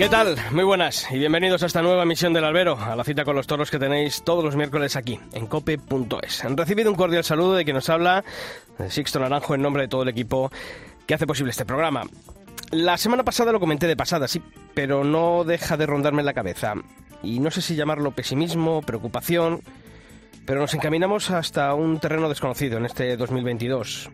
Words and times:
¿Qué 0.00 0.08
tal? 0.08 0.34
Muy 0.52 0.64
buenas 0.64 1.06
y 1.12 1.18
bienvenidos 1.18 1.62
a 1.62 1.66
esta 1.66 1.82
nueva 1.82 2.04
emisión 2.04 2.32
del 2.32 2.44
Albero, 2.44 2.78
a 2.80 2.96
la 2.96 3.04
cita 3.04 3.22
con 3.22 3.36
los 3.36 3.46
toros 3.46 3.70
que 3.70 3.78
tenéis 3.78 4.22
todos 4.22 4.42
los 4.42 4.56
miércoles 4.56 4.96
aquí, 4.96 5.20
en 5.34 5.46
cope.es. 5.46 6.42
Han 6.42 6.56
recibido 6.56 6.90
un 6.90 6.96
cordial 6.96 7.22
saludo 7.22 7.52
de 7.52 7.64
quien 7.64 7.74
nos 7.74 7.90
habla, 7.90 8.24
de 8.78 8.90
Sixto 8.90 9.20
Naranjo, 9.20 9.54
en 9.54 9.60
nombre 9.60 9.82
de 9.82 9.88
todo 9.88 10.04
el 10.04 10.08
equipo 10.08 10.50
que 11.06 11.12
hace 11.12 11.26
posible 11.26 11.50
este 11.50 11.66
programa. 11.66 12.04
La 12.70 12.96
semana 12.96 13.24
pasada 13.24 13.52
lo 13.52 13.60
comenté 13.60 13.86
de 13.86 13.94
pasada, 13.94 14.26
sí, 14.26 14.40
pero 14.72 15.04
no 15.04 15.44
deja 15.44 15.76
de 15.76 15.84
rondarme 15.84 16.20
en 16.20 16.26
la 16.26 16.32
cabeza. 16.32 16.76
Y 17.22 17.38
no 17.40 17.50
sé 17.50 17.60
si 17.60 17.76
llamarlo 17.76 18.12
pesimismo, 18.12 18.80
preocupación, 18.80 19.60
pero 20.46 20.62
nos 20.62 20.72
encaminamos 20.72 21.30
hasta 21.30 21.74
un 21.74 22.00
terreno 22.00 22.30
desconocido 22.30 22.78
en 22.78 22.86
este 22.86 23.18
2022. 23.18 24.08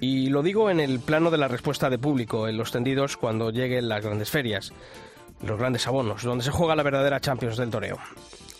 Y 0.00 0.30
lo 0.30 0.42
digo 0.42 0.68
en 0.68 0.80
el 0.80 0.98
plano 0.98 1.30
de 1.30 1.38
la 1.38 1.46
respuesta 1.46 1.90
de 1.90 1.98
público 1.98 2.48
en 2.48 2.56
los 2.56 2.72
tendidos 2.72 3.16
cuando 3.16 3.50
lleguen 3.50 3.88
las 3.88 4.04
grandes 4.04 4.30
ferias 4.30 4.72
los 5.42 5.58
grandes 5.58 5.86
abonos, 5.86 6.22
donde 6.22 6.44
se 6.44 6.50
juega 6.50 6.76
la 6.76 6.82
verdadera 6.82 7.20
Champions 7.20 7.56
del 7.56 7.70
toreo. 7.70 7.98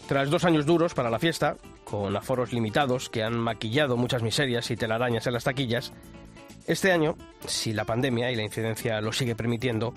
Tras 0.07 0.31
dos 0.31 0.45
años 0.45 0.65
duros 0.65 0.95
para 0.95 1.11
la 1.11 1.19
fiesta, 1.19 1.57
con 1.85 2.17
aforos 2.17 2.53
limitados 2.53 3.11
que 3.11 3.23
han 3.23 3.39
maquillado 3.39 3.97
muchas 3.97 4.23
miserias 4.23 4.71
y 4.71 4.77
telarañas 4.77 5.27
en 5.27 5.35
las 5.35 5.45
taquillas, 5.45 5.93
este 6.67 6.93
año, 6.93 7.17
si 7.47 7.73
la 7.73 7.85
pandemia 7.85 8.31
y 8.31 8.37
la 8.37 8.43
incidencia 8.43 9.01
lo 9.01 9.13
sigue 9.13 9.35
permitiendo, 9.35 9.95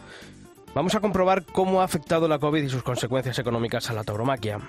vamos 0.74 0.96
a 0.96 1.02
comprobar 1.02 1.46
cómo 1.46 1.82
ha 1.82 1.86
afectado 1.86 2.28
la 2.28 2.40
COVID 2.40 2.64
y 2.64 2.70
sus 2.70 2.84
consecuencias 2.84 3.40
económicas 3.40 3.90
a 3.90 3.94
la 3.94 4.04
tauromaquia. 4.04 4.60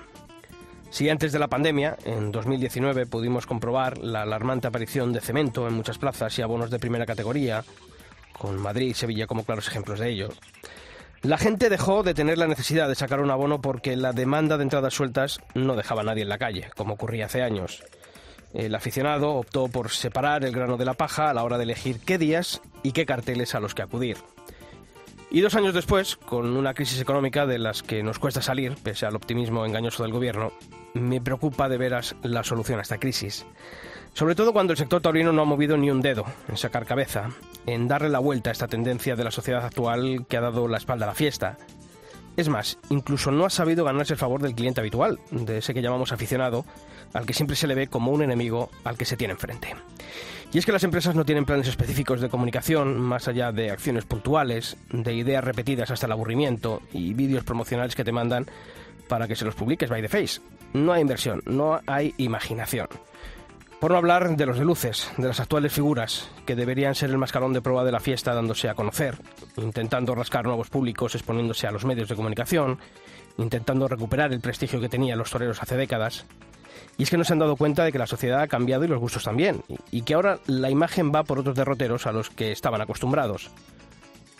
Si 0.89 1.09
antes 1.09 1.31
de 1.31 1.39
la 1.39 1.47
pandemia, 1.47 1.97
en 2.05 2.31
2019, 2.31 3.05
pudimos 3.05 3.47
comprobar 3.47 3.97
la 3.97 4.21
alarmante 4.21 4.67
aparición 4.67 5.11
de 5.11 5.21
cemento 5.21 5.67
en 5.67 5.73
muchas 5.73 5.97
plazas 5.97 6.37
y 6.37 6.41
abonos 6.41 6.69
de 6.69 6.77
primera 6.77 7.05
categoría, 7.05 7.63
con 8.37 8.61
Madrid 8.61 8.89
y 8.89 8.93
Sevilla 8.93 9.25
como 9.25 9.43
claros 9.43 9.67
ejemplos 9.67 9.99
de 9.99 10.09
ello, 10.09 10.29
la 11.23 11.37
gente 11.37 11.69
dejó 11.69 12.03
de 12.03 12.13
tener 12.13 12.37
la 12.37 12.47
necesidad 12.47 12.89
de 12.89 12.95
sacar 12.95 13.21
un 13.21 13.31
abono 13.31 13.61
porque 13.61 13.95
la 13.95 14.11
demanda 14.11 14.57
de 14.57 14.63
entradas 14.63 14.93
sueltas 14.93 15.39
no 15.55 15.77
dejaba 15.77 16.01
a 16.01 16.03
nadie 16.03 16.23
en 16.23 16.29
la 16.29 16.37
calle, 16.37 16.69
como 16.75 16.95
ocurría 16.95 17.27
hace 17.27 17.41
años. 17.41 17.81
El 18.53 18.75
aficionado 18.75 19.35
optó 19.35 19.69
por 19.69 19.89
separar 19.89 20.43
el 20.43 20.51
grano 20.51 20.75
de 20.75 20.83
la 20.83 20.95
paja 20.95 21.29
a 21.29 21.33
la 21.33 21.43
hora 21.45 21.57
de 21.57 21.63
elegir 21.63 22.01
qué 22.01 22.17
días 22.17 22.61
y 22.83 22.91
qué 22.91 23.05
carteles 23.05 23.55
a 23.55 23.61
los 23.61 23.73
que 23.73 23.81
acudir. 23.81 24.17
Y 25.31 25.39
dos 25.39 25.55
años 25.55 25.73
después, 25.73 26.17
con 26.17 26.57
una 26.57 26.73
crisis 26.73 26.99
económica 26.99 27.45
de 27.45 27.57
las 27.57 27.83
que 27.83 28.03
nos 28.03 28.19
cuesta 28.19 28.41
salir, 28.41 28.75
pese 28.83 29.05
al 29.05 29.15
optimismo 29.15 29.65
engañoso 29.65 30.03
del 30.03 30.11
gobierno, 30.11 30.51
me 30.93 31.21
preocupa 31.21 31.69
de 31.69 31.77
veras 31.77 32.15
la 32.23 32.43
solución 32.43 32.79
a 32.79 32.81
esta 32.81 32.97
crisis. 32.97 33.45
Sobre 34.13 34.35
todo 34.35 34.53
cuando 34.53 34.73
el 34.73 34.77
sector 34.77 35.01
taurino 35.01 35.31
no 35.31 35.41
ha 35.41 35.45
movido 35.45 35.75
ni 35.75 35.89
un 35.89 36.01
dedo 36.01 36.25
en 36.47 36.57
sacar 36.57 36.85
cabeza, 36.85 37.31
en 37.65 37.87
darle 37.87 38.09
la 38.09 38.19
vuelta 38.19 38.51
a 38.51 38.53
esta 38.53 38.67
tendencia 38.67 39.15
de 39.15 39.23
la 39.23 39.31
sociedad 39.31 39.65
actual 39.65 40.25
que 40.29 40.37
ha 40.37 40.41
dado 40.41 40.67
la 40.67 40.77
espalda 40.77 41.05
a 41.05 41.09
la 41.09 41.15
fiesta. 41.15 41.57
Es 42.37 42.49
más, 42.49 42.77
incluso 42.89 43.31
no 43.31 43.45
ha 43.45 43.49
sabido 43.49 43.85
ganarse 43.85 44.13
el 44.13 44.19
favor 44.19 44.41
del 44.41 44.55
cliente 44.55 44.81
habitual, 44.81 45.19
de 45.31 45.59
ese 45.59 45.73
que 45.73 45.81
llamamos 45.81 46.11
aficionado, 46.11 46.65
al 47.13 47.25
que 47.25 47.33
siempre 47.33 47.55
se 47.55 47.67
le 47.67 47.75
ve 47.75 47.87
como 47.87 48.11
un 48.11 48.23
enemigo 48.23 48.69
al 48.83 48.97
que 48.97 49.05
se 49.05 49.17
tiene 49.17 49.33
enfrente. 49.33 49.75
Y 50.51 50.59
es 50.59 50.65
que 50.65 50.71
las 50.71 50.83
empresas 50.83 51.15
no 51.15 51.25
tienen 51.25 51.45
planes 51.45 51.67
específicos 51.67 52.21
de 52.21 52.29
comunicación, 52.29 52.99
más 52.99 53.27
allá 53.27 53.51
de 53.51 53.71
acciones 53.71 54.05
puntuales, 54.05 54.77
de 54.91 55.13
ideas 55.13 55.43
repetidas 55.43 55.89
hasta 55.89 56.05
el 56.05 56.11
aburrimiento 56.11 56.81
y 56.91 57.15
vídeos 57.15 57.43
promocionales 57.43 57.95
que 57.95 58.03
te 58.03 58.11
mandan 58.11 58.45
para 59.07 59.27
que 59.27 59.35
se 59.35 59.45
los 59.45 59.55
publiques 59.55 59.89
by 59.89 60.01
the 60.03 60.09
face. 60.09 60.39
No 60.73 60.91
hay 60.91 61.01
inversión, 61.01 61.41
no 61.45 61.79
hay 61.85 62.13
imaginación. 62.17 62.87
Por 63.79 63.91
no 63.91 63.97
hablar 63.97 64.37
de 64.37 64.45
los 64.45 64.57
de 64.57 64.65
luces, 64.65 65.11
de 65.17 65.27
las 65.27 65.39
actuales 65.39 65.73
figuras, 65.73 66.29
que 66.45 66.55
deberían 66.55 66.95
ser 66.95 67.09
el 67.09 67.17
mascarón 67.17 67.51
de 67.51 67.61
prueba 67.61 67.83
de 67.83 67.91
la 67.91 67.99
fiesta 67.99 68.33
dándose 68.33 68.69
a 68.69 68.75
conocer, 68.75 69.17
intentando 69.57 70.15
rascar 70.15 70.45
nuevos 70.45 70.69
públicos 70.69 71.15
exponiéndose 71.15 71.67
a 71.67 71.71
los 71.71 71.83
medios 71.83 72.07
de 72.07 72.15
comunicación, 72.15 72.79
intentando 73.37 73.87
recuperar 73.87 74.31
el 74.31 74.39
prestigio 74.39 74.79
que 74.79 74.87
tenían 74.87 75.19
los 75.19 75.29
toreros 75.29 75.61
hace 75.61 75.75
décadas. 75.75 76.25
Y 76.97 77.03
es 77.03 77.09
que 77.09 77.17
no 77.17 77.23
se 77.23 77.33
han 77.33 77.39
dado 77.39 77.57
cuenta 77.57 77.83
de 77.83 77.91
que 77.91 77.99
la 77.99 78.07
sociedad 78.07 78.41
ha 78.41 78.47
cambiado 78.47 78.85
y 78.85 78.87
los 78.87 78.99
gustos 78.99 79.25
también, 79.25 79.63
y 79.91 80.03
que 80.03 80.13
ahora 80.13 80.39
la 80.47 80.69
imagen 80.69 81.11
va 81.13 81.23
por 81.23 81.39
otros 81.39 81.55
derroteros 81.55 82.07
a 82.07 82.13
los 82.13 82.29
que 82.29 82.51
estaban 82.51 82.81
acostumbrados. 82.81 83.51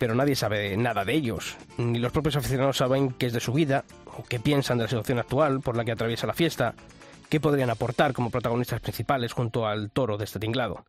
Pero 0.03 0.15
nadie 0.15 0.35
sabe 0.35 0.75
nada 0.75 1.05
de 1.05 1.13
ellos, 1.13 1.55
ni 1.77 1.97
los 1.97 2.11
propios 2.11 2.35
aficionados 2.35 2.75
saben 2.75 3.11
qué 3.11 3.27
es 3.27 3.31
de 3.31 3.39
su 3.39 3.53
vida, 3.53 3.85
o 4.17 4.21
qué 4.25 4.37
piensan 4.37 4.77
de 4.77 4.83
la 4.83 4.89
situación 4.89 5.17
actual 5.17 5.61
por 5.61 5.77
la 5.77 5.85
que 5.85 5.93
atraviesa 5.93 6.27
la 6.27 6.33
fiesta, 6.33 6.73
qué 7.29 7.39
podrían 7.39 7.69
aportar 7.69 8.11
como 8.11 8.29
protagonistas 8.29 8.81
principales 8.81 9.31
junto 9.31 9.65
al 9.65 9.91
toro 9.91 10.17
de 10.17 10.25
este 10.25 10.39
tinglado. 10.39 10.83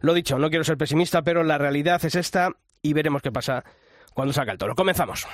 Lo 0.00 0.14
dicho, 0.14 0.36
no 0.36 0.50
quiero 0.50 0.64
ser 0.64 0.78
pesimista, 0.78 1.22
pero 1.22 1.44
la 1.44 1.58
realidad 1.58 2.04
es 2.04 2.16
esta 2.16 2.50
y 2.82 2.92
veremos 2.92 3.22
qué 3.22 3.30
pasa 3.30 3.62
cuando 4.14 4.32
salga 4.32 4.50
el 4.50 4.58
toro. 4.58 4.74
Comenzamos. 4.74 5.28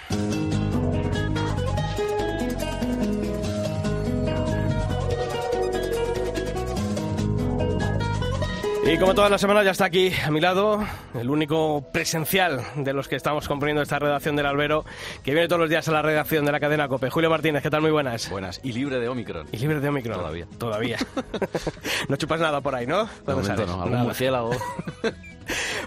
Y 8.89 8.99
como 8.99 9.15
todas 9.15 9.33
las 9.33 9.41
semanas 9.41 9.65
ya 9.65 9.73
está 9.73 9.87
aquí 9.87 10.13
a 10.25 10.31
mi 10.31 10.41
lado 10.41 10.87
el 11.19 11.29
único 11.29 11.85
presencial 11.93 12.63
de 12.77 12.93
los 12.93 13.09
que 13.09 13.17
estamos 13.17 13.49
componiendo 13.49 13.83
esta 13.83 13.99
redacción 13.99 14.37
del 14.37 14.47
Albero, 14.47 14.85
que 15.25 15.33
viene 15.33 15.49
todos 15.49 15.59
los 15.59 15.69
días 15.69 15.89
a 15.89 15.93
la 15.93 16.03
redacción 16.03 16.45
de 16.45 16.53
la 16.53 16.61
cadena 16.61 16.87
COPE. 16.87 17.11
Julio 17.11 17.29
Martínez, 17.29 17.65
¿qué 17.65 17.71
tal? 17.71 17.81
Muy 17.81 17.91
buenas. 17.91 18.31
Buenas. 18.31 18.61
Y 18.63 18.73
libre 18.73 19.01
de 19.01 19.09
Omicron. 19.09 19.49
Y 19.51 19.59
libre 19.59 19.81
de 19.81 19.89
Omicron. 19.89 20.19
Todavía. 20.19 20.47
Todavía. 20.57 20.99
no 22.09 22.17
chupas 22.17 22.41
nada 22.41 22.61
por 22.61 22.77
ahí, 22.77 22.87
¿no? 22.87 23.09
De 23.27 23.35
momento 23.35 23.67
no, 23.67 23.83
algún 23.83 24.03
murciélago. 24.03 24.51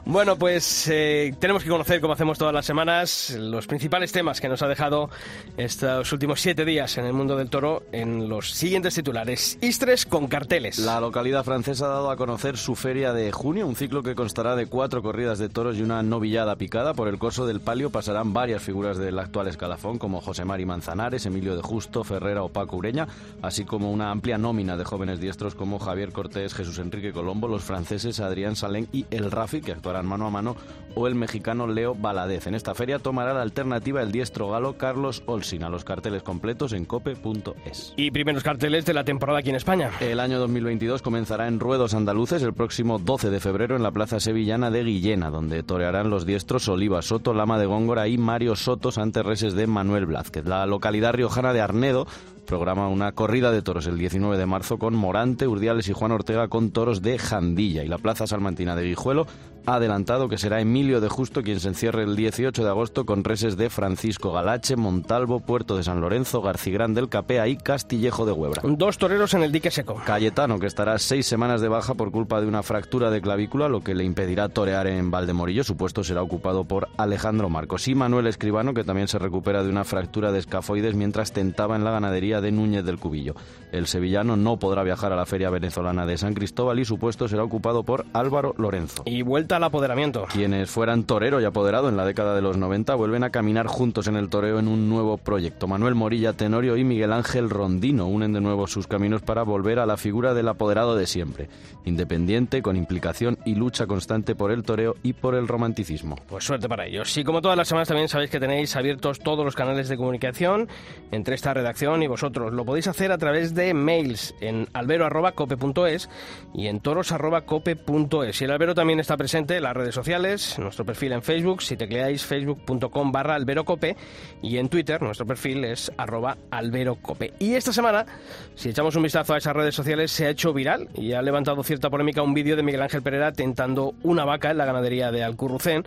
Bueno, 0.06 0.38
pues 0.38 0.88
eh, 0.88 1.34
tenemos 1.40 1.64
que 1.64 1.70
conocer, 1.70 2.02
como 2.02 2.14
hacemos 2.14 2.38
todas 2.38 2.54
las 2.54 2.66
semanas, 2.66 3.36
los 3.38 3.68
principales 3.68 4.12
temas 4.12 4.42
que 4.42 4.50
nos 4.50 4.62
ha 4.62 4.68
dejado 4.68 5.10
estos 5.58 6.12
últimos 6.12 6.42
siete 6.42 6.66
días 6.66 6.98
en 6.98 7.06
el 7.06 7.14
mundo 7.14 7.36
del 7.36 7.50
toro 7.50 7.84
en 7.92 8.30
los 8.30 8.52
siguientes 8.52 8.96
titulares. 8.96 9.58
Istres 9.62 10.06
con 10.06 10.28
carteles. 10.28 10.80
La 10.80 11.00
localidad 11.00 11.44
francesa 11.44 11.86
ha 11.86 11.90
dado 11.90 12.12
a 12.12 12.18
conocer 12.18 12.58
su 12.58 12.76
feria 12.76 13.14
de 13.14 13.32
junio, 13.32 13.68
un 13.68 13.76
ciclo 13.76 14.04
que 14.04 14.16
constará 14.16 14.56
de 14.56 14.68
cuatro 14.68 15.02
corridas 15.02 15.40
de 15.40 15.50
toros 15.50 15.78
y 15.78 15.82
una 15.82 16.02
novillada 16.02 16.56
picada. 16.56 16.94
Por 16.94 17.08
el 17.08 17.20
corso 17.20 17.46
del 17.46 17.62
palio 17.62 17.90
pasarán 17.90 18.34
varias 18.34 18.64
figuras 18.64 18.98
del 18.98 19.20
actual 19.20 19.48
escalafón, 19.48 20.00
como 20.00 20.22
José 20.22 20.46
Mari 20.46 20.66
Manzanares, 20.66 21.26
Emilio 21.26 21.56
de 21.56 21.62
Justo, 21.62 22.04
Ferrera 22.04 22.44
o 22.44 22.50
Paco 22.50 22.78
Ureña, 22.78 23.08
así 23.42 23.66
como 23.66 23.92
una 23.92 24.12
amplia 24.12 24.38
nómina 24.38 24.78
de 24.78 24.86
jóvenes 24.86 25.20
diestros 25.20 25.56
como 25.56 25.80
Javier 25.80 26.12
Cortés, 26.12 26.54
Jesús 26.54 26.80
Enrique 26.80 27.12
Colombo, 27.12 27.48
los 27.48 27.64
franceses 27.64 28.20
Adrián 28.20 28.56
Salén 28.56 28.88
y 28.92 29.06
El 29.12 29.32
Que 29.50 29.72
actuarán 29.72 30.06
mano 30.06 30.28
a 30.28 30.30
mano, 30.30 30.56
o 30.94 31.08
el 31.08 31.16
mexicano 31.16 31.66
Leo 31.66 31.96
Valadez. 31.96 32.46
En 32.46 32.54
esta 32.54 32.76
feria 32.76 33.00
tomará 33.00 33.34
la 33.34 33.42
alternativa 33.42 34.02
el 34.02 34.12
diestro 34.12 34.50
galo 34.50 34.78
Carlos 34.78 35.24
Olsina. 35.26 35.70
Los 35.70 35.84
carteles 35.84 36.22
completos 36.22 36.74
en 36.74 36.86
cope.es. 36.86 37.94
Y 37.98 38.12
primeros 38.12 38.44
carteles 38.44 38.86
de 38.86 38.94
la 38.94 39.04
temporada 39.04 39.40
aquí 39.40 39.50
en 39.50 39.56
España. 39.56 39.90
El 40.00 40.20
año 40.20 40.40
2022 40.40 41.02
comenzará 41.02 41.48
en 41.48 41.60
Ruedos 41.60 41.96
Andaluces 41.96 42.44
el 42.44 42.54
próximo 42.54 43.00
12 43.00 43.32
de 43.32 43.40
febrero 43.40 43.76
en 43.76 43.84
la 43.84 43.92
plaza 43.92 44.20
sevillana 44.20 44.70
de 44.70 44.84
Guillena, 44.84 45.32
donde 45.32 45.64
torearán 45.64 46.12
los 46.12 46.28
diestros 46.28 46.68
Oliva 46.70 47.02
Soto, 47.02 47.34
Lama 47.34 47.58
de 47.58 47.66
Góngora 47.66 48.08
y 48.08 48.18
Mario 48.18 48.56
Sotos 48.56 49.00
ante 49.00 49.24
reses 49.24 49.56
de 49.56 49.66
Manuel 49.66 50.06
Blázquez. 50.06 50.46
La 50.46 50.66
localidad 50.68 51.14
riojana 51.14 51.54
de 51.54 51.62
Arnedo 51.62 52.06
programa 52.50 52.88
una 52.88 53.12
corrida 53.12 53.52
de 53.52 53.62
toros 53.62 53.86
el 53.86 54.00
19 54.00 54.36
de 54.36 54.48
marzo 54.48 54.80
con 54.80 54.96
Morante, 54.96 55.48
Urdiales 55.48 55.88
y 55.88 55.94
Juan 55.94 56.12
Ortega 56.12 56.48
con 56.48 56.72
toros 56.72 57.04
de 57.04 57.20
Jandilla. 57.20 57.84
Y 57.84 57.88
la 57.88 58.00
Plaza 58.00 58.26
Salmantina 58.26 58.76
de 58.76 58.86
Guijuelo 58.86 59.28
ha 59.70 59.76
adelantado 59.76 60.30
que 60.30 60.40
será 60.40 60.62
Emilio 60.62 61.00
de 61.00 61.10
Justo 61.10 61.44
quien 61.44 61.60
se 61.60 61.68
encierre 61.68 62.02
el 62.02 62.16
18 62.16 62.64
de 62.64 62.70
agosto 62.70 63.06
con 63.06 63.24
reses 63.24 63.56
de 63.56 63.70
Francisco 63.70 64.32
Galache, 64.32 64.76
Montalvo, 64.76 65.42
Puerto 65.42 65.78
de 65.78 65.84
San 65.84 66.02
Lorenzo, 66.02 66.42
Garcigrán 66.42 66.96
del 66.96 67.08
Capea 67.08 67.48
y 67.48 67.56
Castillejo 67.56 68.26
de 68.26 68.32
Huebra. 68.32 68.64
Dos 68.66 68.98
toreros 68.98 69.36
en 69.36 69.44
el 69.44 69.52
dique 69.52 69.70
seco. 69.70 70.02
Cayetano, 70.04 70.58
que 70.60 70.66
estará 70.66 70.98
seis 70.98 71.28
semanas 71.28 71.62
de 71.62 71.68
baja 71.68 71.94
por 71.94 72.12
culpa 72.12 72.42
de 72.42 72.48
una 72.48 72.64
fractura 72.64 73.12
de 73.12 73.22
clavícula, 73.22 73.70
lo 73.70 73.82
que 73.82 73.94
le 73.94 74.04
impedirá 74.04 74.50
torear 74.50 74.88
en 74.88 75.12
Valdemorillo. 75.12 75.64
Su 75.64 75.78
puesto 75.78 76.04
será 76.04 76.24
ocupado 76.24 76.64
por 76.64 76.88
Alejandro 76.98 77.50
Marcos. 77.50 77.88
Y 77.88 77.94
Manuel 77.94 78.26
Escribano, 78.26 78.74
que 78.74 78.84
también 78.84 79.08
se 79.08 79.20
recupera 79.20 79.62
de 79.62 79.70
una 79.70 79.84
fractura 79.84 80.32
de 80.32 80.40
escafoides 80.40 80.96
mientras 80.96 81.32
tentaba 81.32 81.76
en 81.76 81.84
la 81.84 81.92
ganadería 81.92 82.42
de 82.42 82.52
Núñez 82.52 82.86
del 82.86 82.98
Cubillo. 82.98 83.36
El 83.72 83.86
sevillano 83.86 84.36
no 84.36 84.58
podrá 84.58 84.82
viajar 84.82 85.14
a 85.14 85.16
la 85.16 85.28
feria 85.28 85.52
venezolana 85.52 86.08
de 86.08 86.18
San 86.18 86.34
Cristóbal 86.34 86.80
y 86.80 86.86
su 86.86 86.98
puesto 86.98 87.28
será 87.28 87.44
ocupado 87.44 87.84
por 87.84 88.08
Álvaro 88.14 88.56
Lorenzo. 88.58 89.04
Y 89.06 89.22
vuelta 89.22 89.59
al 89.60 89.66
apoderamiento. 89.66 90.26
Quienes 90.32 90.70
fueran 90.70 91.04
torero 91.04 91.40
y 91.40 91.46
apoderado 91.46 91.90
en 91.90 91.98
la 91.98 92.06
década 92.06 92.34
de 92.34 92.42
los 92.42 92.58
90 92.58 92.96
vuelven 92.96 93.24
a 93.24 93.30
caminar 93.30 93.68
juntos 93.68 94.08
en 94.08 94.16
el 94.16 94.30
toreo 94.30 94.60
en 94.60 94.68
un 94.68 94.90
nuevo 94.90 95.18
proyecto. 95.18 95.68
Manuel 95.68 95.96
Morilla 95.96 96.34
Tenorio 96.34 96.78
y 96.78 96.84
Miguel 96.84 97.14
Ángel 97.14 97.50
Rondino 97.50 98.08
unen 98.08 98.34
de 98.34 98.42
nuevo 98.42 98.68
sus 98.68 98.88
caminos 98.88 99.22
para 99.22 99.44
volver 99.44 99.80
a 99.80 99.86
la 99.86 99.98
figura 99.98 100.34
del 100.34 100.48
apoderado 100.48 100.96
de 100.96 101.06
siempre, 101.06 101.50
independiente, 101.86 102.62
con 102.62 102.76
implicación 102.76 103.38
y 103.46 103.56
lucha 103.56 103.86
constante 103.86 104.36
por 104.36 104.52
el 104.52 104.64
toreo 104.64 104.96
y 105.04 105.14
por 105.14 105.36
el 105.36 105.48
romanticismo. 105.48 106.16
Pues 106.28 106.46
suerte 106.46 106.70
para 106.70 106.86
ellos. 106.86 107.16
Y 107.18 107.24
como 107.24 107.42
todas 107.42 107.58
las 107.58 107.68
semanas 107.68 107.90
también 107.90 108.08
sabéis 108.08 108.32
que 108.32 108.40
tenéis 108.40 108.76
abiertos 108.76 109.20
todos 109.20 109.44
los 109.44 109.56
canales 109.56 109.90
de 109.90 109.98
comunicación 109.98 110.70
entre 111.12 111.36
esta 111.36 111.54
redacción 111.54 112.02
y 112.02 112.08
vosotros. 112.08 112.54
Lo 112.54 112.66
podéis 112.66 112.88
hacer 112.88 113.12
a 113.12 113.18
través 113.18 113.54
de 113.54 113.74
mails 113.74 114.34
en 114.40 114.68
albero.cope.es 114.74 116.10
y 116.54 116.68
en 116.68 116.80
toros.cope.es. 116.80 118.42
Y 118.42 118.46
el 118.46 118.52
albero 118.52 118.76
también 118.76 119.00
está 119.00 119.18
presente 119.18 119.49
las 119.50 119.76
redes 119.76 119.96
sociales, 119.96 120.60
nuestro 120.60 120.86
perfil 120.86 121.14
en 121.14 121.24
Facebook, 121.24 121.64
si 121.64 121.76
tecleáis 121.76 122.24
facebook.com 122.24 123.12
barra 123.12 123.34
alberocope 123.34 123.98
y 124.44 124.58
en 124.58 124.70
Twitter 124.70 125.02
nuestro 125.02 125.26
perfil 125.26 125.66
es 125.66 125.92
arroba 125.98 126.38
alberocope. 126.52 127.34
Y 127.40 127.56
esta 127.56 127.74
semana, 127.74 128.06
si 128.54 128.70
echamos 128.70 128.96
un 128.96 129.04
vistazo 129.04 129.34
a 129.34 129.38
esas 129.40 129.56
redes 129.56 129.74
sociales, 129.74 130.12
se 130.12 130.28
ha 130.28 130.30
hecho 130.30 130.54
viral 130.54 130.90
y 130.94 131.14
ha 131.14 131.22
levantado 131.24 131.64
cierta 131.64 131.90
polémica 131.90 132.22
un 132.22 132.36
vídeo 132.36 132.56
de 132.56 132.64
Miguel 132.64 132.84
Ángel 132.84 133.02
Pereira 133.02 133.32
tentando 133.32 133.96
una 134.04 134.24
vaca 134.24 134.52
en 134.52 134.60
la 134.60 134.66
ganadería 134.66 135.12
de 135.12 135.24
Alcurrucén, 135.24 135.86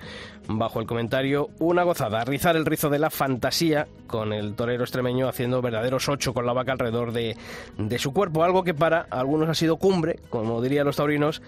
bajo 0.49 0.81
el 0.81 0.87
comentario 0.87 1.50
una 1.61 1.85
gozada, 1.85 2.25
rizar 2.25 2.56
el 2.56 2.67
rizo 2.67 2.91
de 2.91 2.99
la 2.99 3.11
fantasía 3.11 3.87
con 4.08 4.32
el 4.32 4.55
torero 4.55 4.82
extremeño 4.82 5.29
haciendo 5.29 5.62
verdaderos 5.62 6.08
ocho 6.08 6.35
con 6.35 6.47
la 6.47 6.53
vaca 6.53 6.73
alrededor 6.73 7.12
de, 7.12 7.37
de 7.79 7.99
su 7.99 8.12
cuerpo, 8.12 8.43
algo 8.43 8.65
que 8.65 8.75
para 8.75 9.06
algunos 9.11 9.49
ha 9.49 9.55
sido 9.55 9.76
cumbre, 9.76 10.19
como 10.31 10.61
dirían 10.61 10.87
los 10.87 10.97
taurinos, 10.97 11.43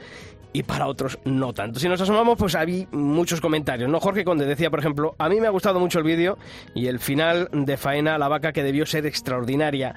y 0.55 0.62
para 0.62 0.87
otros 0.87 1.19
no 1.25 1.53
tanto. 1.53 1.81
Si 1.81 1.89
nos 1.89 2.01
asomamos, 2.01 2.39
pues 2.39 2.55
había 2.55 2.87
muchos 2.93 3.41
comentarios. 3.41 3.91
No, 3.91 3.99
Jorge 3.99 4.25
Conde 4.25 4.47
decía, 4.47 4.71
por 4.71 4.79
ejemplo, 4.79 5.17
a 5.19 5.29
mí 5.29 5.41
me 5.41 5.49
ha 5.49 5.51
gustado 5.51 5.81
mucho 5.81 5.99
el 5.99 6.05
vídeo 6.05 6.39
y 6.75 6.87
el 6.87 7.01
final 7.01 7.49
de 7.53 7.77
faena 7.77 8.17
la 8.19 8.29
vaca 8.29 8.53
que 8.53 8.62
debió 8.62 8.87
ser 8.87 9.05
extraordinaria. 9.05 9.97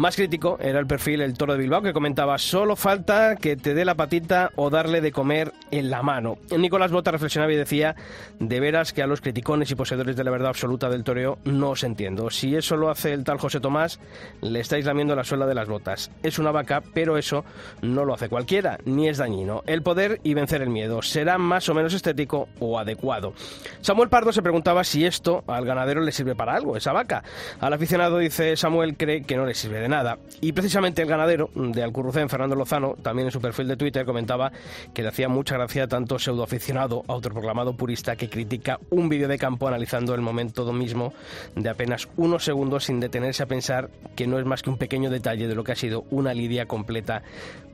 Más 0.00 0.14
crítico 0.14 0.58
era 0.60 0.78
el 0.78 0.86
perfil 0.86 1.22
El 1.22 1.36
Toro 1.36 1.54
de 1.54 1.58
Bilbao 1.58 1.82
que 1.82 1.92
comentaba 1.92 2.38
solo 2.38 2.76
falta 2.76 3.34
que 3.34 3.56
te 3.56 3.74
dé 3.74 3.84
la 3.84 3.96
patita 3.96 4.52
o 4.54 4.70
darle 4.70 5.00
de 5.00 5.10
comer 5.10 5.52
en 5.72 5.90
la 5.90 6.04
mano. 6.04 6.38
Nicolás 6.56 6.92
Bota 6.92 7.10
reflexionaba 7.10 7.52
y 7.52 7.56
decía 7.56 7.96
de 8.38 8.60
veras 8.60 8.92
que 8.92 9.02
a 9.02 9.08
los 9.08 9.20
criticones 9.20 9.72
y 9.72 9.74
poseedores 9.74 10.14
de 10.14 10.22
la 10.22 10.30
verdad 10.30 10.50
absoluta 10.50 10.88
del 10.88 11.02
toreo 11.02 11.38
no 11.42 11.70
os 11.70 11.82
entiendo. 11.82 12.30
Si 12.30 12.54
eso 12.54 12.76
lo 12.76 12.90
hace 12.90 13.12
el 13.12 13.24
tal 13.24 13.38
José 13.38 13.58
Tomás, 13.58 13.98
le 14.40 14.60
estáis 14.60 14.84
lamiendo 14.84 15.16
la 15.16 15.24
suela 15.24 15.46
de 15.46 15.56
las 15.56 15.66
botas. 15.66 16.12
Es 16.22 16.38
una 16.38 16.52
vaca, 16.52 16.80
pero 16.94 17.18
eso 17.18 17.44
no 17.82 18.04
lo 18.04 18.14
hace 18.14 18.28
cualquiera, 18.28 18.78
ni 18.84 19.08
es 19.08 19.18
dañino. 19.18 19.64
El 19.66 19.82
poder 19.82 20.20
y 20.22 20.32
vencer 20.32 20.62
el 20.62 20.70
miedo 20.70 21.02
será 21.02 21.38
más 21.38 21.68
o 21.68 21.74
menos 21.74 21.92
estético 21.92 22.48
o 22.60 22.78
adecuado. 22.78 23.34
Samuel 23.80 24.10
Pardo 24.10 24.30
se 24.32 24.42
preguntaba 24.42 24.84
si 24.84 25.04
esto 25.04 25.42
al 25.48 25.64
ganadero 25.64 26.02
le 26.02 26.12
sirve 26.12 26.36
para 26.36 26.54
algo, 26.54 26.76
esa 26.76 26.92
vaca. 26.92 27.24
Al 27.58 27.72
aficionado 27.72 28.18
dice 28.18 28.56
Samuel 28.56 28.96
cree 28.96 29.24
que 29.24 29.36
no 29.36 29.44
le 29.44 29.54
sirve 29.54 29.80
de 29.80 29.87
nada. 29.88 30.18
Y 30.40 30.52
precisamente 30.52 31.02
el 31.02 31.08
ganadero 31.08 31.50
de 31.54 31.82
Alcurrucén, 31.82 32.28
Fernando 32.28 32.54
Lozano, 32.54 32.94
también 33.02 33.28
en 33.28 33.32
su 33.32 33.40
perfil 33.40 33.68
de 33.68 33.76
Twitter 33.76 34.04
comentaba 34.04 34.52
que 34.94 35.02
le 35.02 35.08
hacía 35.08 35.28
mucha 35.28 35.56
gracia 35.56 35.88
tanto 35.88 36.18
pseudoaficionado, 36.18 37.04
autoproclamado 37.08 37.76
purista, 37.76 38.16
que 38.16 38.28
critica 38.28 38.78
un 38.90 39.08
vídeo 39.08 39.28
de 39.28 39.38
campo 39.38 39.68
analizando 39.68 40.14
el 40.14 40.20
momento 40.20 40.70
mismo 40.72 41.12
de 41.54 41.68
apenas 41.68 42.08
unos 42.16 42.44
segundos 42.44 42.84
sin 42.84 43.00
detenerse 43.00 43.42
a 43.42 43.46
pensar 43.46 43.90
que 44.16 44.26
no 44.26 44.38
es 44.38 44.44
más 44.44 44.62
que 44.62 44.70
un 44.70 44.78
pequeño 44.78 45.10
detalle 45.10 45.48
de 45.48 45.54
lo 45.54 45.64
que 45.64 45.72
ha 45.72 45.76
sido 45.76 46.04
una 46.10 46.34
lidia 46.34 46.66
completa 46.66 47.22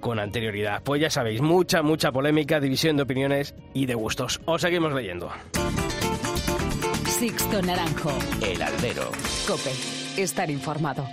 con 0.00 0.19
anterioridad. 0.19 0.82
Pues 0.82 1.00
ya 1.00 1.11
sabéis, 1.11 1.40
mucha, 1.40 1.82
mucha 1.82 2.12
polémica, 2.12 2.61
división 2.61 2.96
de 2.96 3.02
opiniones 3.02 3.55
y 3.72 3.87
de 3.87 3.94
gustos. 3.94 4.40
Os 4.44 4.61
seguimos 4.61 4.93
leyendo. 4.93 5.31
Sixto 7.06 7.62
Naranjo. 7.62 8.12
El 8.43 8.61
albero. 8.61 9.11
Cope. 9.46 9.72
Estar 10.16 10.50
informado. 10.50 11.06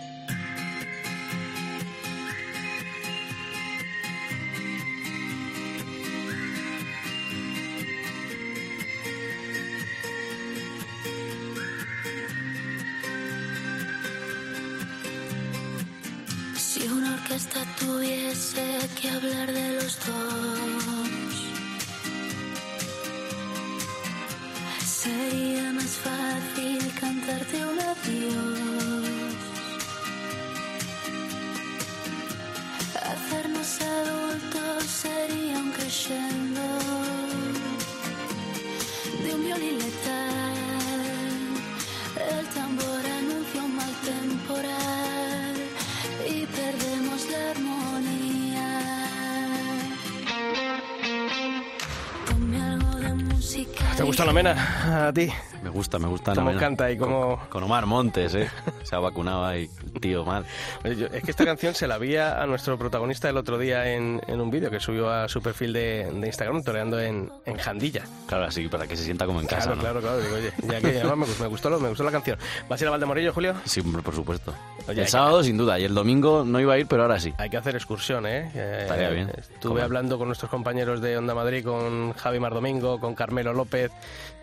A 55.10 55.14
ti? 55.14 55.30
Me 55.64 55.70
gusta, 55.70 56.00
me 56.00 56.08
gusta. 56.08 56.34
Mena. 56.36 56.60
canta 56.60 56.92
y 56.92 56.98
cómo- 56.98 57.38
Con, 57.38 57.48
con 57.50 57.64
Omar 57.64 57.86
Montes, 57.86 58.34
¿eh? 58.36 58.50
Se 58.84 58.96
ha 58.96 59.00
vacunado 59.00 59.46
ahí, 59.46 59.70
tío 60.00 60.26
mal. 60.26 60.46
Es 60.84 61.24
que 61.24 61.32
esta 61.32 61.46
canción 61.46 61.74
se 61.76 61.88
la 61.88 61.98
vi 61.98 62.16
a 62.18 62.46
nuestro 62.48 62.78
protagonista 62.78 63.30
el 63.30 63.38
otro 63.38 63.58
día 63.58 63.94
en, 63.94 64.22
en 64.28 64.42
un 64.42 64.50
vídeo 64.50 64.70
que 64.72 64.80
subió 64.80 65.10
a 65.12 65.28
su 65.28 65.42
perfil 65.42 65.74
de, 65.74 66.10
de 66.12 66.28
Instagram, 66.28 66.64
toreando 66.64 67.00
en, 67.00 67.32
en 67.46 67.58
Jandilla. 67.58 68.04
Claro, 68.28 68.46
así 68.46 68.68
para 68.68 68.88
que 68.88 68.98
se 68.98 69.04
sienta 69.04 69.26
como 69.26 69.40
en 69.42 69.48
casa, 69.48 69.74
Claro, 69.74 69.76
¿no? 69.76 69.82
claro, 69.82 70.02
claro. 70.02 70.20
Digo, 70.20 70.36
oye, 70.36 70.52
ya 70.68 70.80
que 70.82 71.00
además 71.00 71.18
me, 71.18 71.26
gustó- 71.48 71.80
me 71.80 71.90
gustó, 71.90 72.04
la 72.04 72.12
canción. 72.12 72.38
¿Vas 72.68 72.82
a 72.82 72.84
ir 72.84 72.88
a 72.88 72.92
Valdemorillo, 72.92 73.34
Julio? 73.34 73.54
Sí, 73.66 73.82
por 73.82 74.16
supuesto. 74.16 74.54
Oye, 74.88 75.00
el 75.02 75.06
que- 75.06 75.12
sábado, 75.12 75.44
sin 75.44 75.58
duda. 75.58 75.80
Y 75.80 75.84
el 75.86 75.94
domingo 75.94 76.44
no 76.46 76.60
iba 76.60 76.74
a 76.74 76.78
ir, 76.80 76.88
pero 76.88 77.04
ahora 77.04 77.20
sí. 77.20 77.34
Hay 77.38 77.50
que 77.50 77.58
hacer 77.58 77.76
excursión, 77.76 78.26
¿eh? 78.26 78.52
Eh, 78.56 78.80
Estaría 78.82 79.10
bien. 79.10 79.30
Estuve 79.38 79.56
¿Cómo? 79.74 79.82
hablando 79.82 80.18
con 80.18 80.28
nuestros 80.28 80.50
compañeros 80.52 81.02
de 81.02 81.18
Onda 81.18 81.34
Madrid, 81.36 81.64
con 81.64 82.14
Javi 82.14 82.40
Mardomingo, 82.40 83.00
con 83.00 83.16
Carmelo 83.16 83.54
López, 83.54 83.92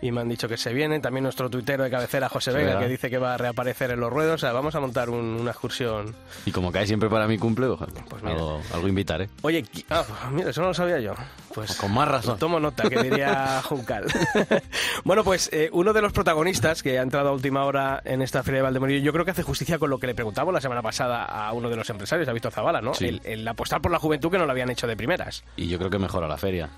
y 0.01 0.11
me 0.11 0.21
han 0.21 0.29
dicho 0.29 0.47
que 0.47 0.57
se 0.57 0.73
vienen. 0.73 1.01
También 1.01 1.23
nuestro 1.23 1.49
tuitero 1.49 1.83
de 1.83 1.89
cabecera, 1.89 2.29
José 2.29 2.51
Vega, 2.51 2.79
que 2.79 2.87
dice 2.87 3.09
que 3.09 3.17
va 3.17 3.33
a 3.33 3.37
reaparecer 3.37 3.91
en 3.91 3.99
los 3.99 4.11
ruedos. 4.11 4.35
O 4.35 4.37
sea, 4.37 4.51
vamos 4.53 4.73
a 4.75 4.79
montar 4.79 5.09
un- 5.09 5.37
una 5.41 5.51
excursión. 5.51 6.15
Y 6.45 6.51
como 6.51 6.71
cae 6.71 6.87
siempre 6.87 7.09
para 7.09 7.27
mi 7.27 7.37
cumple, 7.37 7.67
Pues 8.09 8.23
mira. 8.23 8.35
algo, 8.35 8.61
algo 8.73 8.87
invitar, 8.87 9.21
¿eh? 9.21 9.29
Oye, 9.41 9.65
ah, 9.89 10.03
mira, 10.31 10.49
eso 10.51 10.61
no 10.61 10.67
lo 10.69 10.73
sabía 10.73 10.99
yo. 10.99 11.13
Pues 11.53 11.75
Con 11.77 11.93
más 11.93 12.07
razón. 12.07 12.37
Tomo 12.39 12.59
nota, 12.59 12.87
que 12.89 13.01
diría 13.03 13.61
Juncal. 13.65 14.05
bueno, 15.03 15.23
pues 15.23 15.49
eh, 15.51 15.69
uno 15.73 15.93
de 15.93 16.01
los 16.01 16.11
protagonistas 16.13 16.83
que 16.83 16.99
ha 16.99 17.01
entrado 17.01 17.29
a 17.29 17.31
última 17.33 17.65
hora 17.65 18.01
en 18.05 18.21
esta 18.21 18.43
feria 18.43 18.59
de 18.59 18.63
Valdemorillo, 18.63 19.03
yo 19.03 19.11
creo 19.13 19.25
que 19.25 19.31
hace 19.31 19.43
justicia 19.43 19.79
con 19.79 19.89
lo 19.89 19.97
que 19.99 20.07
le 20.07 20.15
preguntamos 20.29 20.53
la 20.53 20.61
semana 20.61 20.81
pasada 20.83 21.25
a 21.25 21.51
uno 21.53 21.69
de 21.69 21.75
los 21.75 21.89
empresarios, 21.89 22.29
a 22.29 22.33
Víctor 22.33 22.51
Zavala, 22.51 22.81
¿no? 22.81 22.93
Sí. 22.93 23.07
El, 23.07 23.21
el 23.25 23.47
apostar 23.47 23.81
por 23.81 23.91
la 23.91 23.97
juventud 23.97 24.29
que 24.29 24.37
no 24.37 24.45
lo 24.45 24.51
habían 24.51 24.69
hecho 24.69 24.85
de 24.85 24.95
primeras. 24.95 25.43
Y 25.57 25.67
yo 25.67 25.79
creo 25.79 25.89
que 25.89 25.97
mejora 25.97 26.27
la 26.27 26.37
feria. 26.37 26.69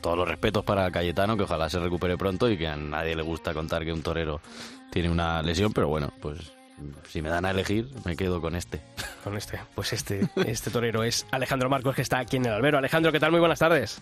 Todos 0.00 0.16
los 0.16 0.26
respetos 0.26 0.64
para 0.64 0.90
Cayetano, 0.90 1.36
que 1.36 1.42
ojalá 1.42 1.68
se 1.68 1.78
recupere 1.78 2.16
pronto 2.16 2.48
y 2.48 2.56
que 2.56 2.66
a 2.66 2.76
nadie 2.76 3.14
le 3.14 3.22
gusta 3.22 3.52
contar 3.52 3.84
que 3.84 3.92
un 3.92 4.02
torero 4.02 4.40
tiene 4.90 5.10
una 5.10 5.42
lesión, 5.42 5.72
pero 5.72 5.88
bueno, 5.88 6.10
pues 6.22 6.52
si 7.08 7.20
me 7.20 7.28
dan 7.28 7.44
a 7.44 7.50
elegir, 7.50 7.88
me 8.06 8.16
quedo 8.16 8.40
con 8.40 8.54
este. 8.54 8.80
Con 9.22 9.36
este, 9.36 9.60
pues 9.74 9.92
este, 9.92 10.26
este 10.46 10.70
torero 10.70 11.02
es 11.02 11.26
Alejandro 11.30 11.68
Marcos, 11.68 11.94
que 11.94 12.02
está 12.02 12.20
aquí 12.20 12.36
en 12.36 12.46
el 12.46 12.52
albero. 12.52 12.78
Alejandro, 12.78 13.12
¿qué 13.12 13.20
tal? 13.20 13.32
Muy 13.32 13.40
buenas 13.40 13.58
tardes. 13.58 14.00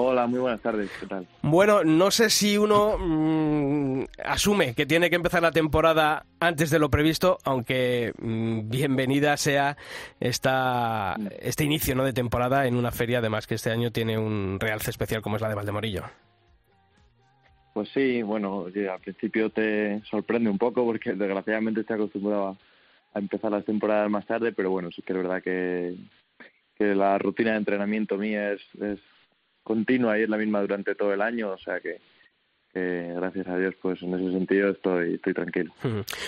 Hola, 0.00 0.28
muy 0.28 0.38
buenas 0.38 0.60
tardes, 0.60 0.88
¿qué 1.00 1.06
tal? 1.06 1.26
Bueno, 1.42 1.82
no 1.82 2.12
sé 2.12 2.30
si 2.30 2.56
uno 2.56 2.96
mm, 2.98 4.04
asume 4.24 4.72
que 4.74 4.86
tiene 4.86 5.10
que 5.10 5.16
empezar 5.16 5.42
la 5.42 5.50
temporada 5.50 6.24
antes 6.38 6.70
de 6.70 6.78
lo 6.78 6.88
previsto, 6.88 7.38
aunque 7.42 8.12
mm, 8.16 8.68
bienvenida 8.68 9.36
sea 9.36 9.76
esta, 10.20 11.16
este 11.40 11.64
inicio 11.64 11.96
¿no? 11.96 12.04
de 12.04 12.12
temporada 12.12 12.68
en 12.68 12.76
una 12.76 12.92
feria, 12.92 13.18
además 13.18 13.48
que 13.48 13.56
este 13.56 13.72
año 13.72 13.90
tiene 13.90 14.16
un 14.16 14.58
realce 14.60 14.92
especial 14.92 15.20
como 15.20 15.34
es 15.34 15.42
la 15.42 15.48
de 15.48 15.56
Valdemorillo. 15.56 16.04
Pues 17.74 17.88
sí, 17.92 18.22
bueno, 18.22 18.66
al 18.66 19.00
principio 19.00 19.50
te 19.50 20.00
sorprende 20.08 20.48
un 20.48 20.58
poco 20.58 20.84
porque 20.84 21.14
desgraciadamente 21.14 21.80
estoy 21.80 21.96
acostumbrado 21.96 22.46
a, 22.46 22.56
a 23.14 23.18
empezar 23.18 23.50
las 23.50 23.64
temporadas 23.64 24.08
más 24.08 24.26
tarde, 24.26 24.52
pero 24.52 24.70
bueno, 24.70 24.92
sí 24.92 25.02
que 25.02 25.12
es 25.12 25.18
verdad 25.18 25.42
que, 25.42 25.96
que 26.76 26.94
la 26.94 27.18
rutina 27.18 27.50
de 27.50 27.58
entrenamiento 27.58 28.16
mía 28.16 28.52
es, 28.52 28.62
es 28.80 29.00
continua 29.68 30.18
y 30.18 30.22
es 30.22 30.28
la 30.30 30.38
misma 30.38 30.62
durante 30.62 30.94
todo 30.94 31.12
el 31.12 31.20
año, 31.20 31.50
o 31.50 31.58
sea 31.58 31.78
que, 31.78 32.00
que 32.72 33.12
gracias 33.14 33.46
a 33.48 33.56
Dios, 33.56 33.74
pues 33.80 34.02
en 34.02 34.14
ese 34.14 34.32
sentido 34.32 34.70
estoy, 34.70 35.14
estoy 35.14 35.34
tranquilo. 35.34 35.72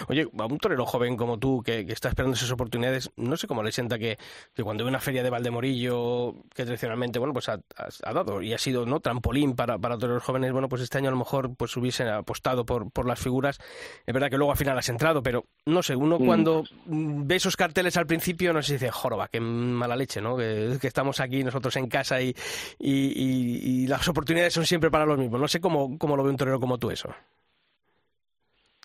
Oye, 0.09 0.29
a 0.39 0.47
un 0.47 0.59
torero 0.59 0.87
joven 0.87 1.17
como 1.17 1.39
tú, 1.39 1.63
que, 1.63 1.81
está 1.81 2.09
esperando 2.09 2.35
esas 2.35 2.51
oportunidades, 2.51 3.11
no 3.17 3.37
sé 3.37 3.47
cómo 3.47 3.63
le 3.63 3.73
sienta 3.73 3.99
que, 3.99 4.19
que 4.55 4.63
cuando 4.63 4.85
ve 4.85 4.91
una 4.91 5.01
feria 5.01 5.23
de 5.23 5.31
Valdemorillo, 5.31 6.35
que 6.55 6.65
tradicionalmente, 6.65 7.19
bueno, 7.19 7.33
pues 7.33 7.49
ha, 7.49 7.61
dado 8.13 8.43
y 8.43 8.53
ha 8.53 8.59
sido, 8.59 8.87
¿no?, 8.87 9.01
trampolín 9.01 9.55
para, 9.55 9.79
para 9.79 9.99
toreros 9.99 10.23
jóvenes, 10.23 10.53
bueno, 10.53 10.69
pues 10.69 10.83
este 10.83 10.99
año 10.99 11.09
a 11.09 11.13
lo 11.13 11.19
mejor 11.19 11.55
pues 11.57 11.77
hubiesen 11.77 12.09
apostado 12.09 12.65
por, 12.65 12.91
por 12.91 13.07
las 13.07 13.21
figuras. 13.21 13.59
Es 14.07 14.15
verdad 14.15 14.31
que 14.31 14.37
luego 14.37 14.53
al 14.53 14.59
final 14.59 14.79
has 14.79 14.89
entrado, 14.89 15.23
pero 15.23 15.45
no 15.67 15.83
sé, 15.83 15.95
uno 15.95 16.19
mm. 16.19 16.27
cuando 16.27 16.65
ve 16.87 17.37
esos 17.37 17.57
carteles 17.57 17.97
al 17.97 18.07
principio, 18.07 18.53
no 18.53 18.63
sé 18.63 18.69
si 18.69 18.73
dice, 18.75 18.91
joroba, 18.91 19.29
qué 19.29 19.41
mala 19.41 19.97
leche, 19.97 20.21
¿no?, 20.21 20.37
que, 20.37 20.79
estamos 20.83 21.21
aquí 21.21 21.45
nosotros 21.45 21.77
en 21.77 21.87
casa 21.87 22.21
y, 22.21 22.35
y, 22.79 23.83
y, 23.85 23.87
las 23.87 24.09
oportunidades 24.09 24.53
son 24.53 24.67
siempre 24.67 24.91
para 24.91 25.07
los 25.07 25.19
mismos. 25.19 25.41
No 25.41 25.47
sé 25.47 25.61
cómo, 25.61 25.97
cómo 25.99 26.17
lo 26.17 26.25
ve 26.25 26.30
un 26.31 26.37
torero 26.37 26.61
como 26.61 26.79
tú 26.79 26.91
eso? 26.91 27.15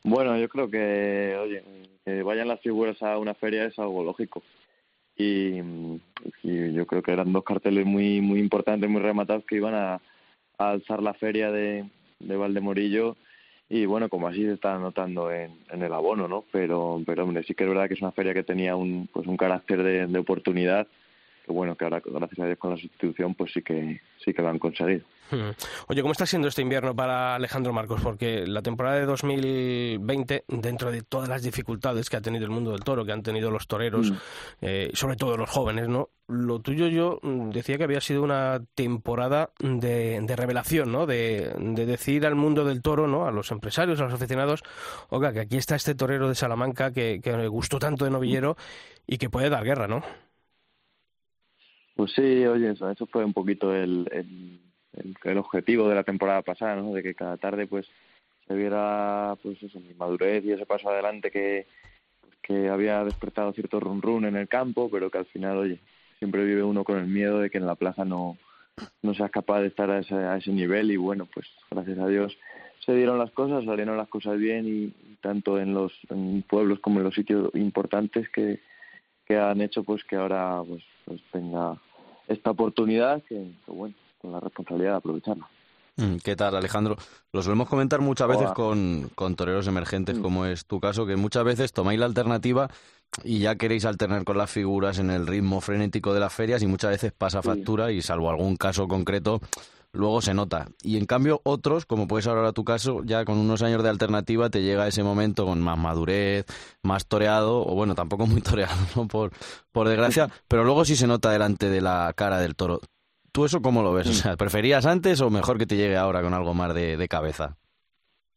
Bueno, 0.04 0.38
yo 0.38 0.48
creo 0.50 0.70
que, 0.70 1.36
oye, 1.42 1.64
que 2.06 2.22
vayan 2.22 2.48
las 2.48 2.62
figuras 2.62 3.02
a 3.02 3.18
una 3.18 3.34
feria 3.34 3.66
es 3.66 3.78
algo 3.80 4.04
lógico. 4.04 4.44
Y, 5.18 5.62
yo 6.44 6.86
creo 6.86 7.02
que 7.02 7.12
eran 7.12 7.32
dos 7.32 7.44
carteles 7.44 7.86
muy 7.86 8.20
muy 8.22 8.40
importantes, 8.40 8.90
muy 8.90 9.02
rematados 9.02 9.46
que 9.46 9.56
iban 9.56 9.74
a, 9.74 10.02
alzar 10.58 11.02
la 11.02 11.14
feria 11.14 11.52
de, 11.52 11.86
de 12.20 12.38
Valdemorillo 12.38 13.18
y 13.68 13.86
bueno, 13.86 14.10
como 14.10 14.28
así 14.28 14.44
se 14.44 14.54
está 14.54 14.78
notando 14.78 15.32
en, 15.32 15.52
el 15.70 15.94
abono, 15.94 16.28
¿no? 16.28 16.46
Pero, 16.52 17.02
pero 17.06 17.24
hombre, 17.24 17.44
sí 17.44 17.56
que 17.56 17.64
es 17.64 17.70
verdad 17.70 17.88
que 17.88 17.96
es 17.96 18.02
una 18.02 18.12
feria 18.12 18.34
que 18.34 18.44
tenía 18.44 18.76
un, 18.76 19.10
pues 19.12 19.28
un 19.28 19.38
carácter 19.38 19.84
de, 19.84 20.08
de 20.08 20.20
oportunidad 20.20 20.88
que 21.46 21.52
bueno, 21.52 21.76
que 21.76 21.86
ahora 21.86 22.02
gracias 22.04 22.40
a 22.40 22.46
Dios 22.46 22.58
con 22.58 22.72
la 22.72 22.78
sustitución 22.78 23.36
pues 23.36 23.52
sí 23.54 23.62
que 23.62 24.02
sí 24.24 24.34
que 24.34 24.42
lo 24.42 24.50
han 24.50 24.60
conseguido. 24.60 25.06
Hmm. 25.32 25.52
Oye, 25.88 26.02
¿cómo 26.02 26.12
está 26.12 26.26
siendo 26.26 26.48
este 26.48 26.62
invierno 26.62 26.96
para 26.96 27.36
Alejandro 27.36 27.74
Marcos? 27.74 28.02
Porque 28.02 28.46
la 28.48 28.62
temporada 28.62 28.98
de 28.98 29.06
2020, 29.06 30.46
dentro 30.48 30.92
de 30.92 31.02
todas 31.02 31.30
las 31.30 31.44
dificultades 31.44 32.10
que 32.10 32.18
ha 32.18 32.22
tenido 32.22 32.46
el 32.46 32.52
mundo 32.52 32.72
del 32.72 32.82
toro, 32.82 33.06
que 33.06 33.12
han 33.12 33.24
tenido 33.24 33.52
los 33.52 33.68
toreros, 33.68 34.12
hmm. 34.12 34.16
eh, 34.62 34.92
sobre 34.94 35.16
todo 35.16 35.38
los 35.38 35.50
jóvenes, 35.50 35.88
¿no? 35.88 36.10
Lo 36.28 36.60
tuyo 36.60 36.88
yo 36.88 37.20
mm, 37.22 37.52
decía 37.52 37.78
que 37.78 37.84
había 37.84 38.02
sido 38.02 38.24
una 38.24 38.62
temporada 38.74 39.52
de, 39.60 40.26
revelación, 40.36 40.92
¿no? 40.92 41.06
De, 41.06 41.54
decir 41.86 42.26
al 42.26 42.34
mundo 42.34 42.66
del 42.66 42.82
toro, 42.82 43.08
¿no? 43.08 43.28
A 43.28 43.32
los 43.32 43.52
empresarios, 43.52 44.00
a 44.00 44.06
los 44.06 44.14
aficionados, 44.14 44.64
oiga, 45.10 45.32
que 45.34 45.42
aquí 45.42 45.58
está 45.58 45.76
este 45.76 45.94
torero 45.94 46.28
de 46.28 46.36
Salamanca 46.36 46.92
que, 46.92 47.22
que 47.24 47.34
me 47.38 47.48
gustó 47.48 47.78
tanto 47.78 48.06
de 48.06 48.12
novillero 48.12 48.58
y 49.06 49.18
que 49.18 49.30
puede 49.30 49.50
dar 49.50 49.64
guerra, 49.64 49.88
¿no? 49.88 50.04
Pues 51.96 52.12
sí, 52.14 52.46
oye, 52.46 52.72
eso, 52.72 52.90
eso 52.90 53.06
fue 53.08 53.24
un 53.24 53.34
poquito 53.34 53.74
el, 53.74 54.08
el, 54.12 55.16
el, 55.24 55.38
objetivo 55.38 55.88
de 55.88 55.96
la 55.96 56.04
temporada 56.04 56.42
pasada, 56.42 56.76
¿no? 56.76 56.94
De 56.94 57.02
que 57.02 57.16
cada 57.16 57.38
tarde, 57.38 57.68
pues, 57.68 57.88
se 58.48 58.54
viera, 58.54 59.36
pues 59.42 59.62
eso, 59.64 59.80
mi 59.80 59.94
madurez 59.94 60.44
y 60.44 60.52
ese 60.52 60.66
paso 60.66 60.90
adelante 60.90 61.32
que, 61.32 61.68
que 62.42 62.70
había 62.70 63.04
despertado 63.04 63.54
cierto 63.54 63.80
run 63.80 64.02
run 64.02 64.26
en 64.26 64.36
el 64.36 64.48
campo, 64.48 64.90
pero 64.92 65.10
que 65.10 65.20
al 65.20 65.26
final, 65.26 65.58
oye, 65.58 65.80
siempre 66.20 66.46
vive 66.46 66.64
uno 66.64 66.84
con 66.84 67.00
el 67.00 67.08
miedo 67.08 67.40
de 67.40 67.50
que 67.50 67.58
en 67.58 67.66
la 67.66 67.76
plaza 67.76 68.06
no, 68.06 68.38
no 69.02 69.14
seas 69.14 69.32
capaz 69.32 69.62
de 69.62 69.68
estar 69.68 69.90
a 69.90 70.00
ese, 70.00 70.16
a 70.16 70.38
ese 70.38 70.52
nivel 70.52 70.92
y 70.92 70.98
bueno, 70.98 71.28
pues 71.34 71.48
gracias 71.72 71.98
a 71.98 72.08
Dios 72.08 72.38
se 72.86 72.94
dieron 72.94 73.18
las 73.18 73.32
cosas, 73.32 73.66
salieron 73.66 73.98
las 73.98 74.08
cosas 74.10 74.38
bien 74.38 74.68
y, 74.68 75.16
tanto 75.22 75.60
en 75.60 75.74
los 75.74 75.92
pueblos 76.48 76.80
como 76.82 77.00
en 77.00 77.06
los 77.06 77.16
sitios 77.16 77.50
importantes 77.56 78.30
que, 78.30 78.60
que 79.26 79.38
han 79.38 79.60
hecho 79.60 79.84
pues 79.84 80.04
que 80.04 80.18
ahora 80.18 80.62
pues, 80.68 80.84
pues 81.04 81.20
tenga 81.32 81.82
esta 82.28 82.52
oportunidad 82.52 83.24
que, 83.24 83.52
bueno, 83.68 83.96
con 84.22 84.32
la 84.32 84.40
responsabilidad 84.40 84.92
de 84.92 84.98
aprovecharla. 84.98 85.48
Mm, 85.98 86.18
¿Qué 86.18 86.36
tal, 86.36 86.56
Alejandro? 86.56 86.98
Lo 87.32 87.42
solemos 87.42 87.70
comentar 87.70 88.02
muchas 88.02 88.28
veces 88.28 88.52
con, 88.52 89.10
con 89.16 89.36
toreros 89.36 89.68
emergentes, 89.68 90.18
mm. 90.18 90.22
como 90.22 90.46
es 90.46 90.66
tu 90.66 90.80
caso, 90.80 91.06
que 91.06 91.16
muchas 91.16 91.44
veces 91.46 91.72
tomáis 91.72 92.00
la 92.00 92.06
alternativa 92.06 92.70
y 93.24 93.40
ya 93.40 93.56
queréis 93.56 93.86
alternar 93.86 94.26
con 94.26 94.38
las 94.38 94.52
figuras 94.52 95.00
en 95.00 95.10
el 95.10 95.26
ritmo 95.26 95.62
frenético 95.62 96.14
de 96.14 96.20
las 96.20 96.34
ferias 96.34 96.62
y 96.62 96.68
muchas 96.68 96.92
veces 96.92 97.14
pasa 97.14 97.42
factura 97.42 97.92
y 97.92 98.02
salvo 98.02 98.30
algún 98.30 98.58
caso 98.58 98.88
concreto, 98.88 99.40
luego 99.96 100.22
se 100.22 100.34
nota. 100.34 100.68
Y 100.82 100.98
en 100.98 101.06
cambio 101.06 101.42
otros, 101.44 101.86
como 101.86 102.08
puedes 102.08 102.28
ahora 102.28 102.52
tu 102.54 102.64
caso, 102.64 103.02
ya 103.04 103.26
con 103.26 103.38
unos 103.38 103.62
años 103.62 103.84
de 103.84 103.90
alternativa 103.90 104.50
te 104.50 104.62
llega 104.62 104.88
ese 104.88 105.04
momento 105.04 105.46
con 105.46 105.62
más 105.62 105.78
madurez, 105.78 106.46
más 106.84 107.08
toreado, 107.08 107.66
o 107.66 107.76
bueno, 107.76 107.96
tampoco 107.96 108.28
muy 108.28 108.42
toreado, 108.42 108.76
¿no? 108.96 109.08
Por, 109.08 109.32
por 109.72 109.88
desgracia, 109.88 110.30
pero 110.48 110.64
luego 110.64 110.86
sí 110.86 110.96
se 110.96 111.08
nota 111.08 111.32
delante 111.32 111.70
de 111.70 111.82
la 111.82 112.14
cara 112.16 112.40
del 112.40 112.56
toro. 112.56 112.82
¿Tú 113.32 113.44
eso 113.46 113.62
cómo 113.62 113.84
lo 113.84 113.94
ves? 113.94 114.08
O 114.08 114.14
sea, 114.14 114.38
¿preferías 114.38 114.86
antes 114.86 115.20
o 115.20 115.30
mejor 115.30 115.58
que 115.58 115.66
te 115.66 115.76
llegue 115.76 115.98
ahora 115.98 116.22
con 116.22 116.34
algo 116.34 116.54
más 116.54 116.74
de, 116.74 116.96
de 116.96 117.08
cabeza? 117.10 117.58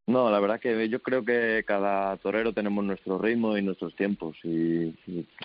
No, 0.09 0.31
la 0.31 0.41
verdad 0.41 0.59
que 0.59 0.89
yo 0.89 1.03
creo 1.03 1.23
que 1.23 1.65
cada 1.67 2.17
torero 2.17 2.55
tenemos 2.55 2.83
nuestro 2.83 3.19
ritmo 3.19 3.59
y 3.59 3.63
nuestros 3.63 3.95
tiempos 3.95 4.39
y, 4.43 4.95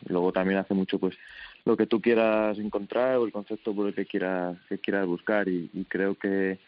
luego 0.08 0.32
también 0.32 0.58
hace 0.58 0.74
mucho 0.74 1.00
pues 1.00 1.18
lo 1.66 1.76
que 1.76 1.86
tú 1.86 2.00
quieras 2.00 2.58
encontrar 2.58 3.18
o 3.18 3.26
el 3.26 3.34
concepto 3.34 3.76
por 3.76 3.88
el 3.88 3.94
que 3.94 4.06
quieras 4.06 4.56
que 4.70 4.78
quieras 4.78 5.06
buscar 5.06 5.50
y, 5.50 5.68
creo 5.90 6.16
que, 6.16 6.60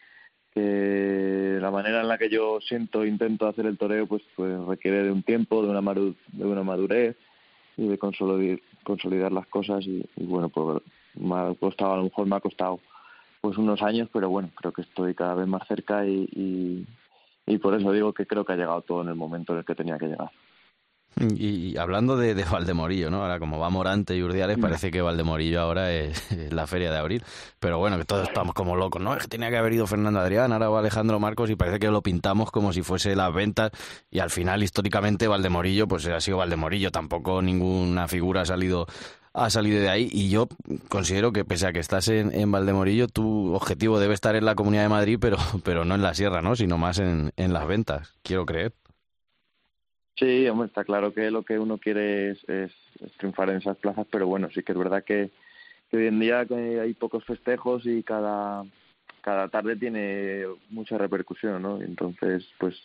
la 1.61 1.71
manera 1.71 2.01
en 2.01 2.09
la 2.09 2.17
que 2.17 2.29
yo 2.29 2.59
siento 2.59 3.03
e 3.03 3.07
intento 3.07 3.47
hacer 3.47 3.65
el 3.65 3.77
toreo 3.77 4.07
pues 4.07 4.23
pues 4.35 4.59
requiere 4.65 5.03
de 5.03 5.11
un 5.11 5.23
tiempo 5.23 5.63
de 5.63 5.69
una 5.69 5.93
de 5.93 6.45
una 6.45 6.63
madurez 6.63 7.15
y 7.77 7.87
de 7.87 7.97
consolidar, 7.97 8.59
consolidar 8.83 9.31
las 9.31 9.47
cosas 9.47 9.85
y, 9.87 10.05
bueno 10.17 10.49
pues 10.49 10.81
me 11.15 11.35
ha 11.35 11.53
costado 11.57 11.93
a 11.93 11.97
lo 11.97 12.03
mejor 12.03 12.27
me 12.27 12.35
ha 12.35 12.41
costado 12.41 12.81
pues 13.39 13.57
unos 13.57 13.81
años 13.81 14.09
pero 14.11 14.29
bueno 14.29 14.49
creo 14.53 14.73
que 14.73 14.81
estoy 14.81 15.13
cada 15.13 15.35
vez 15.35 15.47
más 15.47 15.65
cerca 15.65 16.05
y 16.05 16.85
y 17.45 17.57
por 17.57 17.75
eso 17.75 17.91
digo 17.91 18.13
que 18.13 18.25
creo 18.25 18.45
que 18.45 18.53
ha 18.53 18.57
llegado 18.57 18.81
todo 18.81 19.01
en 19.01 19.09
el 19.09 19.15
momento 19.15 19.53
en 19.53 19.59
el 19.59 19.65
que 19.65 19.75
tenía 19.75 19.97
que 19.97 20.07
llegar. 20.07 20.31
Y, 21.17 21.77
hablando 21.77 22.17
de, 22.17 22.35
de, 22.35 22.43
Valdemorillo, 22.43 23.09
¿no? 23.09 23.21
Ahora 23.21 23.39
como 23.39 23.57
va 23.57 23.69
Morante 23.69 24.17
y 24.17 24.21
Urdiales, 24.21 24.57
parece 24.57 24.91
que 24.91 25.01
Valdemorillo 25.01 25.61
ahora 25.61 25.93
es, 25.93 26.51
la 26.51 26.67
feria 26.67 26.91
de 26.91 26.97
abril. 26.97 27.23
Pero 27.59 27.79
bueno, 27.79 27.97
que 27.97 28.03
todos 28.03 28.27
estamos 28.27 28.53
como 28.53 28.75
locos, 28.75 29.01
¿no? 29.01 29.13
Es 29.13 29.21
que 29.21 29.29
tenía 29.29 29.49
que 29.49 29.55
haber 29.55 29.71
ido 29.71 29.87
Fernando 29.87 30.19
Adrián, 30.19 30.51
ahora 30.51 30.67
va 30.67 30.79
Alejandro 30.79 31.17
Marcos 31.19 31.49
y 31.49 31.55
parece 31.55 31.79
que 31.79 31.87
lo 31.87 32.01
pintamos 32.01 32.51
como 32.51 32.73
si 32.73 32.81
fuese 32.81 33.15
las 33.15 33.33
ventas. 33.33 33.71
Y 34.11 34.19
al 34.19 34.29
final, 34.29 34.61
históricamente, 34.61 35.29
Valdemorillo, 35.29 35.87
pues 35.87 36.05
ha 36.07 36.19
sido 36.19 36.37
Valdemorillo. 36.37 36.91
Tampoco 36.91 37.41
ninguna 37.41 38.09
figura 38.09 38.41
ha 38.41 38.45
salido 38.45 38.85
ha 39.35 39.49
salido 39.49 39.81
de 39.81 39.89
ahí 39.89 40.09
y 40.11 40.29
yo 40.29 40.47
considero 40.89 41.31
que 41.31 41.45
pese 41.45 41.67
a 41.67 41.73
que 41.73 41.79
estás 41.79 42.07
en, 42.07 42.33
en, 42.33 42.51
Valdemorillo, 42.51 43.07
tu 43.07 43.53
objetivo 43.53 43.99
debe 43.99 44.13
estar 44.13 44.35
en 44.35 44.45
la 44.45 44.55
Comunidad 44.55 44.83
de 44.83 44.89
Madrid, 44.89 45.17
pero, 45.19 45.37
pero 45.63 45.85
no 45.85 45.95
en 45.95 46.01
la 46.01 46.13
Sierra, 46.13 46.41
¿no? 46.41 46.55
Sino 46.55 46.77
más 46.77 46.99
en, 46.99 47.31
en 47.35 47.53
las 47.53 47.67
ventas, 47.67 48.13
quiero 48.23 48.45
creer. 48.45 48.73
Sí, 50.17 50.47
hombre, 50.47 50.67
está 50.67 50.85
claro 50.85 51.13
que 51.13 51.29
lo 51.29 51.43
que 51.43 51.59
uno 51.59 51.77
quiere 51.77 52.31
es, 52.31 52.49
es, 52.49 52.71
triunfar 53.17 53.49
en 53.49 53.57
esas 53.57 53.77
plazas, 53.77 54.07
pero 54.09 54.27
bueno, 54.27 54.49
sí 54.53 54.63
que 54.63 54.71
es 54.71 54.77
verdad 54.77 55.03
que, 55.03 55.31
hoy 55.91 56.07
en 56.07 56.19
día 56.19 56.45
hay 56.81 56.93
pocos 56.93 57.23
festejos 57.25 57.85
y 57.85 58.03
cada, 58.03 58.65
cada 59.21 59.47
tarde 59.49 59.75
tiene 59.75 60.45
mucha 60.69 60.97
repercusión, 60.97 61.61
¿no? 61.61 61.81
Entonces, 61.81 62.45
pues 62.59 62.75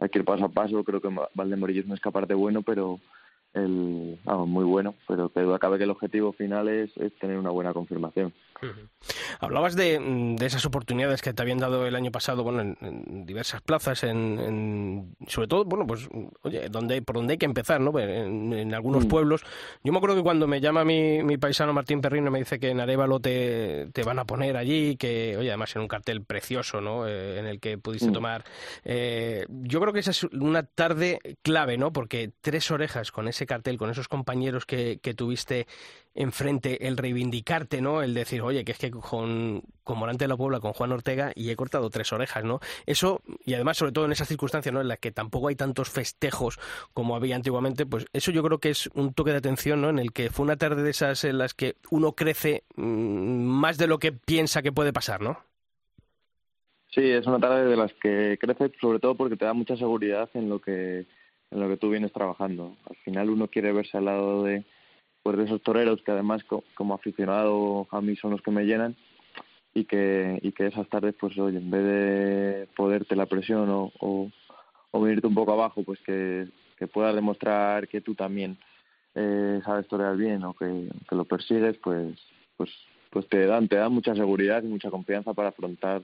hay 0.00 0.08
que 0.08 0.20
ir 0.20 0.24
paso 0.24 0.44
a 0.44 0.48
paso. 0.48 0.82
Creo 0.82 1.00
que 1.00 1.08
Valdemorillo 1.34 1.80
es 1.80 1.86
un 1.86 1.94
escaparte 1.94 2.34
bueno, 2.34 2.62
pero 2.62 3.00
el, 3.54 4.18
muy 4.46 4.64
bueno, 4.64 4.94
pero 5.06 5.28
que 5.28 5.58
cabe 5.58 5.78
que 5.78 5.84
el 5.84 5.90
objetivo 5.90 6.32
final 6.32 6.68
es, 6.68 6.96
es 6.96 7.14
tener 7.18 7.38
una 7.38 7.50
buena 7.50 7.72
confirmación. 7.72 8.32
Hablabas 9.40 9.76
de, 9.76 9.98
de, 10.38 10.46
esas 10.46 10.64
oportunidades 10.64 11.22
que 11.22 11.32
te 11.32 11.42
habían 11.42 11.58
dado 11.58 11.86
el 11.86 11.94
año 11.94 12.10
pasado, 12.10 12.42
bueno, 12.42 12.60
en, 12.60 13.24
diversas 13.24 13.62
plazas, 13.62 14.02
en, 14.04 15.14
sobre 15.26 15.48
todo, 15.48 15.64
bueno, 15.64 15.86
pues, 15.86 16.08
oye, 16.42 16.68
donde, 16.68 17.00
por 17.02 17.16
donde 17.16 17.32
hay 17.32 17.38
que 17.38 17.46
empezar, 17.46 17.80
¿no? 17.80 17.96
En, 17.98 18.74
algunos 18.74 19.06
mm. 19.06 19.08
pueblos. 19.08 19.42
Yo 19.84 19.92
me 19.92 19.98
acuerdo 19.98 20.16
que 20.16 20.22
cuando 20.22 20.46
me 20.46 20.60
llama 20.60 20.84
mi, 20.84 21.22
mi 21.22 21.38
paisano 21.38 21.72
Martín 21.72 22.00
Perrino 22.00 22.30
me 22.30 22.40
dice 22.40 22.58
que 22.58 22.70
en 22.70 22.80
Arevalo 22.80 23.20
te, 23.20 23.88
te 23.92 24.02
van 24.02 24.18
a 24.18 24.24
poner 24.24 24.56
allí, 24.56 24.96
que, 24.96 25.36
oye, 25.36 25.48
además 25.48 25.74
en 25.76 25.82
un 25.82 25.88
cartel 25.88 26.22
precioso, 26.22 26.80
¿no? 26.80 27.06
Eh, 27.06 27.38
en 27.38 27.46
el 27.46 27.60
que 27.60 27.78
pudiste 27.78 28.10
mm. 28.10 28.12
tomar. 28.12 28.44
Eh, 28.84 29.46
yo 29.48 29.80
creo 29.80 29.92
que 29.92 30.00
esa 30.00 30.10
es 30.10 30.24
una 30.24 30.64
tarde 30.64 31.20
clave, 31.42 31.78
¿no? 31.78 31.92
Porque 31.92 32.32
tres 32.40 32.70
orejas 32.70 33.12
con 33.12 33.28
ese 33.28 33.46
cartel, 33.46 33.78
con 33.78 33.90
esos 33.90 34.08
compañeros 34.08 34.66
que, 34.66 34.98
que 35.00 35.14
tuviste 35.14 35.66
enfrente, 36.18 36.88
el 36.88 36.96
reivindicarte, 36.96 37.80
¿no? 37.80 38.02
El 38.02 38.12
decir, 38.12 38.42
oye, 38.42 38.64
que 38.64 38.72
es 38.72 38.78
que 38.78 38.90
con, 38.90 39.62
con 39.84 39.98
Morante 39.98 40.24
de 40.24 40.28
la 40.28 40.36
Puebla, 40.36 40.58
con 40.58 40.72
Juan 40.72 40.90
Ortega, 40.90 41.30
y 41.36 41.50
he 41.50 41.56
cortado 41.56 41.90
tres 41.90 42.12
orejas, 42.12 42.42
¿no? 42.42 42.58
Eso, 42.86 43.22
y 43.46 43.54
además, 43.54 43.76
sobre 43.76 43.92
todo 43.92 44.04
en 44.04 44.12
esas 44.12 44.26
circunstancias, 44.26 44.72
¿no? 44.74 44.80
En 44.80 44.88
las 44.88 44.98
que 44.98 45.12
tampoco 45.12 45.46
hay 45.46 45.54
tantos 45.54 45.88
festejos 45.90 46.58
como 46.92 47.14
había 47.14 47.36
antiguamente, 47.36 47.86
pues 47.86 48.06
eso 48.12 48.32
yo 48.32 48.42
creo 48.42 48.58
que 48.58 48.70
es 48.70 48.90
un 48.94 49.14
toque 49.14 49.30
de 49.30 49.38
atención, 49.38 49.80
¿no? 49.80 49.90
En 49.90 50.00
el 50.00 50.12
que 50.12 50.30
fue 50.30 50.44
una 50.44 50.56
tarde 50.56 50.82
de 50.82 50.90
esas 50.90 51.22
en 51.22 51.38
las 51.38 51.54
que 51.54 51.76
uno 51.90 52.12
crece 52.12 52.64
mm, 52.74 52.82
más 52.82 53.78
de 53.78 53.86
lo 53.86 54.00
que 54.00 54.10
piensa 54.10 54.60
que 54.60 54.72
puede 54.72 54.92
pasar, 54.92 55.22
¿no? 55.22 55.38
Sí, 56.90 57.02
es 57.02 57.26
una 57.26 57.38
tarde 57.38 57.64
de 57.64 57.76
las 57.76 57.92
que 57.94 58.38
crece 58.40 58.72
sobre 58.80 58.98
todo 58.98 59.14
porque 59.14 59.36
te 59.36 59.44
da 59.44 59.52
mucha 59.52 59.76
seguridad 59.76 60.28
en 60.34 60.48
lo 60.48 60.60
que 60.60 61.06
en 61.50 61.60
lo 61.60 61.68
que 61.68 61.76
tú 61.76 61.90
vienes 61.90 62.12
trabajando. 62.12 62.76
Al 62.90 62.96
final 62.96 63.30
uno 63.30 63.48
quiere 63.48 63.72
verse 63.72 63.96
al 63.96 64.06
lado 64.06 64.42
de, 64.42 64.64
pues 65.28 65.36
de 65.36 65.44
esos 65.44 65.62
toreros 65.62 66.00
que 66.00 66.10
además 66.10 66.42
como 66.74 66.94
aficionado 66.94 67.86
a 67.90 68.00
mí 68.00 68.16
son 68.16 68.30
los 68.30 68.40
que 68.40 68.50
me 68.50 68.64
llenan 68.64 68.96
y 69.74 69.84
que, 69.84 70.38
y 70.40 70.52
que 70.52 70.68
esas 70.68 70.88
tardes, 70.88 71.14
pues 71.20 71.38
oye, 71.38 71.58
en 71.58 71.70
vez 71.70 71.84
de 71.84 72.68
poderte 72.74 73.14
la 73.14 73.26
presión 73.26 73.68
o, 73.68 73.92
o, 74.00 75.00
venirte 75.02 75.26
un 75.26 75.34
poco 75.34 75.52
abajo, 75.52 75.82
pues 75.82 76.00
que, 76.00 76.48
que 76.78 76.86
puedas 76.86 77.14
demostrar 77.14 77.88
que 77.88 78.00
tú 78.00 78.14
también 78.14 78.56
eh, 79.14 79.60
sabes 79.66 79.86
torear 79.86 80.16
bien 80.16 80.44
o 80.44 80.54
que, 80.54 80.88
que 81.06 81.14
lo 81.14 81.26
persigues, 81.26 81.76
pues, 81.76 82.18
pues, 82.56 82.70
pues 83.10 83.28
te 83.28 83.44
dan, 83.44 83.68
te 83.68 83.76
dan 83.76 83.92
mucha 83.92 84.14
seguridad 84.14 84.62
y 84.62 84.68
mucha 84.68 84.88
confianza 84.88 85.34
para 85.34 85.50
afrontar 85.50 86.00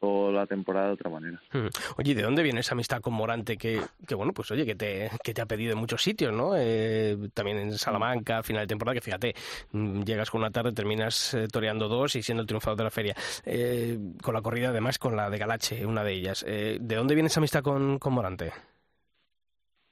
toda 0.00 0.32
la 0.32 0.46
temporada 0.46 0.88
de 0.88 0.92
otra 0.92 1.10
manera. 1.10 1.40
Oye, 1.96 2.14
¿de 2.14 2.22
dónde 2.22 2.42
viene 2.42 2.60
esa 2.60 2.74
amistad 2.74 3.00
con 3.00 3.14
Morante 3.14 3.56
que, 3.56 3.80
que 4.06 4.14
bueno, 4.14 4.32
pues 4.32 4.50
oye, 4.50 4.64
que 4.64 4.74
te, 4.74 5.10
que 5.22 5.34
te 5.34 5.40
ha 5.40 5.46
pedido 5.46 5.72
en 5.72 5.78
muchos 5.78 6.02
sitios, 6.02 6.32
¿no? 6.32 6.52
Eh, 6.56 7.16
también 7.34 7.58
en 7.58 7.72
Salamanca, 7.78 8.42
final 8.42 8.62
de 8.62 8.68
temporada, 8.68 8.94
que 8.94 9.00
fíjate, 9.00 9.34
mm, 9.72 10.02
llegas 10.02 10.30
con 10.30 10.40
una 10.40 10.50
tarde, 10.50 10.72
terminas 10.72 11.34
eh, 11.34 11.48
toreando 11.48 11.88
dos 11.88 12.14
y 12.16 12.22
siendo 12.22 12.42
el 12.42 12.46
triunfador 12.46 12.78
de 12.78 12.84
la 12.84 12.90
feria. 12.90 13.14
Eh, 13.44 13.98
con 14.22 14.34
la 14.34 14.42
corrida, 14.42 14.68
además, 14.68 14.98
con 14.98 15.16
la 15.16 15.30
de 15.30 15.38
Galache, 15.38 15.84
una 15.84 16.04
de 16.04 16.12
ellas. 16.12 16.44
Eh, 16.46 16.78
¿De 16.80 16.94
dónde 16.94 17.14
viene 17.14 17.26
esa 17.26 17.40
amistad 17.40 17.62
con, 17.62 17.98
con 17.98 18.12
Morante? 18.12 18.52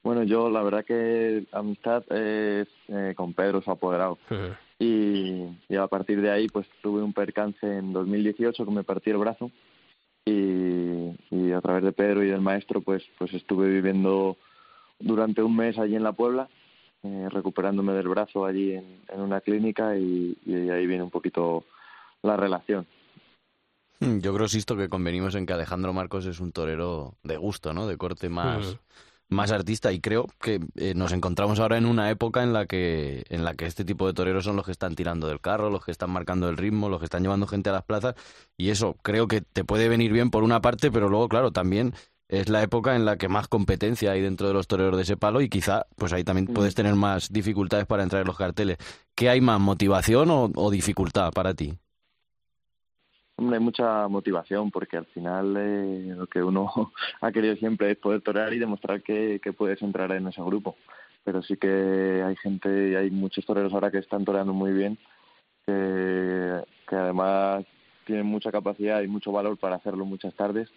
Bueno, 0.07 0.23
yo 0.23 0.49
la 0.49 0.63
verdad 0.63 0.85
que 0.85 1.47
amistad 1.51 2.05
es 2.13 2.69
eh, 2.87 3.13
con 3.17 3.35
Pedro, 3.35 3.61
su 3.61 3.73
apoderado. 3.73 4.19
Y, 4.79 5.45
y 5.69 5.77
a 5.77 5.87
partir 5.87 6.21
de 6.21 6.31
ahí 6.31 6.49
pues 6.49 6.67
tuve 6.83 7.03
un 7.03 7.13
percance 7.13 7.67
en 7.67 7.93
2018 7.93 8.65
que 8.65 8.71
me 8.71 8.85
partí 8.85 9.11
el 9.11 9.19
brazo 9.19 9.51
y, 10.25 11.13
y 11.31 11.53
a 11.53 11.61
través 11.61 11.85
de 11.85 11.93
Pedro 11.93 12.23
y 12.23 12.29
del 12.29 12.41
maestro 12.41 12.81
pues 12.81 13.03
pues 13.19 13.33
estuve 13.33 13.69
viviendo 13.69 14.37
durante 14.99 15.43
un 15.43 15.57
mes 15.57 15.79
allí 15.79 15.97
en 15.97 16.03
la 16.03 16.13
Puebla 16.13 16.49
eh, 17.03 17.29
recuperándome 17.31 17.93
del 17.93 18.09
brazo 18.09 18.45
allí 18.45 18.73
en, 18.73 19.01
en 19.09 19.21
una 19.21 19.41
clínica 19.41 19.97
y, 19.97 20.37
y 20.45 20.71
ahí 20.71 20.87
viene 20.87 21.05
un 21.05 21.11
poquito 21.11 21.65
la 22.23 22.37
relación 22.37 22.87
Yo 24.01 24.35
creo, 24.35 24.49
Sisto, 24.49 24.77
que 24.77 24.89
convenimos 24.89 25.35
en 25.35 25.47
que 25.47 25.55
Alejandro 25.55 25.93
Marcos 25.93 26.27
es 26.27 26.41
un 26.41 26.53
torero 26.53 27.15
de 27.23 27.39
gusto, 27.39 27.73
¿no? 27.73 27.87
De 27.87 27.97
corte 27.97 28.29
más, 28.29 28.79
más 29.29 29.51
artista 29.51 29.93
y 29.93 30.01
creo 30.01 30.27
que 30.41 30.61
eh, 30.77 30.95
nos 30.95 31.13
encontramos 31.13 31.59
ahora 31.59 31.79
en 31.79 31.87
una 31.87 32.11
época 32.11 32.43
en 32.43 32.53
la 32.53 32.67
que 32.67 33.25
en 33.29 33.45
la 33.45 33.55
que 33.55 33.67
este 33.67 33.85
tipo 33.85 34.07
de 34.07 34.15
toreros 34.15 34.45
son 34.45 34.57
los 34.57 34.65
que 34.65 34.73
están 34.73 34.95
tirando 34.95 35.27
del 35.27 35.41
carro, 35.41 35.71
los 35.71 35.85
que 35.85 35.91
están 35.91 36.11
marcando 36.11 36.49
el 36.49 36.57
ritmo, 36.57 36.89
los 36.89 37.01
que 37.01 37.07
están 37.07 37.23
llevando 37.23 37.47
gente 37.47 37.71
a 37.71 37.73
las 37.73 37.85
plazas 37.85 38.15
y 38.57 38.71
eso 38.71 38.97
creo 39.03 39.27
que 39.29 39.41
te 39.41 39.65
puede 39.65 39.89
venir 39.89 40.13
bien 40.13 40.31
por 40.31 40.45
una 40.45 40.61
parte, 40.61 40.91
pero 40.91 41.09
luego 41.09 41.29
claro, 41.29 41.51
también 41.51 41.95
es 42.29 42.49
la 42.49 42.63
época 42.63 42.97
en 42.97 43.05
la 43.05 43.17
que 43.17 43.29
más 43.29 43.49
competencia 43.49 44.13
hay 44.13 44.21
dentro 44.21 44.49
de 44.49 44.55
los 44.55 44.67
toreros 44.67 44.97
de 44.97 45.03
ese 45.03 45.17
palo 45.17 45.41
y 45.41 45.49
quizá 45.49 45.87
pues 45.97 46.13
ahí 46.13 46.25
también 46.25 46.47
puedes 46.47 46.75
tener 46.75 46.95
más 46.95 47.33
dificultades 47.33 47.87
para 47.87 48.03
entrar 48.03 48.23
en 48.23 48.27
los 48.29 48.37
carteles. 48.37 48.79
¿Qué 49.15 49.29
hay 49.29 49.41
más, 49.41 49.61
motivación 49.61 50.31
o, 50.31 50.51
o 50.55 50.71
dificultad 50.71 51.33
para 51.33 51.55
ti? 51.55 51.79
Hombre, 53.39 53.59
hay 53.59 53.63
mucha 53.63 54.09
motivación 54.09 54.71
porque 54.71 54.97
al 54.97 55.05
final 55.07 55.55
eh, 55.59 56.15
lo 56.17 56.27
que 56.27 56.43
uno 56.43 56.71
ha 57.21 57.33
querido 57.33 57.55
siempre 57.57 57.91
es 57.91 57.99
poder 57.99 58.23
torear 58.23 58.53
y 58.55 58.59
demostrar 58.59 59.03
que, 59.03 59.41
puedes 59.57 59.83
entrar 59.83 60.11
en 60.13 60.27
ese 60.29 60.43
grupo. 60.43 60.77
Pero 61.23 61.43
sí 61.43 61.57
que 61.57 62.23
hay 62.25 62.37
gente 62.37 62.91
y 62.91 62.95
hay 62.95 63.11
muchos 63.11 63.45
toreros 63.45 63.75
ahora 63.75 63.91
que 63.91 63.99
están 63.99 64.25
toreando 64.25 64.55
muy 64.55 64.73
bien, 64.73 64.99
que, 65.67 66.63
que 66.89 66.97
además 66.97 67.67
tienen 68.07 68.27
mucha 68.27 68.51
capacidad 68.51 69.03
y 69.03 69.09
mucho 69.09 69.33
valor 69.33 69.59
para 69.59 69.77
hacerlo 69.77 70.05
muchas 70.07 70.35
tardes 70.35 70.71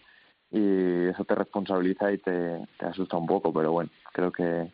y 0.50 1.06
eso 1.06 1.24
te 1.24 1.34
responsabiliza 1.36 2.12
y 2.12 2.18
te, 2.18 2.66
te 2.78 2.86
asusta 2.86 3.16
un 3.16 3.26
poco. 3.26 3.54
Pero 3.54 3.72
bueno, 3.72 3.90
creo 4.12 4.32
que, 4.32 4.70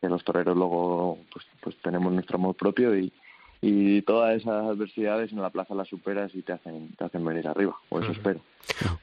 que 0.00 0.08
los 0.08 0.24
toreros 0.24 0.56
luego 0.56 1.18
pues, 1.32 1.46
pues 1.60 1.76
tenemos 1.82 2.12
nuestro 2.12 2.36
amor 2.36 2.56
propio 2.56 2.98
y, 2.98 3.12
y 3.60 4.02
todas 4.02 4.40
esas 4.40 4.64
adversidades 4.64 5.32
en 5.32 5.42
la 5.42 5.50
plaza 5.50 5.74
las 5.74 5.88
superas 5.88 6.34
y 6.34 6.42
te 6.42 6.52
hacen 6.52 6.94
te 6.96 7.04
hacen 7.04 7.24
venir 7.24 7.46
arriba 7.48 7.76
o 7.88 8.00
eso 8.00 8.12
espero 8.12 8.40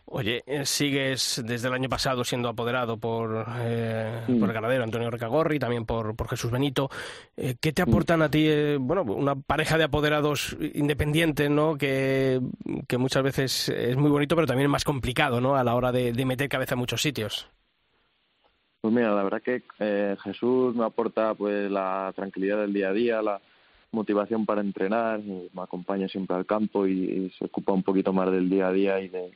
Oye, 0.05 0.43
eh, 0.45 0.65
sigues 0.65 1.41
desde 1.45 1.67
el 1.67 1.73
año 1.73 1.89
pasado 1.89 2.23
siendo 2.23 2.47
apoderado 2.47 2.97
por, 2.97 3.45
eh, 3.59 4.21
por 4.39 4.49
el 4.49 4.53
ganadero 4.53 4.83
Antonio 4.83 5.09
Recagorri, 5.09 5.59
también 5.59 5.85
por, 5.85 6.15
por 6.15 6.29
Jesús 6.29 6.51
Benito. 6.51 6.89
Eh, 7.35 7.55
¿Qué 7.59 7.73
te 7.73 7.81
aportan 7.81 8.21
a 8.21 8.29
ti, 8.29 8.45
eh, 8.47 8.77
bueno, 8.79 9.01
una 9.01 9.35
pareja 9.35 9.77
de 9.77 9.85
apoderados 9.85 10.55
independientes, 10.73 11.49
¿no? 11.49 11.77
Que, 11.77 12.39
que 12.87 12.97
muchas 12.97 13.23
veces 13.23 13.69
es 13.69 13.97
muy 13.97 14.11
bonito, 14.11 14.35
pero 14.35 14.47
también 14.47 14.67
es 14.67 14.71
más 14.71 14.83
complicado, 14.83 15.41
¿no? 15.41 15.55
A 15.55 15.63
la 15.63 15.75
hora 15.75 15.91
de, 15.91 16.13
de 16.13 16.25
meter 16.25 16.47
cabeza 16.47 16.75
en 16.75 16.79
muchos 16.79 17.01
sitios. 17.01 17.49
Pues 18.85 18.93
mira, 18.93 19.15
la 19.15 19.23
verdad 19.23 19.41
que 19.41 19.63
eh, 19.79 20.15
Jesús 20.23 20.75
me 20.75 20.85
aporta 20.85 21.33
pues 21.33 21.71
la 21.71 22.13
tranquilidad 22.15 22.61
del 22.61 22.71
día 22.71 22.89
a 22.89 22.93
día, 22.93 23.21
la 23.23 23.41
motivación 23.95 24.45
para 24.45 24.61
entrenar, 24.61 25.19
y 25.21 25.49
me 25.53 25.61
acompaña 25.63 26.07
siempre 26.07 26.35
al 26.35 26.45
campo 26.45 26.85
y, 26.85 27.31
se 27.39 27.45
ocupa 27.45 27.73
un 27.73 27.83
poquito 27.83 28.13
más 28.13 28.31
del 28.31 28.49
día 28.49 28.67
a 28.67 28.71
día 28.71 28.99
y 28.99 29.07
de, 29.09 29.31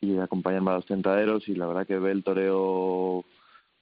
y 0.00 0.12
de 0.12 0.22
acompañarme 0.22 0.70
a 0.70 0.74
los 0.74 0.86
tentaderos 0.86 1.48
y 1.48 1.54
la 1.56 1.66
verdad 1.66 1.86
que 1.86 1.98
ve 1.98 2.12
el 2.12 2.22
toreo 2.22 3.24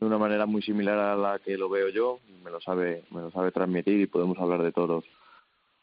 de 0.00 0.06
una 0.06 0.18
manera 0.18 0.46
muy 0.46 0.62
similar 0.62 0.98
a 0.98 1.16
la 1.16 1.38
que 1.38 1.58
lo 1.58 1.68
veo 1.68 1.88
yo, 1.90 2.20
me 2.42 2.50
lo 2.50 2.60
sabe, 2.60 3.04
me 3.10 3.20
lo 3.20 3.30
sabe 3.30 3.52
transmitir 3.52 4.00
y 4.00 4.06
podemos 4.06 4.38
hablar 4.38 4.62
de 4.62 4.72
toros 4.72 5.04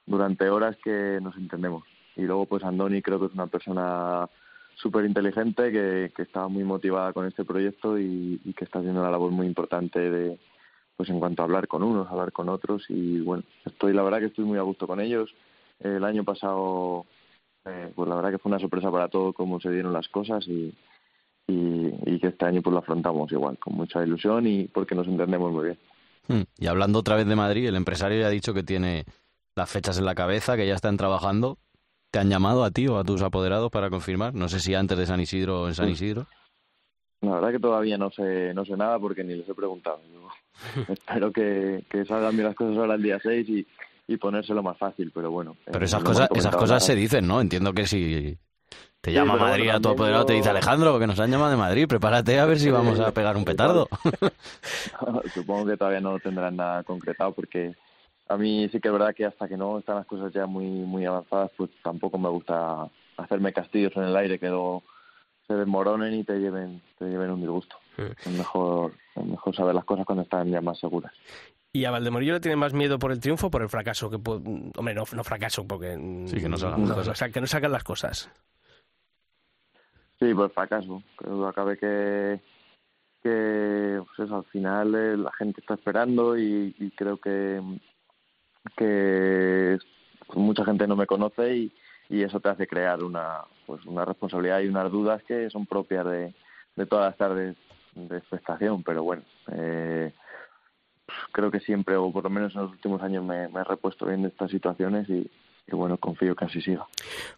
durante 0.05 0.49
horas 0.49 0.75
que 0.83 1.19
nos 1.21 1.35
entendemos. 1.37 1.83
Y 2.15 2.23
luego 2.23 2.45
pues 2.45 2.63
Andoni 2.63 3.01
creo 3.01 3.19
que 3.19 3.27
es 3.27 3.33
una 3.33 3.47
persona 3.47 4.27
súper 4.75 5.05
inteligente 5.05 5.71
que, 5.71 6.11
que 6.15 6.21
está 6.23 6.47
muy 6.47 6.63
motivada 6.63 7.13
con 7.13 7.27
este 7.27 7.45
proyecto 7.45 7.99
y, 7.99 8.41
y 8.43 8.53
que 8.53 8.65
está 8.65 8.79
haciendo 8.79 9.01
una 9.01 9.11
labor 9.11 9.31
muy 9.31 9.45
importante 9.45 9.99
de 9.99 10.39
pues 10.99 11.09
en 11.09 11.19
cuanto 11.21 11.41
a 11.41 11.45
hablar 11.45 11.69
con 11.69 11.81
unos, 11.81 12.09
hablar 12.11 12.33
con 12.33 12.49
otros 12.49 12.83
y 12.89 13.21
bueno, 13.21 13.43
estoy 13.65 13.93
la 13.93 14.03
verdad 14.03 14.19
que 14.19 14.25
estoy 14.25 14.43
muy 14.43 14.57
a 14.57 14.63
gusto 14.63 14.85
con 14.85 14.99
ellos. 14.99 15.33
El 15.79 16.03
año 16.03 16.25
pasado 16.25 17.05
eh, 17.63 17.89
pues 17.95 18.09
la 18.09 18.15
verdad 18.15 18.31
que 18.31 18.37
fue 18.37 18.49
una 18.49 18.59
sorpresa 18.59 18.91
para 18.91 19.07
todos 19.07 19.33
cómo 19.33 19.61
se 19.61 19.71
dieron 19.71 19.93
las 19.93 20.09
cosas 20.09 20.45
y, 20.45 20.75
y, 21.47 21.93
y 22.05 22.19
que 22.19 22.27
este 22.27 22.45
año 22.45 22.61
pues 22.61 22.73
lo 22.73 22.79
afrontamos 22.79 23.31
igual, 23.31 23.57
con 23.59 23.75
mucha 23.75 24.03
ilusión 24.03 24.45
y 24.45 24.65
porque 24.65 24.93
nos 24.93 25.07
entendemos 25.07 25.53
muy 25.53 25.63
bien. 25.67 25.77
Hmm. 26.27 26.43
Y 26.57 26.67
hablando 26.67 26.99
otra 26.99 27.15
vez 27.15 27.25
de 27.27 27.35
Madrid, 27.37 27.65
el 27.65 27.77
empresario 27.77 28.19
ya 28.19 28.27
ha 28.27 28.31
dicho 28.31 28.53
que 28.53 28.63
tiene 28.63 29.05
las 29.55 29.71
fechas 29.71 29.97
en 29.99 30.03
la 30.05 30.15
cabeza, 30.15 30.57
que 30.57 30.67
ya 30.67 30.75
están 30.75 30.97
trabajando. 30.97 31.59
¿Te 32.11 32.19
han 32.19 32.29
llamado 32.29 32.65
a 32.65 32.71
ti 32.71 32.87
o 32.89 32.97
a 32.97 33.05
tus 33.05 33.21
apoderados 33.21 33.71
para 33.71 33.89
confirmar? 33.89 34.33
No 34.33 34.49
sé 34.49 34.59
si 34.59 34.75
antes 34.75 34.97
de 34.97 35.05
San 35.05 35.21
Isidro 35.21 35.61
o 35.61 35.67
en 35.69 35.75
San 35.75 35.85
Sí. 35.85 35.93
Isidro. 35.93 36.27
La 37.21 37.35
verdad 37.35 37.51
que 37.51 37.59
todavía 37.59 37.97
no 37.97 38.09
sé, 38.11 38.53
no 38.53 38.65
sé 38.65 38.75
nada 38.75 38.99
porque 38.99 39.23
ni 39.23 39.35
les 39.35 39.47
he 39.47 39.53
preguntado. 39.53 40.01
espero 40.87 41.31
que, 41.31 41.83
que 41.89 42.05
salgan 42.05 42.35
bien 42.35 42.47
las 42.47 42.55
cosas 42.55 42.77
ahora 42.77 42.95
el 42.95 43.03
día 43.03 43.19
6 43.21 43.49
y, 43.49 43.67
y 44.07 44.17
ponérselo 44.17 44.63
más 44.63 44.77
fácil, 44.77 45.11
pero 45.13 45.31
bueno. 45.31 45.55
Pero 45.65 45.79
eh, 45.79 45.85
esas 45.85 46.01
no 46.01 46.07
hemos 46.07 46.19
cosas, 46.19 46.37
esas 46.37 46.55
cosas 46.55 46.85
se 46.85 46.95
dicen, 46.95 47.27
¿no? 47.27 47.41
Entiendo 47.41 47.73
que 47.73 47.85
si 47.85 48.37
te 49.01 49.13
llama 49.13 49.33
pero 49.33 49.45
Madrid 49.45 49.69
a 49.69 49.79
tu 49.79 49.89
apoderado, 49.89 50.25
te 50.25 50.33
dice 50.33 50.49
Alejandro, 50.49 50.99
que 50.99 51.07
nos 51.07 51.19
han 51.19 51.31
llamado 51.31 51.51
de 51.51 51.57
Madrid, 51.57 51.87
prepárate 51.87 52.39
a 52.39 52.45
ver 52.45 52.59
si 52.59 52.69
vamos 52.69 52.99
a 52.99 53.13
pegar 53.13 53.37
un 53.37 53.45
petardo. 53.45 53.87
Supongo 55.33 55.67
que 55.67 55.77
todavía 55.77 56.01
no 56.01 56.19
tendrán 56.19 56.57
nada 56.57 56.83
concretado 56.83 57.33
porque 57.33 57.75
a 58.27 58.35
mí 58.35 58.67
sí 58.71 58.79
que 58.79 58.89
es 58.89 58.91
verdad 58.91 59.15
que 59.15 59.25
hasta 59.25 59.47
que 59.47 59.57
no 59.57 59.79
están 59.79 59.95
las 59.95 60.05
cosas 60.05 60.33
ya 60.33 60.45
muy 60.45 60.65
muy 60.65 61.05
avanzadas, 61.05 61.51
pues 61.55 61.69
tampoco 61.81 62.17
me 62.17 62.29
gusta 62.29 62.89
hacerme 63.15 63.53
castillos 63.53 63.95
en 63.95 64.03
el 64.03 64.15
aire 64.17 64.37
que 64.37 64.49
luego 64.49 64.83
se 65.47 65.53
desmoronen 65.53 66.13
y 66.13 66.23
te 66.23 66.37
lleven 66.37 66.81
te 66.97 67.05
lleven 67.05 67.31
un 67.31 67.41
disgusto. 67.41 67.77
Es 67.97 68.31
mejor 68.31 68.93
mejor 69.25 69.55
saber 69.55 69.75
las 69.75 69.85
cosas 69.85 70.05
cuando 70.05 70.23
están 70.23 70.49
ya 70.49 70.61
más 70.61 70.79
seguras. 70.79 71.13
¿Y 71.71 71.85
a 71.85 71.91
Valdemorillo 71.91 72.33
le 72.33 72.39
tiene 72.39 72.55
más 72.55 72.73
miedo 72.73 72.97
por 72.97 73.11
el 73.11 73.19
triunfo 73.19 73.47
o 73.47 73.51
por 73.51 73.61
el 73.61 73.69
fracaso? 73.69 74.09
Que 74.09 74.17
pu- 74.17 74.71
Hombre, 74.75 74.93
no, 74.95 75.03
no 75.13 75.23
fracaso, 75.23 75.67
porque... 75.67 75.93
Sí, 76.25 76.41
que 76.41 76.49
no 76.49 76.57
salgan 76.57 76.81
las 76.81 76.89
no, 76.89 76.95
cosas. 76.95 77.13
o 77.13 77.15
sea, 77.15 77.29
que 77.29 77.41
no 77.41 77.47
salgan 77.47 77.71
las 77.71 77.83
cosas. 77.83 78.31
Sí, 80.19 80.33
por 80.33 80.51
fracaso. 80.51 81.03
Creo 81.15 81.41
que 81.43 81.47
acabe 81.47 81.77
que, 81.77 82.39
que 83.23 84.01
pues 84.03 84.27
eso, 84.27 84.37
al 84.37 84.45
final 84.45 84.95
eh, 84.95 85.15
la 85.17 85.31
gente 85.33 85.61
está 85.61 85.75
esperando 85.75 86.37
y, 86.37 86.75
y 86.79 86.91
creo 86.91 87.17
que, 87.17 87.61
que 88.75 89.77
pues, 90.27 90.37
mucha 90.37 90.65
gente 90.65 90.87
no 90.87 90.95
me 90.95 91.05
conoce 91.07 91.55
y, 91.55 91.73
y 92.09 92.23
eso 92.23 92.39
te 92.39 92.49
hace 92.49 92.67
crear 92.67 93.03
una 93.03 93.41
pues 93.65 93.85
una 93.85 94.03
responsabilidad 94.03 94.61
y 94.61 94.67
unas 94.67 94.91
dudas 94.91 95.21
que 95.23 95.49
son 95.51 95.65
propias 95.67 96.05
de, 96.05 96.33
de 96.75 96.85
todas 96.87 97.05
las 97.11 97.17
tardes 97.17 97.55
de 98.07 98.17
expectación. 98.17 98.83
Pero 98.83 99.03
bueno, 99.03 99.23
eh, 99.51 100.13
creo 101.31 101.51
que 101.51 101.59
siempre, 101.59 101.95
o 101.95 102.11
por 102.11 102.23
lo 102.23 102.29
menos 102.29 102.55
en 102.55 102.61
los 102.61 102.71
últimos 102.71 103.01
años, 103.01 103.23
me, 103.23 103.47
me 103.49 103.61
he 103.61 103.63
repuesto 103.63 104.05
bien 104.05 104.21
de 104.21 104.29
estas 104.29 104.51
situaciones 104.51 105.09
y, 105.09 105.29
y 105.71 105.75
bueno, 105.75 105.97
confío 105.97 106.35
que 106.35 106.45
así 106.45 106.61
siga. 106.61 106.85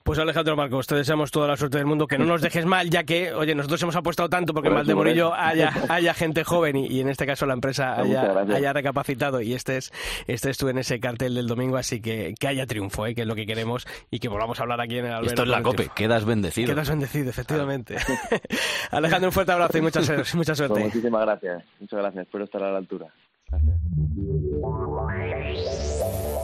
Pues 0.04 0.20
Alejandro 0.20 0.56
Marcos, 0.56 0.88
te 0.88 0.96
deseamos 0.96 1.32
toda 1.32 1.48
la 1.48 1.58
suerte 1.58 1.78
del 1.78 1.86
mundo, 1.88 2.08
que 2.08 2.18
no 2.18 2.26
nos 2.26 2.42
dejes 2.42 2.66
mal, 2.66 2.90
ya 2.90 3.04
que, 3.04 3.34
oye, 3.34 3.54
nosotros 3.56 3.82
hemos 3.84 3.96
apostado 3.96 4.30
tanto 4.30 4.54
porque 4.54 4.70
en 4.70 4.76
Valdemorillo 4.76 5.34
haya, 5.34 5.72
haya 5.90 6.14
gente 6.14 6.44
joven 6.44 6.76
y, 6.76 6.88
y 6.88 7.00
en 7.02 7.10
este 7.10 7.26
caso 7.26 7.46
la 7.46 7.54
empresa 7.54 7.96
Muchas 8.04 8.36
haya, 8.38 8.56
haya 8.56 8.74
recapacitado 8.74 9.42
y 9.42 9.54
estés, 9.54 9.92
estés 10.28 10.58
tú 10.58 10.70
en 10.70 10.78
ese 10.78 11.00
cartel 11.00 11.36
del 11.36 11.48
domingo, 11.48 11.78
así 11.78 12.02
que 12.02 12.34
que 12.40 12.48
haya 12.48 12.66
triunfo, 12.68 13.06
¿eh? 13.08 13.16
que 13.16 13.22
es 13.22 13.28
lo 13.28 13.36
que 13.36 13.46
queremos 13.46 13.86
y 14.10 14.20
que 14.20 14.28
volvamos 14.30 14.60
a 14.60 14.64
hablar 14.64 14.82
aquí 14.82 14.98
en 14.98 15.06
el 15.06 15.12
Albero. 15.14 15.28
Esto 15.32 15.44
es 15.44 15.50
la 15.50 15.62
COPE, 15.62 15.90
quedas 15.96 16.26
bendecido. 16.26 16.74
Quedas 16.74 16.90
bendecido, 16.90 17.30
efectivamente. 17.30 17.98
Alejandro, 18.92 19.30
un 19.30 19.34
fuerte 19.34 19.52
abrazo 19.52 19.78
y 19.78 19.82
mucha, 19.82 20.02
su- 20.02 20.12
mucha 20.38 20.54
Pues 20.54 20.58
suerte. 20.58 20.80
muchísimas 20.80 21.22
gracias, 21.22 21.64
muchas 21.80 22.00
gracias. 22.00 22.26
Espero 22.26 22.44
estar 22.46 22.64
a 22.64 22.72
la 22.72 22.78
altura. 22.78 23.08
Gracias. 23.52 23.82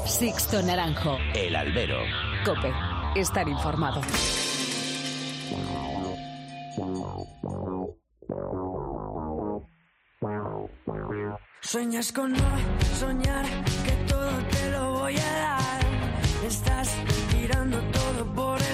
Sixto 0.06 0.62
Naranjo. 0.62 1.17
El 1.34 1.56
albero. 1.56 2.00
Cope. 2.46 2.72
Estar 3.15 3.48
informado. 3.48 4.02
Sueñas 11.62 12.12
con 12.12 12.34
no 12.34 12.39
soñar 12.98 13.46
que 13.86 13.91
todo 14.08 14.32
te 14.52 14.72
lo 14.72 14.91
voy 15.00 15.15
a 15.17 15.32
dar. 15.32 15.82
Estás 16.46 16.96
tirando 17.32 17.80
todo 17.91 18.34
por 18.34 18.67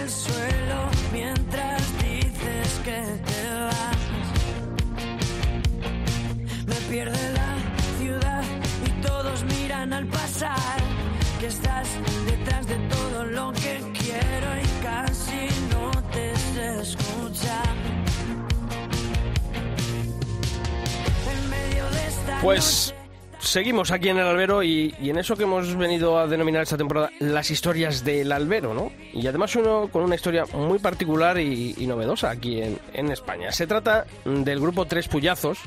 que 11.43 11.49
estás 11.49 11.89
detrás 12.25 12.67
de 12.67 12.75
todo 12.87 13.25
lo 13.25 13.51
que 13.51 13.77
quiero 13.99 14.47
y 14.61 14.81
casi 14.81 15.49
no 15.73 15.91
te 16.13 16.33
sé 16.37 16.81
escuchar. 16.81 17.75
En 21.27 21.49
medio 21.49 21.89
de 21.89 22.07
esta 22.07 22.39
Pues 22.41 22.95
seguimos 23.39 23.91
aquí 23.91 24.07
en 24.07 24.19
el 24.19 24.25
albero 24.25 24.63
y, 24.63 24.95
y 25.01 25.09
en 25.09 25.17
eso 25.17 25.35
que 25.35 25.43
hemos 25.43 25.75
venido 25.75 26.17
a 26.17 26.27
denominar 26.27 26.63
esta 26.63 26.77
temporada 26.77 27.09
las 27.19 27.51
historias 27.51 28.05
del 28.05 28.31
albero, 28.31 28.73
¿no? 28.73 28.93
Y 29.11 29.27
además 29.27 29.53
uno 29.57 29.89
con 29.91 30.03
una 30.03 30.15
historia 30.15 30.45
muy 30.53 30.79
particular 30.79 31.37
y, 31.37 31.75
y 31.77 31.87
novedosa 31.87 32.29
aquí 32.29 32.61
en, 32.61 32.79
en 32.93 33.11
España. 33.11 33.51
Se 33.51 33.67
trata 33.67 34.05
del 34.23 34.61
grupo 34.61 34.85
Tres 34.85 35.09
Puyazos, 35.09 35.59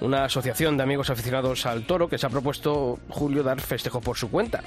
una 0.00 0.24
asociación 0.24 0.76
de 0.76 0.82
amigos 0.82 1.10
aficionados 1.10 1.66
al 1.66 1.84
toro 1.86 2.08
que 2.08 2.18
se 2.18 2.26
ha 2.26 2.30
propuesto 2.30 2.98
Julio 3.08 3.42
dar 3.42 3.60
festejo 3.60 4.00
por 4.00 4.16
su 4.16 4.30
cuenta. 4.30 4.62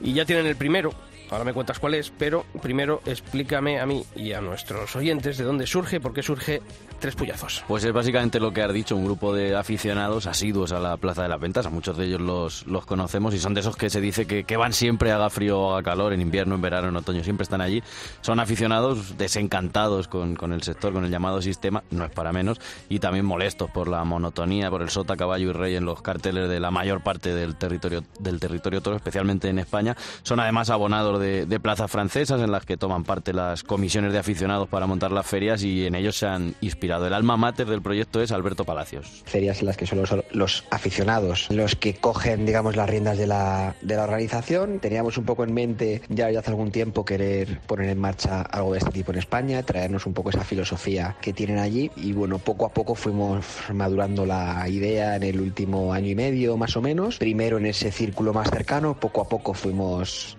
Y 0.00 0.12
ya 0.12 0.24
tienen 0.24 0.46
el 0.46 0.56
primero, 0.56 0.92
ahora 1.30 1.44
me 1.44 1.52
cuentas 1.52 1.78
cuál 1.78 1.94
es, 1.94 2.10
pero 2.16 2.44
primero 2.62 3.00
explícame 3.06 3.80
a 3.80 3.86
mí 3.86 4.04
y 4.16 4.32
a 4.32 4.40
nuestros 4.40 4.94
oyentes 4.96 5.38
de 5.38 5.44
dónde 5.44 5.66
surge, 5.66 6.00
por 6.00 6.12
qué 6.12 6.22
surge 6.22 6.62
Tres 6.98 7.16
Puyazos. 7.16 7.64
Pues 7.68 7.84
es 7.84 7.92
básicamente 7.92 8.40
lo 8.40 8.52
que 8.52 8.62
has 8.62 8.72
dicho, 8.72 8.96
un 8.96 9.04
grupo 9.04 9.34
de 9.34 9.54
aficionados 9.54 10.26
asiduos 10.26 10.72
a 10.72 10.78
la 10.80 10.96
Plaza 10.96 11.22
de 11.22 11.28
las 11.28 11.40
Ventas. 11.40 11.66
A 11.66 11.70
muchos 11.70 11.96
de 11.98 12.06
ellos 12.06 12.20
los, 12.20 12.66
los 12.66 12.86
conocemos 12.86 13.34
y 13.34 13.38
son 13.38 13.52
de 13.52 13.60
esos 13.60 13.76
que 13.76 13.90
se 13.90 14.00
dice 14.00 14.26
que, 14.26 14.44
que 14.44 14.56
van 14.56 14.72
siempre, 14.72 15.12
haga 15.12 15.28
frío 15.28 15.60
o 15.60 15.72
haga 15.72 15.82
calor, 15.82 16.12
en 16.12 16.20
invierno, 16.20 16.54
en 16.54 16.62
verano, 16.62 16.88
en 16.88 16.96
otoño, 16.96 17.22
siempre 17.22 17.42
están 17.42 17.60
allí. 17.60 17.82
Son 18.22 18.40
aficionados 18.40 19.18
desencantados 19.18 20.08
con, 20.08 20.34
con 20.34 20.52
el 20.52 20.62
sector, 20.62 20.92
con 20.92 21.04
el 21.04 21.10
llamado 21.10 21.42
sistema, 21.42 21.82
no 21.90 22.04
es 22.04 22.10
para 22.10 22.32
menos, 22.32 22.60
y 22.88 23.00
también 23.00 23.26
molestos 23.26 23.70
por 23.70 23.88
la 23.88 24.02
monotonía, 24.04 24.70
por 24.70 24.80
el 24.80 24.88
sota, 24.88 25.16
caballo 25.16 25.50
y 25.50 25.52
rey 25.52 25.76
en 25.76 25.84
los 25.84 26.00
carteles 26.00 26.48
de 26.48 26.60
la 26.60 26.70
mayor 26.70 27.02
parte 27.02 27.34
del 27.34 27.56
territorio, 27.56 28.02
del 28.18 28.40
territorio 28.40 28.80
toro, 28.80 28.96
especialmente 28.96 29.48
en 29.48 29.58
España. 29.58 29.96
Son 30.22 30.40
además 30.40 30.70
abonados 30.70 31.13
de, 31.18 31.60
plazas 31.60 31.90
francesas 31.90 32.40
en 32.42 32.50
las 32.50 32.66
que 32.66 32.76
toman 32.76 33.04
parte 33.04 33.32
las 33.32 33.62
comisiones 33.62 34.12
de 34.12 34.18
aficionados 34.18 34.68
para 34.68 34.86
montar 34.86 35.12
las 35.12 35.26
ferias 35.26 35.62
y 35.62 35.86
en 35.86 35.94
ellos 35.94 36.16
se 36.18 36.26
han 36.26 36.54
inspirado. 36.60 37.06
El 37.06 37.14
alma 37.14 37.36
mater 37.36 37.66
del 37.66 37.80
proyecto 37.80 38.20
es 38.20 38.32
Alberto 38.32 38.64
Palacios. 38.64 39.22
ferias 39.24 39.60
en 39.60 39.66
las 39.66 39.76
que 39.76 39.86
son 39.86 40.02
los, 40.32 40.64
aficionados 40.70 41.48
los 41.50 41.76
que 41.76 41.94
cogen, 41.94 42.44
digamos, 42.44 42.76
las 42.76 42.88
riendas 42.88 43.16
de 43.18 43.26
la, 43.26 43.74
de 43.80 43.96
la 43.96 44.04
organización. 44.04 44.78
Teníamos 44.80 45.16
un 45.16 45.24
poco 45.24 45.44
en 45.44 45.54
mente 45.54 46.02
ya, 46.08 46.26
hace 46.26 46.50
algún 46.50 46.70
tiempo 46.70 47.04
querer 47.04 47.60
poner 47.66 47.88
en 47.88 48.00
marcha 48.00 48.42
algo 48.42 48.72
de 48.72 48.78
este 48.78 48.90
tipo 48.90 49.12
en 49.12 49.18
España, 49.18 49.62
traernos 49.62 50.06
un 50.06 50.14
poco 50.14 50.30
esa 50.30 50.44
filosofía 50.44 51.16
que 51.20 51.32
tienen 51.32 51.58
allí 51.58 51.90
y 51.96 52.12
bueno, 52.12 52.38
poco 52.38 52.66
a 52.66 52.70
poco 52.70 52.94
fuimos 52.94 53.46
madurando 53.72 54.26
la 54.26 54.68
idea 54.68 55.16
en 55.16 55.22
el 55.22 55.40
último 55.40 55.92
año 55.92 56.08
y 56.08 56.14
medio 56.14 56.56
más 56.56 56.76
o 56.76 56.82
menos. 56.82 57.18
Primero 57.18 57.58
en 57.58 57.66
ese 57.66 57.90
círculo 57.90 58.32
más 58.32 58.50
cercano, 58.50 58.98
poco 58.98 59.22
a 59.22 59.28
poco 59.28 59.54
fuimos 59.54 60.36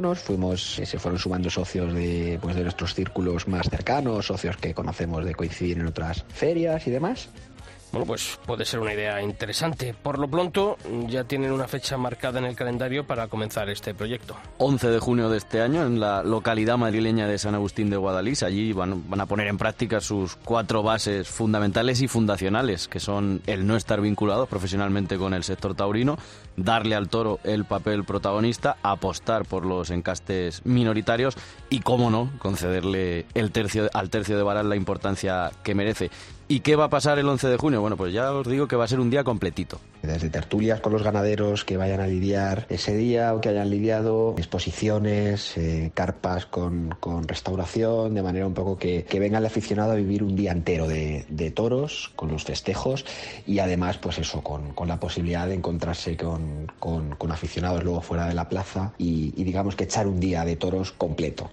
expandiéndonos, 0.00 0.18
fuimos, 0.18 0.74
se 0.74 0.98
fueron 0.98 1.18
sumando 1.18 1.50
socios 1.50 1.92
de, 1.92 2.38
pues, 2.40 2.56
de 2.56 2.62
nuestros 2.62 2.94
círculos 2.94 3.48
más 3.48 3.68
cercanos, 3.68 4.26
socios 4.26 4.56
que 4.56 4.74
conocemos 4.74 5.24
de 5.24 5.34
coincidir 5.34 5.78
en 5.78 5.86
otras 5.86 6.24
ferias 6.28 6.86
y 6.86 6.90
demás. 6.90 7.28
Bueno, 7.92 8.06
pues 8.06 8.38
puede 8.46 8.64
ser 8.64 8.78
una 8.78 8.94
idea 8.94 9.20
interesante. 9.20 9.94
Por 10.00 10.20
lo 10.20 10.28
pronto, 10.28 10.76
ya 11.08 11.24
tienen 11.24 11.50
una 11.50 11.66
fecha 11.66 11.96
marcada 11.96 12.38
en 12.38 12.44
el 12.44 12.54
calendario 12.54 13.04
para 13.04 13.26
comenzar 13.26 13.68
este 13.68 13.94
proyecto. 13.94 14.36
11 14.58 14.90
de 14.90 14.98
junio 15.00 15.28
de 15.28 15.38
este 15.38 15.60
año 15.60 15.84
en 15.84 15.98
la 15.98 16.22
localidad 16.22 16.78
madrileña 16.78 17.26
de 17.26 17.36
San 17.36 17.56
Agustín 17.56 17.90
de 17.90 17.96
Guadalís. 17.96 18.44
Allí 18.44 18.72
van, 18.72 19.10
van, 19.10 19.20
a 19.20 19.26
poner 19.26 19.48
en 19.48 19.58
práctica 19.58 20.00
sus 20.00 20.36
cuatro 20.36 20.84
bases 20.84 21.28
fundamentales 21.28 22.00
y 22.00 22.06
fundacionales, 22.06 22.86
que 22.86 23.00
son 23.00 23.42
el 23.48 23.66
no 23.66 23.74
estar 23.74 24.00
vinculados 24.00 24.48
profesionalmente 24.48 25.18
con 25.18 25.34
el 25.34 25.42
sector 25.42 25.74
taurino, 25.74 26.16
darle 26.56 26.94
al 26.94 27.08
toro 27.08 27.38
el 27.44 27.64
papel 27.64 28.04
protagonista, 28.04 28.76
apostar 28.82 29.44
por 29.44 29.66
los 29.66 29.90
encastes 29.90 30.64
minoritarios 30.64 31.36
y, 31.68 31.80
cómo 31.80 32.10
no, 32.10 32.30
concederle 32.38 33.26
el 33.34 33.52
tercio, 33.52 33.88
al 33.94 34.10
tercio 34.10 34.36
de 34.36 34.42
varal 34.42 34.68
la 34.68 34.76
importancia 34.76 35.50
que 35.62 35.74
merece. 35.74 36.10
¿Y 36.50 36.60
qué 36.60 36.74
va 36.74 36.86
a 36.86 36.90
pasar 36.90 37.16
el 37.20 37.28
11 37.28 37.46
de 37.46 37.56
junio? 37.58 37.80
Bueno, 37.80 37.96
pues 37.96 38.12
ya 38.12 38.32
os 38.32 38.44
digo 38.44 38.66
que 38.66 38.74
va 38.74 38.82
a 38.82 38.88
ser 38.88 38.98
un 38.98 39.08
día 39.08 39.22
completito. 39.22 39.78
Desde 40.02 40.30
tertulias 40.30 40.80
con 40.80 40.92
los 40.92 41.04
ganaderos 41.04 41.64
que 41.64 41.76
vayan 41.76 42.00
a 42.00 42.08
lidiar 42.08 42.66
ese 42.70 42.96
día 42.96 43.32
o 43.34 43.40
que 43.40 43.50
hayan 43.50 43.70
lidiado, 43.70 44.34
exposiciones, 44.36 45.56
eh, 45.56 45.92
carpas 45.94 46.46
con, 46.46 46.96
con, 46.98 47.28
restauración, 47.28 48.14
de 48.14 48.22
manera 48.24 48.48
un 48.48 48.54
poco 48.54 48.76
que, 48.76 49.04
que, 49.04 49.20
venga 49.20 49.38
el 49.38 49.46
aficionado 49.46 49.92
a 49.92 49.94
vivir 49.94 50.24
un 50.24 50.34
día 50.34 50.50
entero 50.50 50.88
de, 50.88 51.24
de 51.28 51.52
toros, 51.52 52.10
con 52.16 52.32
los 52.32 52.42
festejos 52.42 53.04
y 53.46 53.60
además, 53.60 53.98
pues 53.98 54.18
eso, 54.18 54.42
con, 54.42 54.72
con 54.74 54.88
la 54.88 54.98
posibilidad 54.98 55.46
de 55.46 55.54
encontrarse 55.54 56.16
con, 56.16 56.66
con, 56.80 57.30
aficionados 57.30 57.84
luego 57.84 58.00
fuera 58.00 58.26
de 58.26 58.34
la 58.34 58.48
plaza 58.48 58.92
y 58.98 59.30
digamos 59.44 59.76
que 59.76 59.84
echar 59.84 60.08
un 60.08 60.18
día 60.18 60.44
de 60.44 60.56
toros 60.56 60.90
completo. 60.90 61.48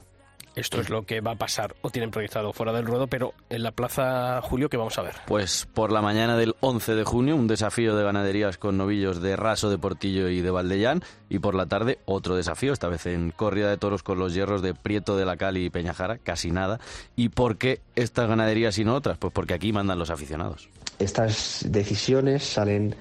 Esto 0.57 0.81
es 0.81 0.89
lo 0.89 1.05
que 1.05 1.21
va 1.21 1.33
a 1.33 1.35
pasar 1.35 1.75
o 1.81 1.91
tienen 1.91 2.09
proyectado 2.09 2.51
fuera 2.51 2.73
del 2.73 2.87
ruedo, 2.87 3.05
pero 3.05 3.35
en 3.51 3.61
la 3.61 3.71
Plaza 3.71 4.41
Julio, 4.41 4.69
¿qué 4.69 4.77
vamos 4.77 4.97
a 4.97 5.03
ver? 5.03 5.13
Pues 5.27 5.67
por 5.71 5.91
la 5.91 6.01
mañana 6.01 6.35
del 6.35 6.55
11 6.61 6.95
de 6.95 7.03
junio, 7.03 7.35
un 7.35 7.45
desafío 7.45 7.95
de 7.95 8.03
ganaderías 8.03 8.57
con 8.57 8.75
novillos 8.75 9.21
de 9.21 9.35
Raso, 9.35 9.69
de 9.69 9.77
Portillo 9.77 10.29
y 10.29 10.41
de 10.41 10.49
Valdellán. 10.49 11.03
Y 11.29 11.37
por 11.37 11.53
la 11.53 11.67
tarde, 11.67 11.99
otro 12.05 12.35
desafío, 12.35 12.73
esta 12.73 12.87
vez 12.87 13.05
en 13.05 13.29
corrida 13.29 13.69
de 13.69 13.77
toros 13.77 14.01
con 14.01 14.17
los 14.17 14.33
hierros 14.33 14.63
de 14.63 14.73
Prieto 14.73 15.15
de 15.15 15.25
la 15.25 15.37
Cali 15.37 15.65
y 15.65 15.69
Peñajara, 15.69 16.17
casi 16.17 16.49
nada. 16.49 16.79
¿Y 17.15 17.29
por 17.29 17.59
qué 17.59 17.81
estas 17.95 18.27
ganaderías 18.27 18.79
y 18.79 18.83
no 18.83 18.95
otras? 18.95 19.19
Pues 19.19 19.31
porque 19.31 19.53
aquí 19.53 19.71
mandan 19.71 19.99
los 19.99 20.09
aficionados. 20.09 20.69
Estas 20.97 21.67
decisiones 21.69 22.43
salen 22.43 22.95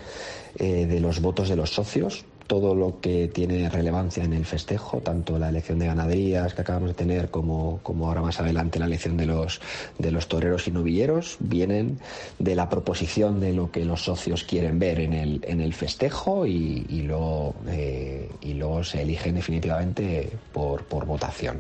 eh, 0.59 0.85
de 0.85 1.01
los 1.01 1.23
votos 1.23 1.49
de 1.49 1.57
los 1.57 1.71
socios, 1.71 2.27
todo 2.47 2.75
lo 2.75 3.01
que 3.01 3.29
tiene 3.29 3.69
relevancia 3.69 4.25
en 4.25 4.33
el 4.33 4.45
festejo, 4.45 5.01
tanto 5.01 5.39
la 5.39 5.49
elección 5.49 5.79
de 5.79 5.87
ganaderías 5.87 6.55
que 6.55 6.63
acabamos 6.63 6.89
de 6.89 6.95
tener 6.95 7.31
como, 7.31 7.81
como 7.83 8.09
ahora 8.09 8.23
más 8.23 8.41
adelante 8.41 8.79
la 8.79 8.87
elección 8.87 9.17
de 9.17 9.27
los, 9.27 9.61
de 9.99 10.11
los 10.11 10.29
toreros 10.29 10.69
y 10.69 10.71
novilleros, 10.71 11.37
vienen 11.41 11.99
de 12.39 12.55
la 12.55 12.69
proposición 12.69 13.41
de 13.41 13.53
lo 13.53 13.71
que 13.71 13.85
los 13.85 14.03
socios 14.05 14.45
quieren 14.45 14.79
ver 14.79 15.01
en 15.01 15.13
el, 15.13 15.41
en 15.47 15.61
el 15.61 15.75
festejo 15.75 16.47
y, 16.47 16.87
y, 16.89 17.03
luego, 17.03 17.55
eh, 17.69 18.31
y 18.41 18.55
luego 18.55 18.85
se 18.85 19.03
eligen 19.03 19.35
definitivamente 19.35 20.31
por, 20.53 20.85
por 20.85 21.07
votación. 21.07 21.59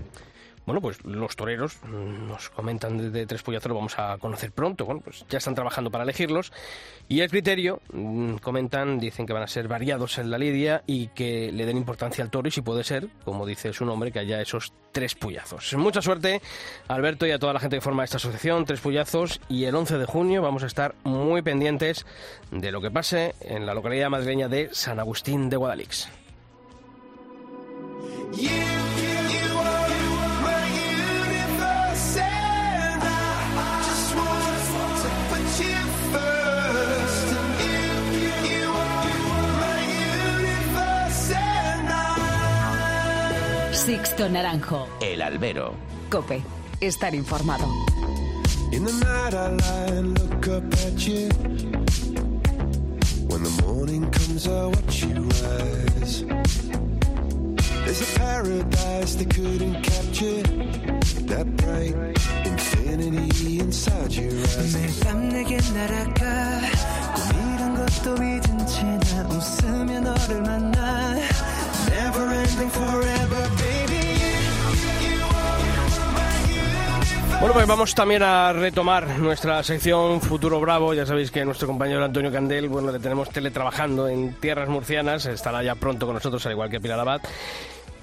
Bueno, 0.66 0.80
pues 0.80 1.04
los 1.04 1.36
toreros 1.36 1.78
nos 1.84 2.50
comentan 2.50 2.98
desde 2.98 3.24
Tres 3.24 3.42
Puyazos, 3.42 3.68
lo 3.68 3.76
vamos 3.76 3.98
a 3.98 4.18
conocer 4.18 4.50
pronto. 4.50 4.84
Bueno, 4.84 5.00
pues 5.00 5.24
ya 5.28 5.38
están 5.38 5.54
trabajando 5.54 5.90
para 5.92 6.02
elegirlos. 6.02 6.52
Y 7.08 7.20
el 7.20 7.30
criterio, 7.30 7.80
comentan, 8.42 8.98
dicen 8.98 9.26
que 9.26 9.32
van 9.32 9.44
a 9.44 9.46
ser 9.46 9.68
variados 9.68 10.18
en 10.18 10.30
la 10.30 10.38
lidia 10.38 10.82
y 10.86 11.06
que 11.08 11.52
le 11.52 11.66
den 11.66 11.76
importancia 11.76 12.24
al 12.24 12.30
toro 12.30 12.48
y 12.48 12.50
si 12.50 12.62
puede 12.62 12.82
ser, 12.82 13.08
como 13.24 13.46
dice 13.46 13.72
su 13.72 13.84
nombre, 13.84 14.10
que 14.10 14.18
haya 14.18 14.40
esos 14.40 14.72
tres 14.90 15.14
puyazos. 15.14 15.72
Mucha 15.74 16.02
suerte, 16.02 16.42
Alberto, 16.88 17.26
y 17.26 17.30
a 17.30 17.38
toda 17.38 17.52
la 17.52 17.60
gente 17.60 17.76
que 17.76 17.80
forma 17.80 18.02
esta 18.02 18.16
asociación, 18.16 18.64
Tres 18.64 18.80
Puyazos. 18.80 19.40
Y 19.48 19.64
el 19.64 19.74
11 19.74 19.98
de 19.98 20.06
junio 20.06 20.42
vamos 20.42 20.64
a 20.64 20.66
estar 20.66 20.96
muy 21.04 21.42
pendientes 21.42 22.06
de 22.50 22.72
lo 22.72 22.80
que 22.80 22.90
pase 22.90 23.34
en 23.40 23.66
la 23.66 23.74
localidad 23.74 24.10
madrileña 24.10 24.48
de 24.48 24.70
San 24.72 24.98
Agustín 24.98 25.48
de 25.48 25.56
Guadalix. 25.56 26.08
Yeah. 28.36 29.05
Sixto 43.85 44.27
Naranjo. 44.29 44.87
El 44.99 45.21
albero. 45.21 45.73
Cope. 46.09 46.41
Estar 46.79 47.13
informado. 47.15 47.65
In 48.71 48.85
the 48.85 48.91
night 48.93 49.33
I 49.33 49.49
lie 49.49 49.97
and 49.97 50.19
look 50.19 50.47
up 50.47 50.63
at 50.85 51.07
you. 51.07 51.29
When 53.27 53.43
the 53.43 53.63
morning 53.65 54.09
comes 54.11 54.47
I 54.47 54.65
watch 54.65 55.03
you 55.03 55.23
rise. 55.23 56.25
There's 57.85 58.01
a 58.01 58.19
paradise 58.19 59.15
they 59.15 59.25
couldn't 59.25 59.81
capture. 59.83 60.43
That 61.27 61.47
bright 61.57 61.95
infinity 62.45 63.59
inside 63.59 64.13
your 64.13 64.31
eyes. 64.31 64.75
매일 64.75 64.99
밤 65.03 65.29
내게 65.29 65.57
날아가 65.73 66.61
꿈이란 67.15 67.75
것도 67.75 68.13
믿은 68.13 68.67
채 68.67 68.81
나 68.83 69.27
웃으며 69.27 69.99
너를 70.01 70.41
만나 70.41 70.64
Bueno, 77.46 77.60
pues 77.60 77.68
vamos 77.68 77.94
también 77.94 78.24
a 78.24 78.52
retomar 78.52 79.20
nuestra 79.20 79.62
sección 79.62 80.20
Futuro 80.20 80.58
Bravo. 80.58 80.94
Ya 80.94 81.06
sabéis 81.06 81.30
que 81.30 81.44
nuestro 81.44 81.68
compañero 81.68 82.04
Antonio 82.04 82.32
Candel, 82.32 82.68
bueno, 82.68 82.90
le 82.90 82.98
tenemos 82.98 83.30
teletrabajando 83.30 84.08
en 84.08 84.34
tierras 84.34 84.68
murcianas, 84.68 85.26
estará 85.26 85.62
ya 85.62 85.76
pronto 85.76 86.06
con 86.06 86.16
nosotros, 86.16 86.44
al 86.44 86.52
igual 86.52 86.70
que 86.70 86.80
Pilar 86.80 86.98
Abad. 86.98 87.20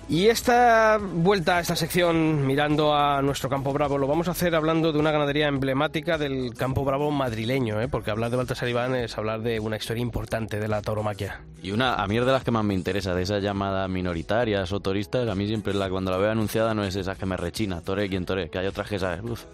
Y 0.09 0.27
esta 0.27 0.99
vuelta 1.01 1.57
a 1.57 1.59
esta 1.61 1.75
sección, 1.75 2.45
mirando 2.45 2.93
a 2.93 3.21
nuestro 3.21 3.49
Campo 3.49 3.71
Bravo, 3.71 3.97
lo 3.97 4.05
vamos 4.05 4.27
a 4.27 4.31
hacer 4.31 4.53
hablando 4.53 4.91
de 4.91 4.99
una 4.99 5.11
ganadería 5.11 5.47
emblemática 5.47 6.17
del 6.17 6.53
Campo 6.55 6.83
Bravo 6.83 7.09
madrileño, 7.09 7.79
¿eh? 7.81 7.87
porque 7.87 8.11
hablar 8.11 8.29
de 8.29 8.37
Baltasar 8.37 8.67
Iván 8.67 8.95
es 8.95 9.17
hablar 9.17 9.41
de 9.41 9.61
una 9.61 9.77
historia 9.77 10.01
importante 10.01 10.59
de 10.59 10.67
la 10.67 10.81
tauromaquia. 10.81 11.41
Y 11.63 11.71
una, 11.71 11.95
a 11.95 12.05
mí 12.07 12.17
es 12.17 12.25
de 12.25 12.31
las 12.33 12.43
que 12.43 12.51
más 12.51 12.65
me 12.65 12.73
interesa, 12.73 13.15
de 13.15 13.23
esas 13.23 13.41
llamadas 13.41 13.89
minoritarias 13.89 14.73
o 14.73 14.81
turistas, 14.81 15.29
a 15.29 15.35
mí 15.35 15.47
siempre 15.47 15.73
la, 15.73 15.89
cuando 15.89 16.11
la 16.11 16.17
veo 16.17 16.31
anunciada 16.31 16.73
no 16.73 16.83
es 16.83 16.97
esa 16.97 17.15
que 17.15 17.25
me 17.25 17.37
rechina, 17.37 17.79
tore 17.79 18.09
quien 18.09 18.25
tore, 18.25 18.49
que 18.49 18.59
hay 18.59 18.67
otras 18.67 18.89
que 18.89 18.99
sabes, 18.99 19.21
uf, 19.23 19.45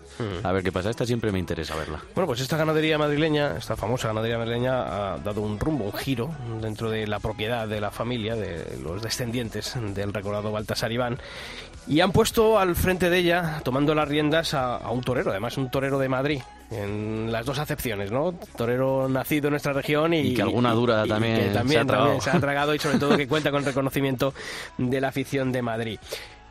a 0.43 0.51
ver 0.51 0.63
qué 0.63 0.71
pasa, 0.71 0.89
esta 0.89 1.05
siempre 1.05 1.31
me 1.31 1.37
interesa 1.37 1.75
verla. 1.75 2.01
Bueno, 2.15 2.25
pues 2.25 2.41
esta 2.41 2.57
ganadería 2.57 2.97
madrileña, 2.97 3.55
esta 3.57 3.75
famosa 3.75 4.07
ganadería 4.07 4.39
madrileña, 4.39 5.13
ha 5.13 5.17
dado 5.19 5.41
un 5.41 5.59
rumbo, 5.59 5.85
un 5.85 5.93
giro 5.93 6.31
dentro 6.59 6.89
de 6.89 7.05
la 7.05 7.19
propiedad 7.19 7.67
de 7.67 7.79
la 7.79 7.91
familia, 7.91 8.35
de 8.35 8.79
los 8.83 9.03
descendientes 9.03 9.75
del 9.93 10.11
recordado 10.11 10.38
Baltasar 10.41 10.91
Iván, 10.91 11.17
y 11.87 12.01
han 12.01 12.11
puesto 12.11 12.59
al 12.59 12.75
frente 12.75 13.09
de 13.09 13.17
ella, 13.17 13.61
tomando 13.63 13.95
las 13.95 14.07
riendas, 14.07 14.53
a, 14.53 14.77
a 14.77 14.91
un 14.91 15.01
torero, 15.01 15.31
además 15.31 15.57
un 15.57 15.69
torero 15.71 15.97
de 15.99 16.09
Madrid, 16.09 16.41
en 16.71 17.31
las 17.31 17.45
dos 17.45 17.57
acepciones, 17.59 18.11
¿no? 18.11 18.33
Torero 18.55 19.09
nacido 19.09 19.47
en 19.47 19.51
nuestra 19.51 19.73
región 19.73 20.13
y, 20.13 20.19
Y 20.19 20.33
que 20.35 20.41
alguna 20.41 20.71
dura 20.73 21.05
y 21.05 21.09
también 21.09 21.35
que 21.35 21.43
se 21.43 21.49
ha 21.49 21.85
también, 21.85 22.21
se 22.21 22.29
ha 22.29 22.39
tragado 22.39 22.75
y 22.75 22.79
sobre 22.79 22.99
todo 22.99 23.17
que 23.17 23.27
cuenta 23.29 23.51
con 23.51 23.65
reconocimiento 23.65 24.33
de 24.77 25.01
la 25.01 25.07
afición 25.07 25.51
de 25.51 25.61
Madrid. 25.61 25.99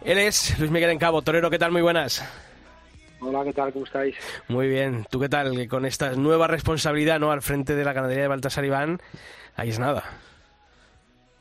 Él 0.05 0.19
es 0.19 0.59
Luis 0.59 0.71
Miguel 0.71 0.91
Encabo, 0.91 1.23
torero, 1.23 1.51
¿qué 1.51 1.59
tal? 1.59 1.73
Muy 1.73 1.83
buenas. 1.83 2.25
Hola, 3.21 3.43
¿qué 3.45 3.53
tal? 3.53 3.73
¿Cómo 3.73 3.85
estáis? 3.85 4.15
Muy 4.47 4.69
bien. 4.69 5.05
¿Tú 5.11 5.19
qué 5.19 5.29
tal? 5.29 5.53
Que 5.57 5.67
Con 5.69 5.85
esta 5.85 6.13
nueva 6.13 6.47
responsabilidad, 6.47 7.19
¿no? 7.19 7.33
Al 7.33 7.43
frente 7.43 7.75
de 7.75 7.85
la 7.85 7.93
ganadería 7.93 8.23
de 8.23 8.29
Baltasar 8.29 8.65
Iván, 8.65 9.01
ahí 9.57 9.71
es 9.71 9.79
nada. 9.79 10.05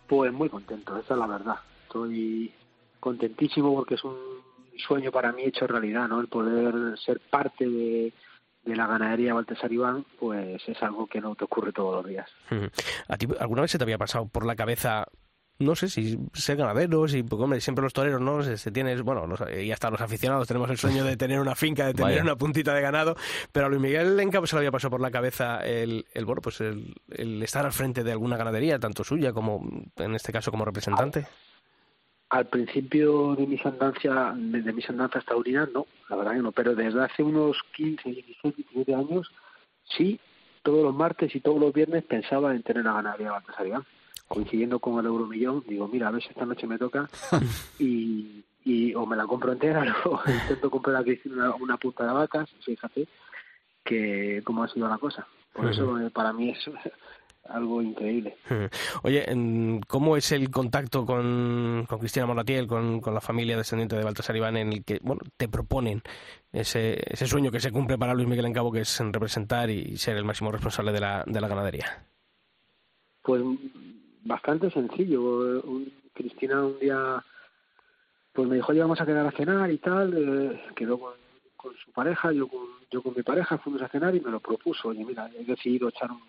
Pues 0.07 0.31
muy 0.31 0.49
contento, 0.49 0.97
esa 0.97 1.13
es 1.13 1.19
la 1.19 1.27
verdad. 1.27 1.55
Estoy 2.05 2.51
contentísimo 2.99 3.73
porque 3.75 3.95
es 3.95 4.03
un 4.03 4.15
sueño 4.87 5.11
para 5.11 5.31
mí 5.31 5.43
hecho 5.43 5.65
realidad, 5.67 6.07
¿no? 6.07 6.19
El 6.21 6.27
poder 6.27 6.97
ser 6.99 7.19
parte 7.31 7.65
de, 7.67 8.13
de 8.63 8.75
la 8.75 8.85
ganadería 8.87 9.33
Baltasar 9.33 9.71
Iván, 9.71 10.05
pues 10.19 10.61
es 10.67 10.81
algo 10.83 11.07
que 11.07 11.19
no 11.21 11.35
te 11.35 11.45
ocurre 11.45 11.71
todos 11.71 11.95
los 11.95 12.05
días. 12.05 12.29
¿A 13.07 13.17
ti 13.17 13.27
alguna 13.39 13.61
vez 13.63 13.71
se 13.71 13.77
te 13.77 13.83
había 13.83 13.97
pasado 13.97 14.27
por 14.27 14.45
la 14.45 14.55
cabeza, 14.55 15.05
no 15.59 15.75
sé 15.75 15.89
si 15.89 16.19
ser 16.33 16.57
ganadero, 16.57 17.07
si, 17.07 17.23
porque 17.23 17.43
hombre, 17.43 17.61
siempre 17.61 17.81
los 17.81 17.93
toreros, 17.93 18.21
¿no? 18.21 18.43
Se, 18.43 18.57
se 18.57 18.71
tienes, 18.71 19.01
bueno, 19.01 19.25
los- 19.25 19.41
y 19.59 19.71
hasta 19.71 19.89
los 19.89 20.01
aficionados 20.01 20.47
tenemos 20.47 20.69
el 20.69 20.77
sueño 20.77 21.03
de 21.03 21.17
tener 21.17 21.39
una 21.39 21.55
finca, 21.55 21.87
de 21.87 21.93
tener 21.95 22.11
Vaya. 22.11 22.21
una 22.21 22.35
puntita 22.35 22.73
de 22.75 22.81
ganado, 22.81 23.15
pero 23.51 23.65
a 23.65 23.69
Luis 23.69 23.81
Miguel 23.81 24.19
Encabo 24.19 24.45
se 24.45 24.55
le 24.55 24.59
había 24.59 24.71
pasado 24.71 24.91
por 24.91 25.01
la 25.01 25.09
cabeza 25.09 25.59
el, 25.65 26.05
el 26.13 26.25
bueno, 26.25 26.41
pues 26.41 26.61
el, 26.61 26.93
el 27.09 27.41
estar 27.41 27.65
al 27.65 27.73
frente 27.73 28.03
de 28.03 28.11
alguna 28.11 28.37
ganadería, 28.37 28.77
tanto 28.77 29.03
suya 29.03 29.33
como, 29.33 29.67
en 29.95 30.13
este 30.13 30.31
caso, 30.31 30.51
como 30.51 30.65
representante. 30.65 31.25
Al 32.29 32.47
principio 32.47 33.35
de 33.35 33.47
mis 33.47 33.65
andancias, 33.65 34.35
de, 34.35 34.73
mis 34.73 34.89
andanzas 34.89 35.23
taurinas, 35.25 35.69
no, 35.73 35.87
la 36.09 36.17
verdad 36.17 36.33
que 36.33 36.41
no, 36.41 36.51
pero 36.51 36.75
desde 36.75 37.01
hace 37.01 37.23
unos 37.23 37.57
15, 37.75 38.09
16, 38.09 38.55
17 38.55 38.95
años, 38.95 39.31
sí, 39.83 40.19
todos 40.61 40.83
los 40.83 40.93
martes 40.93 41.33
y 41.35 41.39
todos 41.39 41.59
los 41.59 41.71
viernes 41.71 42.03
pensaba 42.03 42.53
en 42.53 42.63
tener 42.63 42.83
la 42.83 42.93
ganadería 42.93 43.31
Baltasar 43.31 43.67
Iván. 43.67 43.85
Coincidiendo 44.27 44.79
con 44.79 44.99
el 44.99 45.05
Euromillón, 45.05 45.63
digo, 45.65 45.87
mira, 45.87 46.09
a 46.09 46.11
ver 46.11 46.21
si 46.21 46.27
esta 46.27 46.45
noche 46.45 46.67
me 46.67 46.77
toca 46.77 47.09
y, 47.79 48.43
y 48.65 48.93
o 48.93 49.05
me 49.05 49.15
la 49.15 49.25
compro 49.25 49.53
entera 49.53 49.95
o 50.05 50.19
intento 50.27 50.69
comprar 50.69 50.97
a 50.97 51.03
Cristina 51.03 51.55
una, 51.55 51.77
punta 51.77 52.05
de 52.05 52.11
vacas, 52.11 52.49
fíjate 52.65 53.07
que 53.85 54.41
cómo 54.43 54.63
ha 54.63 54.67
sido 54.67 54.89
la 54.89 54.97
cosa. 54.97 55.25
Por 55.53 55.71
eso 55.71 55.97
eh, 55.99 56.09
para 56.09 56.33
mí 56.33 56.49
es 56.49 56.69
algo 57.49 57.81
increíble. 57.81 58.37
Oye, 59.03 59.25
¿cómo 59.87 60.17
es 60.17 60.31
el 60.31 60.49
contacto 60.51 61.05
con, 61.05 61.85
con 61.87 61.99
Cristina 61.99 62.25
Moratiel, 62.25 62.67
con, 62.67 62.99
con 63.01 63.13
la 63.13 63.21
familia 63.21 63.57
descendiente 63.57 63.95
de 63.95 64.03
Baltasar 64.03 64.35
Iván, 64.35 64.57
en 64.57 64.73
el 64.73 64.83
que 64.83 64.99
bueno 65.01 65.21
te 65.37 65.47
proponen 65.47 66.01
ese, 66.51 66.97
ese 67.11 67.27
sueño 67.27 67.51
que 67.51 67.59
se 67.59 67.71
cumple 67.71 67.97
para 67.97 68.13
Luis 68.13 68.27
Miguel 68.27 68.45
Encabo, 68.45 68.71
que 68.71 68.81
es 68.81 68.99
representar 69.11 69.69
y 69.69 69.97
ser 69.97 70.17
el 70.17 70.25
máximo 70.25 70.51
responsable 70.51 70.91
de 70.91 70.99
la, 70.99 71.23
de 71.25 71.41
la 71.41 71.47
ganadería? 71.47 72.05
Pues 73.21 73.41
bastante 74.23 74.69
sencillo. 74.71 75.21
Un- 75.63 75.91
Cristina 76.13 76.65
un 76.65 76.79
día 76.79 77.23
pues 78.33 78.47
me 78.47 78.55
dijo, 78.55 78.71
oye, 78.71 78.81
vamos 78.81 78.99
a 79.01 79.05
quedar 79.05 79.25
a 79.27 79.31
cenar 79.31 79.69
y 79.71 79.77
tal. 79.77 80.13
eh, 80.15 80.61
quedó 80.75 80.99
con, 80.99 81.13
con 81.55 81.75
su 81.75 81.91
pareja, 81.91 82.31
yo 82.31 82.47
con, 82.47 82.61
yo 82.91 83.01
con 83.03 83.13
mi 83.15 83.23
pareja, 83.23 83.57
fuimos 83.59 83.81
a 83.81 83.87
cenar 83.87 84.15
y 84.15 84.19
me 84.19 84.31
lo 84.31 84.39
propuso. 84.39 84.89
Oye, 84.89 85.03
mira, 85.05 85.29
he 85.37 85.43
decidido 85.43 85.89
echar 85.89 86.11
un, 86.11 86.21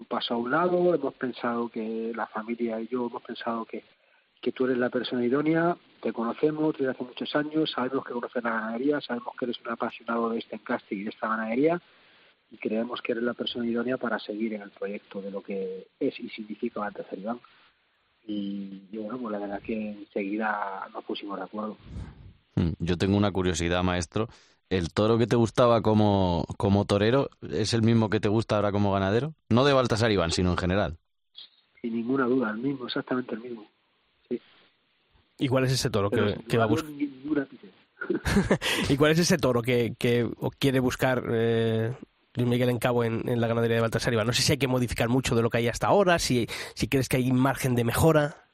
un 0.00 0.06
paso 0.06 0.34
a 0.34 0.38
un 0.38 0.50
lado, 0.50 0.94
hemos 0.94 1.14
pensado 1.14 1.68
que 1.68 2.12
la 2.14 2.26
familia 2.26 2.80
y 2.80 2.88
yo 2.88 3.06
hemos 3.06 3.22
pensado 3.22 3.64
que, 3.66 3.84
que 4.40 4.50
tú 4.52 4.64
eres 4.64 4.78
la 4.78 4.88
persona 4.90 5.24
idónea, 5.24 5.76
te 6.00 6.12
conocemos 6.12 6.74
desde 6.76 6.92
hace 6.92 7.04
muchos 7.04 7.36
años, 7.36 7.70
sabemos 7.70 8.04
que 8.04 8.14
conoces 8.14 8.42
la 8.42 8.50
ganadería, 8.50 9.00
sabemos 9.02 9.34
que 9.38 9.44
eres 9.44 9.60
un 9.60 9.70
apasionado 9.70 10.30
de 10.30 10.38
este 10.38 10.56
encaste 10.56 10.94
y 10.94 11.04
de 11.04 11.10
esta 11.10 11.28
ganadería 11.28 11.80
y 12.50 12.56
creemos 12.56 13.00
que 13.02 13.12
eres 13.12 13.24
la 13.24 13.34
persona 13.34 13.66
idónea 13.66 13.96
para 13.98 14.18
seguir 14.18 14.54
en 14.54 14.62
el 14.62 14.70
proyecto 14.70 15.20
de 15.20 15.30
lo 15.30 15.42
que 15.42 15.86
es 16.00 16.18
y 16.18 16.28
significa 16.30 16.80
Baltasar 16.80 17.18
Iván. 17.18 17.40
Y, 18.26 18.82
y 18.90 18.98
bueno, 18.98 19.18
pues 19.18 19.32
la 19.32 19.38
verdad 19.38 19.62
que 19.62 19.90
enseguida 19.90 20.88
nos 20.92 21.04
pusimos 21.04 21.38
de 21.38 21.44
acuerdo. 21.44 21.76
Mm, 22.56 22.70
Yo 22.78 22.96
tengo 22.96 23.16
una 23.16 23.30
curiosidad, 23.30 23.82
maestro. 23.82 24.28
¿El 24.70 24.92
toro 24.92 25.18
que 25.18 25.26
te 25.26 25.34
gustaba 25.34 25.82
como, 25.82 26.46
como 26.56 26.84
torero 26.84 27.28
es 27.42 27.74
el 27.74 27.82
mismo 27.82 28.08
que 28.08 28.20
te 28.20 28.28
gusta 28.28 28.54
ahora 28.54 28.70
como 28.70 28.92
ganadero? 28.92 29.34
No 29.48 29.64
de 29.64 29.72
Baltasar 29.72 30.12
Iván, 30.12 30.30
sino 30.30 30.52
en 30.52 30.56
general. 30.56 30.96
Sin 31.82 31.94
ninguna 31.94 32.26
duda, 32.26 32.50
el 32.50 32.58
mismo, 32.58 32.86
exactamente 32.86 33.34
el 33.34 33.40
mismo. 33.40 33.66
¿Y 35.38 35.48
cuál 35.48 35.64
es 35.64 35.72
ese 35.72 35.90
toro 35.90 36.08
Pero 36.10 36.34
que, 36.46 36.56
va 36.56 36.64
a 36.64 36.66
buscar? 36.68 36.90
¿Y 38.88 38.96
cuál 38.96 39.12
es 39.12 39.18
ese 39.18 39.38
toro 39.38 39.60
que, 39.62 39.96
que 39.98 40.30
quiere 40.58 40.78
buscar 40.78 41.24
eh, 41.30 41.92
Luis 42.34 42.48
Miguel 42.48 42.68
Encabo 42.68 43.02
en, 43.02 43.28
en 43.28 43.40
la 43.40 43.48
ganadería 43.48 43.76
de 43.76 43.80
Baltasar 43.80 44.12
Iván? 44.12 44.28
No 44.28 44.32
sé 44.32 44.42
si 44.42 44.52
hay 44.52 44.58
que 44.58 44.68
modificar 44.68 45.08
mucho 45.08 45.34
de 45.34 45.42
lo 45.42 45.50
que 45.50 45.58
hay 45.58 45.66
hasta 45.66 45.88
ahora, 45.88 46.20
si, 46.20 46.46
si 46.74 46.86
crees 46.86 47.08
que 47.08 47.16
hay 47.16 47.32
margen 47.32 47.74
de 47.74 47.82
mejora. 47.82 48.44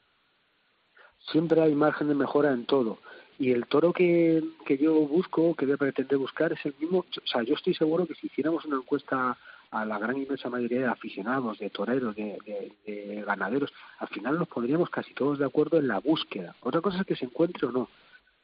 Siempre 1.31 1.61
hay 1.61 1.75
margen 1.75 2.07
de 2.07 2.15
mejora 2.15 2.53
en 2.53 2.65
todo. 2.65 2.97
Y 3.39 3.51
el 3.51 3.67
toro 3.67 3.93
que, 3.93 4.43
que 4.65 4.77
yo 4.77 4.93
busco, 5.01 5.55
que 5.55 5.65
voy 5.65 5.75
a 5.75 5.77
pretender 5.77 6.17
buscar, 6.17 6.53
es 6.53 6.65
el 6.65 6.73
mismo. 6.79 6.99
O 6.99 7.27
sea, 7.27 7.43
yo 7.43 7.53
estoy 7.55 7.73
seguro 7.75 8.05
que 8.07 8.15
si 8.15 8.27
hiciéramos 8.27 8.65
una 8.65 8.77
encuesta 8.77 9.37
a 9.69 9.85
la 9.85 9.99
gran 9.99 10.17
inmensa 10.17 10.49
mayoría 10.49 10.79
de 10.79 10.85
aficionados, 10.87 11.59
de 11.59 11.69
toreros, 11.69 12.15
de, 12.15 12.37
de- 12.45 12.71
de 12.85 13.21
ganaderos, 13.23 13.71
al 13.99 14.07
final 14.07 14.39
nos 14.39 14.47
pondríamos 14.47 14.89
casi 14.89 15.13
todos 15.13 15.37
de 15.39 15.45
acuerdo 15.45 15.77
en 15.77 15.87
la 15.87 15.99
búsqueda. 15.99 16.55
Otra 16.61 16.81
cosa 16.81 17.01
es 17.01 17.05
que 17.05 17.15
se 17.15 17.25
encuentre 17.25 17.67
o 17.67 17.71
no. 17.71 17.89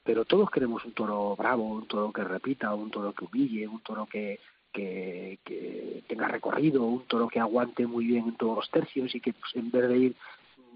Pero 0.04 0.26
todos 0.26 0.52
queremos 0.52 0.84
un 0.86 0.92
toro 0.92 1.36
bravo, 1.38 1.64
un 1.64 1.88
toro 1.88 2.12
que 2.12 2.24
repita, 2.26 2.74
un 2.76 2.92
toro 2.92 3.14
que 3.14 3.24
humille, 3.26 3.68
un 3.68 3.80
toro 3.80 4.06
que, 4.06 4.38
que, 4.74 5.40
que 5.46 6.04
tenga 6.08 6.28
recorrido, 6.28 6.84
un 6.84 7.04
toro 7.06 7.30
que 7.30 7.40
aguante 7.40 7.88
muy 7.88 8.06
bien 8.06 8.26
en 8.28 8.36
todos 8.36 8.58
los 8.58 8.70
tercios 8.70 9.16
y 9.16 9.22
que 9.22 9.32
pues, 9.32 9.56
en 9.56 9.72
vez 9.72 9.88
de 9.88 9.98
ir 9.98 10.16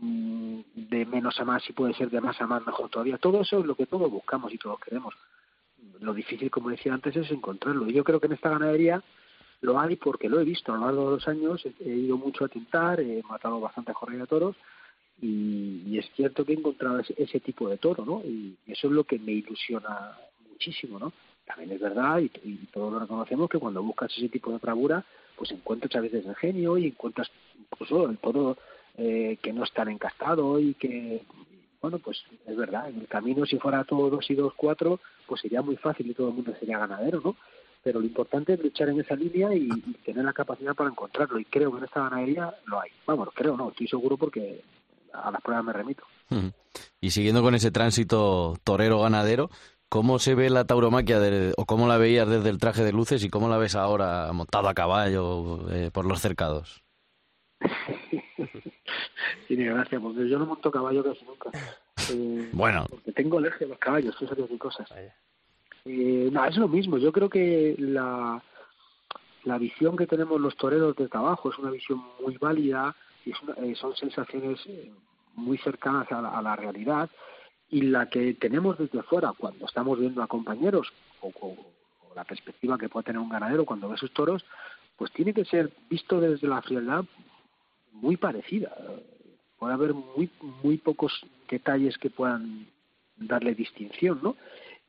de 0.01 1.05
menos 1.05 1.39
a 1.39 1.45
más, 1.45 1.63
si 1.63 1.73
puede 1.73 1.93
ser 1.93 2.09
de 2.09 2.21
más 2.21 2.39
a 2.41 2.47
más, 2.47 2.65
mejor 2.65 2.89
todavía. 2.89 3.17
Todo 3.17 3.41
eso 3.41 3.59
es 3.59 3.65
lo 3.65 3.75
que 3.75 3.85
todos 3.85 4.09
buscamos 4.11 4.53
y 4.53 4.57
todos 4.57 4.79
queremos. 4.79 5.13
Lo 5.99 6.13
difícil, 6.13 6.51
como 6.51 6.69
decía 6.69 6.93
antes, 6.93 7.15
es 7.15 7.31
encontrarlo. 7.31 7.87
Y 7.87 7.93
yo 7.93 8.03
creo 8.03 8.19
que 8.19 8.27
en 8.27 8.33
esta 8.33 8.49
ganadería 8.49 9.03
lo 9.61 9.79
hay 9.79 9.95
porque 9.95 10.29
lo 10.29 10.39
he 10.39 10.43
visto 10.43 10.73
a 10.73 10.77
lo 10.77 10.85
largo 10.85 11.05
de 11.05 11.15
los 11.15 11.27
años. 11.27 11.65
He, 11.79 11.89
ido 11.89 12.17
mucho 12.17 12.45
a 12.45 12.49
tintar, 12.49 12.99
he 12.99 13.23
matado 13.23 13.59
bastante 13.59 13.93
corrida 13.93 14.21
de 14.21 14.27
toros 14.27 14.55
y, 15.21 15.83
y 15.87 15.97
es 15.97 16.09
cierto 16.15 16.45
que 16.45 16.53
he 16.53 16.57
encontrado 16.57 16.99
ese, 16.99 17.15
ese 17.17 17.39
tipo 17.39 17.67
de 17.69 17.77
toro, 17.77 18.05
¿no? 18.05 18.21
Y 18.23 18.55
eso 18.67 18.87
es 18.87 18.93
lo 18.93 19.03
que 19.03 19.17
me 19.17 19.31
ilusiona 19.31 20.15
muchísimo, 20.49 20.99
¿no? 20.99 21.11
También 21.45 21.71
es 21.71 21.79
verdad, 21.79 22.19
y, 22.19 22.31
y 22.43 22.67
todos 22.71 22.91
lo 22.91 22.99
reconocemos, 22.99 23.49
que 23.49 23.57
cuando 23.57 23.81
buscas 23.81 24.15
ese 24.15 24.29
tipo 24.29 24.51
de 24.51 24.57
bravura, 24.57 25.03
pues 25.35 25.51
encuentras 25.51 25.95
a 25.95 26.01
veces 26.01 26.25
el 26.25 26.35
genio 26.35 26.77
y 26.77 26.87
encuentras 26.87 27.31
incluso 27.57 28.09
el 28.09 28.17
toro 28.17 28.57
eh, 28.97 29.37
que 29.41 29.53
no 29.53 29.63
es 29.63 29.71
tan 29.71 29.89
encastado 29.89 30.59
y 30.59 30.73
que, 30.73 31.23
bueno, 31.81 31.99
pues 31.99 32.17
es 32.45 32.55
verdad, 32.57 32.89
en 32.89 32.99
el 33.01 33.07
camino 33.07 33.45
si 33.45 33.57
fuera 33.59 33.83
todo 33.83 34.09
dos 34.09 34.29
y 34.29 34.35
dos, 34.35 34.53
cuatro, 34.55 34.99
pues 35.27 35.41
sería 35.41 35.61
muy 35.61 35.77
fácil 35.77 36.09
y 36.09 36.13
todo 36.13 36.29
el 36.29 36.33
mundo 36.33 36.53
sería 36.59 36.79
ganadero, 36.79 37.21
¿no? 37.23 37.35
Pero 37.83 37.99
lo 37.99 38.05
importante 38.05 38.53
es 38.53 38.59
luchar 38.59 38.89
en 38.89 38.99
esa 38.99 39.15
línea 39.15 39.53
y, 39.53 39.69
y 39.69 39.93
tener 40.03 40.25
la 40.25 40.33
capacidad 40.33 40.75
para 40.75 40.89
encontrarlo. 40.89 41.39
Y 41.39 41.45
creo 41.45 41.71
que 41.71 41.77
en 41.77 41.83
esta 41.85 42.01
ganadería 42.01 42.53
lo 42.65 42.81
hay. 42.81 42.89
Vamos, 43.05 43.29
creo 43.33 43.55
no, 43.55 43.69
estoy 43.69 43.87
seguro 43.87 44.17
porque 44.17 44.61
a 45.13 45.31
las 45.31 45.41
pruebas 45.41 45.63
me 45.63 45.73
remito. 45.73 46.03
Y 46.99 47.11
siguiendo 47.11 47.41
con 47.41 47.55
ese 47.55 47.71
tránsito 47.71 48.57
torero-ganadero, 48.63 49.49
¿cómo 49.87 50.19
se 50.19 50.35
ve 50.35 50.49
la 50.49 50.65
tauromaquia 50.65 51.19
de- 51.19 51.53
o 51.55 51.65
cómo 51.65 51.87
la 51.87 51.97
veías 51.97 52.27
desde 52.27 52.49
el 52.49 52.57
traje 52.57 52.83
de 52.83 52.91
luces 52.91 53.23
y 53.23 53.29
cómo 53.29 53.47
la 53.47 53.57
ves 53.57 53.75
ahora 53.75 54.31
montado 54.33 54.67
a 54.67 54.73
caballo 54.73 55.71
eh, 55.71 55.89
por 55.93 56.05
los 56.05 56.19
cercados? 56.19 56.83
Tiene 59.47 59.65
gracia, 59.65 59.99
porque 59.99 60.27
yo 60.27 60.37
no 60.39 60.45
monto 60.45 60.69
caballo 60.71 61.03
casi 61.03 61.23
nunca. 61.25 61.49
Eh, 62.09 62.51
Bueno, 62.53 62.85
porque 62.89 63.11
tengo 63.11 63.37
alergia 63.37 63.65
a 63.65 63.69
los 63.71 63.79
caballos, 63.79 64.15
fíjate 64.17 64.47
qué 64.47 64.57
cosas. 64.57 64.89
Eh, 65.83 66.29
no, 66.31 66.45
es 66.45 66.55
lo 66.55 66.69
mismo. 66.69 66.97
Yo 66.97 67.11
creo 67.11 67.29
que 67.29 67.75
la, 67.77 68.41
la 69.43 69.57
visión 69.57 69.97
que 69.97 70.07
tenemos 70.07 70.39
los 70.39 70.55
toreros 70.55 70.95
desde 70.95 71.17
abajo 71.17 71.49
es 71.51 71.57
una 71.59 71.69
visión 71.69 72.01
muy 72.23 72.37
válida 72.37 72.95
y 73.25 73.31
es 73.31 73.41
una- 73.41 73.55
eh, 73.55 73.75
son 73.75 73.93
sensaciones 73.97 74.59
eh, 74.67 74.89
muy 75.35 75.57
cercanas 75.57 76.09
a 76.13 76.21
la, 76.21 76.29
a 76.29 76.41
la 76.41 76.55
realidad 76.55 77.09
y 77.69 77.81
la 77.81 78.07
que 78.09 78.35
tenemos 78.35 78.77
desde 78.77 79.03
fuera 79.03 79.33
cuando 79.37 79.65
estamos 79.65 79.99
viendo 79.99 80.23
a 80.23 80.27
compañeros 80.27 80.87
o, 81.19 81.27
o- 81.41 81.57
o 82.09 82.15
la 82.15 82.23
perspectiva 82.23 82.77
que 82.77 82.87
puede 82.87 83.03
tener 83.03 83.19
un 83.19 83.27
ganadero 83.29 83.65
cuando 83.65 83.89
ve 83.89 83.97
sus 83.97 84.13
toros, 84.13 84.45
pues 84.95 85.11
tiene 85.11 85.33
que 85.33 85.43
ser 85.43 85.71
visto 85.89 86.21
desde 86.21 86.47
la 86.47 86.61
frialdad 86.61 87.03
muy 87.91 88.15
parecida. 88.15 88.73
Puede 89.59 89.73
haber 89.73 89.93
muy 89.93 90.29
muy 90.63 90.77
pocos 90.77 91.25
detalles 91.49 91.97
que 91.97 92.09
puedan 92.09 92.67
darle 93.17 93.55
distinción, 93.55 94.19
¿no? 94.21 94.35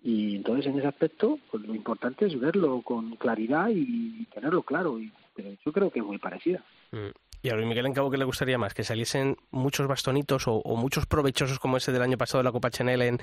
Y 0.02 0.36
entonces 0.36 0.66
en 0.66 0.78
ese 0.78 0.86
aspecto, 0.86 1.38
pues 1.50 1.64
lo 1.64 1.74
importante 1.74 2.26
es 2.26 2.38
verlo 2.38 2.82
con 2.82 3.16
claridad 3.16 3.68
y 3.70 4.24
tenerlo 4.26 4.62
claro. 4.62 5.00
Y, 5.00 5.12
pero 5.34 5.50
yo 5.64 5.72
creo 5.72 5.90
que 5.90 5.98
es 5.98 6.04
muy 6.04 6.18
parecida. 6.18 6.62
Mm. 6.92 7.08
¿Y 7.40 7.50
a 7.50 7.54
Luis 7.54 7.68
Miguel 7.68 7.86
en 7.86 7.92
Cabo 7.92 8.10
qué 8.10 8.18
le 8.18 8.24
gustaría 8.24 8.58
más? 8.58 8.74
¿Que 8.74 8.82
saliesen 8.82 9.36
muchos 9.52 9.86
bastonitos 9.86 10.44
o, 10.46 10.60
muchos 10.76 11.06
provechosos 11.06 11.60
como 11.60 11.76
ese 11.76 11.92
del 11.92 12.02
año 12.02 12.18
pasado 12.18 12.40
de 12.40 12.44
la 12.44 12.52
Copa 12.52 12.70
Chanel 12.70 13.00
en, 13.02 13.18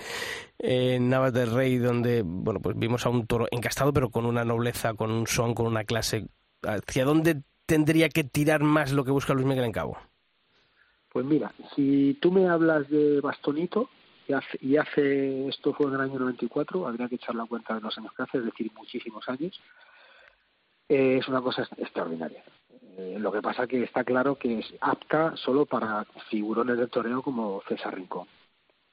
en 0.57 1.09
Navas 1.09 1.33
del 1.33 1.51
Rey, 1.51 1.77
donde 1.77 2.21
bueno 2.23 2.61
pues 2.61 2.77
vimos 2.77 3.05
a 3.05 3.09
un 3.09 3.27
toro 3.27 3.47
encastado 3.51 3.91
pero 3.91 4.09
con 4.09 4.25
una 4.25 4.45
nobleza, 4.45 4.93
con 4.93 5.11
un 5.11 5.27
son, 5.27 5.53
con 5.53 5.67
una 5.67 5.83
clase? 5.83 6.27
¿Hacia 6.61 7.03
dónde 7.03 7.41
tendría 7.65 8.07
que 8.07 8.23
tirar 8.23 8.63
más 8.63 8.93
lo 8.93 9.03
que 9.03 9.11
busca 9.11 9.33
Luis 9.33 9.47
Miguel 9.47 9.65
en 9.65 9.73
Cabo? 9.73 9.97
Pues 11.15 11.25
mira, 11.25 11.53
si 11.73 12.15
tú 12.15 12.29
me 12.29 12.49
hablas 12.49 12.89
de 12.89 13.21
Bastonito, 13.21 13.89
y 14.59 14.75
hace, 14.75 15.47
esto 15.47 15.73
fue 15.73 15.85
en 15.87 15.93
el 15.93 16.01
año 16.01 16.19
94, 16.19 16.85
habría 16.85 17.07
que 17.07 17.15
echar 17.15 17.35
la 17.35 17.45
cuenta 17.45 17.73
de 17.73 17.79
los 17.79 17.97
años 17.97 18.11
que 18.11 18.23
hace, 18.23 18.39
es 18.39 18.43
decir, 18.43 18.69
muchísimos 18.75 19.23
años, 19.29 19.57
eh, 20.89 21.19
es 21.21 21.27
una 21.29 21.39
cosa 21.39 21.65
extraordinaria. 21.77 22.43
Eh, 22.97 23.15
lo 23.17 23.31
que 23.31 23.41
pasa 23.41 23.65
que 23.65 23.83
está 23.83 24.03
claro 24.03 24.35
que 24.35 24.59
es 24.59 24.73
apta 24.81 25.37
solo 25.37 25.65
para 25.65 26.03
figurones 26.29 26.77
de 26.77 26.87
toreo 26.87 27.21
como 27.21 27.61
César 27.69 27.95
Rincón 27.95 28.27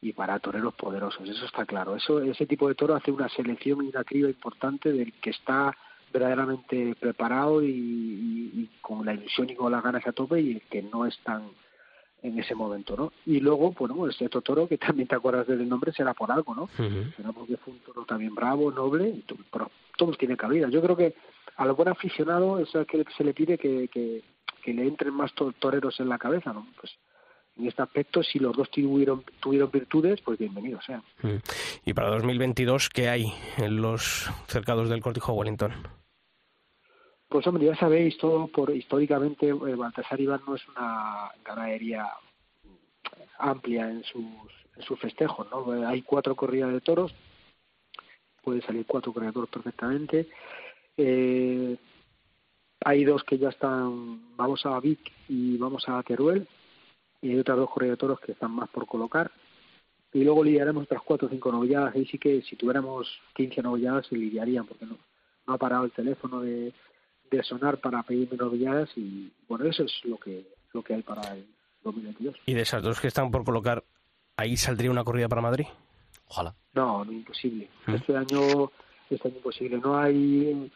y 0.01 0.13
para 0.13 0.39
toreros 0.39 0.75
poderosos, 0.75 1.29
eso 1.29 1.45
está 1.45 1.67
claro. 1.67 1.97
Eso 1.97 2.21
Ese 2.23 2.47
tipo 2.47 2.69
de 2.69 2.77
toro 2.77 2.95
hace 2.95 3.11
una 3.11 3.29
selección 3.31 3.85
y 3.85 3.89
una 3.89 4.05
criba 4.05 4.29
importante 4.29 4.93
del 4.93 5.13
que 5.15 5.31
está 5.31 5.77
verdaderamente 6.13 6.95
preparado 7.01 7.65
y, 7.65 7.67
y- 7.71 8.51
y 8.61 8.71
con 8.81 9.05
la 9.05 9.13
ilusión 9.13 9.51
y 9.51 9.57
con 9.57 9.73
las 9.73 9.83
ganas 9.83 10.07
a 10.07 10.13
tope 10.13 10.41
y 10.41 10.53
el 10.53 10.61
que 10.63 10.83
no 10.83 11.05
es 11.05 11.19
tan 11.25 11.51
en 12.23 12.39
ese 12.39 12.55
momento, 12.55 12.97
¿no? 12.97 13.13
Y 13.27 13.41
luego, 13.41 13.73
bueno, 13.73 13.97
otro 14.25 14.41
toro 14.43 14.69
que 14.69 14.79
también 14.79 15.09
te 15.09 15.17
acuerdas 15.17 15.47
del 15.47 15.69
nombre 15.69 15.93
será 15.93 16.15
por 16.15 16.31
algo, 16.31 16.55
¿no? 16.55 16.69
Será 17.17 17.33
porque 17.33 17.57
fue 17.57 17.73
un 17.75 17.81
toro 17.81 18.05
también 18.05 18.35
bravo, 18.35 18.71
noble, 18.71 19.09
y 19.09 19.25
pero 19.51 19.71
todos 19.97 20.17
tienen 20.19 20.37
cabida. 20.37 20.69
Yo 20.69 20.81
creo 20.81 20.97
que 20.97 21.15
a 21.57 21.67
lo 21.67 21.75
buen 21.75 21.89
aficionado 21.89 22.59
es 22.61 22.75
a 22.77 22.85
que 22.85 23.05
se 23.17 23.25
le 23.25 23.35
pide 23.35 23.59
que, 23.59 23.89
que, 23.89 24.23
que 24.63 24.73
le 24.73 24.87
entren 24.87 25.13
más 25.15 25.33
to- 25.35 25.53
toreros 25.59 25.99
en 26.01 26.09
la 26.09 26.19
cabeza, 26.19 26.53
¿no? 26.53 26.67
Pues 26.81 26.93
en 27.59 27.67
este 27.67 27.83
aspecto, 27.83 28.23
si 28.23 28.39
los 28.39 28.57
dos 28.57 28.71
tuvieron, 28.71 29.25
tuvieron 29.41 29.71
virtudes, 29.71 30.21
pues 30.23 30.39
bienvenido 30.39 30.81
sea. 30.81 31.03
Mm. 31.23 31.37
Y 31.85 31.93
para 31.93 32.09
2022, 32.11 32.89
¿qué 32.89 33.09
hay 33.09 33.33
en 33.59 33.83
los 33.83 34.31
cercados 34.47 34.89
del 34.89 35.03
Cortijo 35.03 35.33
Wellington? 35.35 35.73
Pues 37.33 37.47
hombre, 37.47 37.65
ya 37.65 37.75
sabéis, 37.77 38.19
todo 38.19 38.47
por 38.49 38.77
históricamente 38.77 39.49
eh, 39.49 39.55
Baltasar 39.55 40.21
Iván 40.21 40.43
no 40.47 40.55
es 40.55 40.69
una 40.69 41.31
ganadería 41.43 42.07
amplia 43.39 43.89
en 43.89 44.05
sus, 44.05 44.23
en 44.77 44.83
sus 44.83 45.01
festejos, 45.01 45.51
¿no? 45.51 45.75
Eh, 45.75 45.87
Hay 45.87 46.03
cuatro 46.03 46.37
corridas 46.37 46.71
de 46.75 46.83
toros, 46.83 47.15
puede 48.43 48.61
salir 48.61 48.85
cuatro 48.87 49.15
corridas 49.15 49.33
de 49.33 49.35
toros 49.35 49.49
perfectamente. 49.49 50.29
Eh, 50.99 51.75
hay 52.85 53.05
dos 53.05 53.25
que 53.25 53.39
ya 53.39 53.49
están, 53.49 54.37
vamos 54.37 54.67
a 54.67 54.79
Vic 54.79 55.01
y 55.31 55.57
vamos 55.57 55.89
a 55.89 56.03
Teruel, 56.03 56.47
y 57.23 57.31
hay 57.31 57.39
otras 57.39 57.57
dos 57.57 57.71
corridas 57.71 57.95
de 57.95 58.01
toros 58.01 58.21
que 58.21 58.33
están 58.33 58.51
más 58.51 58.69
por 58.69 58.87
colocar. 58.87 59.31
Y 60.13 60.23
luego 60.23 60.45
lidiaremos 60.45 60.85
otras 60.85 61.01
cuatro 61.03 61.29
o 61.29 61.31
cinco 61.31 61.51
novilladas, 61.51 61.95
ahí 61.95 62.05
sí 62.05 62.19
que 62.19 62.43
si 62.43 62.57
tuviéramos 62.57 63.09
15 63.33 63.63
novilladas 63.63 64.07
se 64.07 64.17
lidiarían, 64.17 64.67
porque 64.67 64.85
no, 64.85 64.99
no 65.47 65.55
ha 65.55 65.57
parado 65.57 65.87
el 65.87 65.93
teléfono 65.93 66.43
de, 66.43 66.75
de 67.37 67.43
sonar 67.43 67.79
para 67.79 68.03
pedirme 68.03 68.37
novilladas 68.37 68.91
y 68.97 69.33
bueno, 69.49 69.65
eso 69.65 69.85
es 69.85 70.01
lo 70.05 70.19
que 70.19 70.47
lo 70.73 70.83
que 70.83 70.95
hay 70.95 71.03
para 71.03 71.35
el 71.35 71.47
2022. 71.85 72.37
Y 72.47 72.55
de 72.55 72.63
esas 72.63 72.83
dos 72.83 73.01
que 73.01 73.09
están 73.09 73.31
por 73.31 73.45
colocar, 73.45 73.85
¿ahí 74.37 74.57
saldría 74.57 74.91
una 74.91 75.05
corrida 75.05 75.29
para 75.29 75.43
Madrid? 75.43 75.67
Ojalá. 76.27 76.55
No, 76.75 77.05
no 77.05 77.13
imposible. 77.13 77.69
¿Mm? 77.87 77.95
Este 77.95 78.17
año 78.17 78.71
este 79.11 79.29
año 79.29 79.37
imposible. 79.37 79.79
No 79.79 79.99
hay 79.99 80.71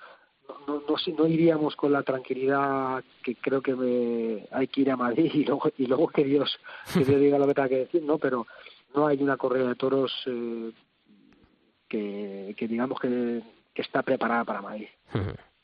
no, 0.67 0.83
no, 0.89 0.97
no 1.19 1.27
iríamos 1.27 1.75
con 1.77 1.93
la 1.93 2.03
tranquilidad 2.03 3.03
que 3.23 3.35
creo 3.37 3.61
que 3.61 3.75
me, 3.75 4.47
hay 4.51 4.69
que 4.69 4.83
ir 4.83 4.91
a 4.91 4.97
Madrid 4.97 5.31
y 5.35 5.45
luego 5.45 5.71
y 5.77 5.87
luego 5.87 6.09
que 6.09 6.25
Dios 6.25 6.59
que 6.93 7.05
Dios 7.05 7.21
diga 7.21 7.39
lo 7.39 7.47
que 7.47 7.55
tenga 7.55 7.69
que 7.69 7.79
decir, 7.79 8.03
no, 8.03 8.19
pero 8.19 8.47
no 8.95 9.07
hay 9.07 9.23
una 9.23 9.37
corrida 9.37 9.69
de 9.69 9.75
toros 9.75 10.13
eh, 10.27 10.73
que, 11.89 12.55
que 12.57 12.69
digamos 12.69 13.01
que, 13.01 13.43
que 13.75 13.83
está 13.83 14.03
preparada 14.03 14.45
para 14.45 14.63
Madrid. 14.63 14.89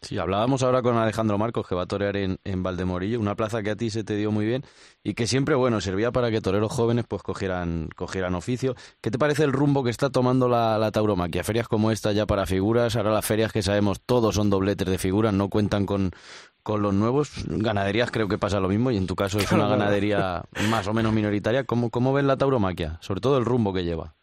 Sí, 0.02 0.18
hablábamos 0.18 0.64
ahora 0.64 0.82
con 0.82 0.96
Alejandro 0.96 1.38
Marcos, 1.38 1.68
que 1.68 1.76
va 1.76 1.82
a 1.82 1.86
torear 1.86 2.16
en, 2.16 2.38
en 2.42 2.64
Valdemorillo, 2.64 3.20
una 3.20 3.36
plaza 3.36 3.62
que 3.62 3.70
a 3.70 3.76
ti 3.76 3.88
se 3.88 4.02
te 4.02 4.16
dio 4.16 4.32
muy 4.32 4.44
bien 4.44 4.64
y 5.04 5.14
que 5.14 5.28
siempre, 5.28 5.54
bueno, 5.54 5.80
servía 5.80 6.10
para 6.10 6.32
que 6.32 6.40
toreros 6.40 6.72
jóvenes 6.72 7.04
pues 7.06 7.22
cogieran, 7.22 7.88
cogieran 7.94 8.34
oficio. 8.34 8.74
¿Qué 9.00 9.12
te 9.12 9.18
parece 9.18 9.44
el 9.44 9.52
rumbo 9.52 9.84
que 9.84 9.90
está 9.90 10.10
tomando 10.10 10.48
la, 10.48 10.76
la 10.76 10.90
tauromaquia? 10.90 11.44
Ferias 11.44 11.68
como 11.68 11.92
esta 11.92 12.10
ya 12.10 12.26
para 12.26 12.46
figuras, 12.46 12.96
ahora 12.96 13.12
las 13.12 13.24
ferias 13.24 13.52
que 13.52 13.62
sabemos 13.62 14.00
todos 14.04 14.34
son 14.34 14.50
dobletes 14.50 14.88
de 14.88 14.98
figuras, 14.98 15.32
no 15.32 15.48
cuentan 15.48 15.86
con, 15.86 16.10
con 16.64 16.82
los 16.82 16.92
nuevos. 16.92 17.30
Ganaderías 17.46 18.10
creo 18.10 18.26
que 18.26 18.38
pasa 18.38 18.58
lo 18.58 18.68
mismo 18.68 18.90
y 18.90 18.96
en 18.96 19.06
tu 19.06 19.14
caso 19.14 19.38
es 19.38 19.52
una 19.52 19.68
ganadería 19.68 20.42
más 20.68 20.86
o 20.88 20.94
menos 20.94 21.12
minoritaria. 21.12 21.62
¿Cómo, 21.62 21.90
cómo 21.90 22.12
ves 22.12 22.24
la 22.24 22.36
tauromaquia? 22.36 22.98
Sobre 23.02 23.20
todo 23.20 23.38
el 23.38 23.44
rumbo 23.44 23.72
que 23.72 23.84
lleva. 23.84 24.16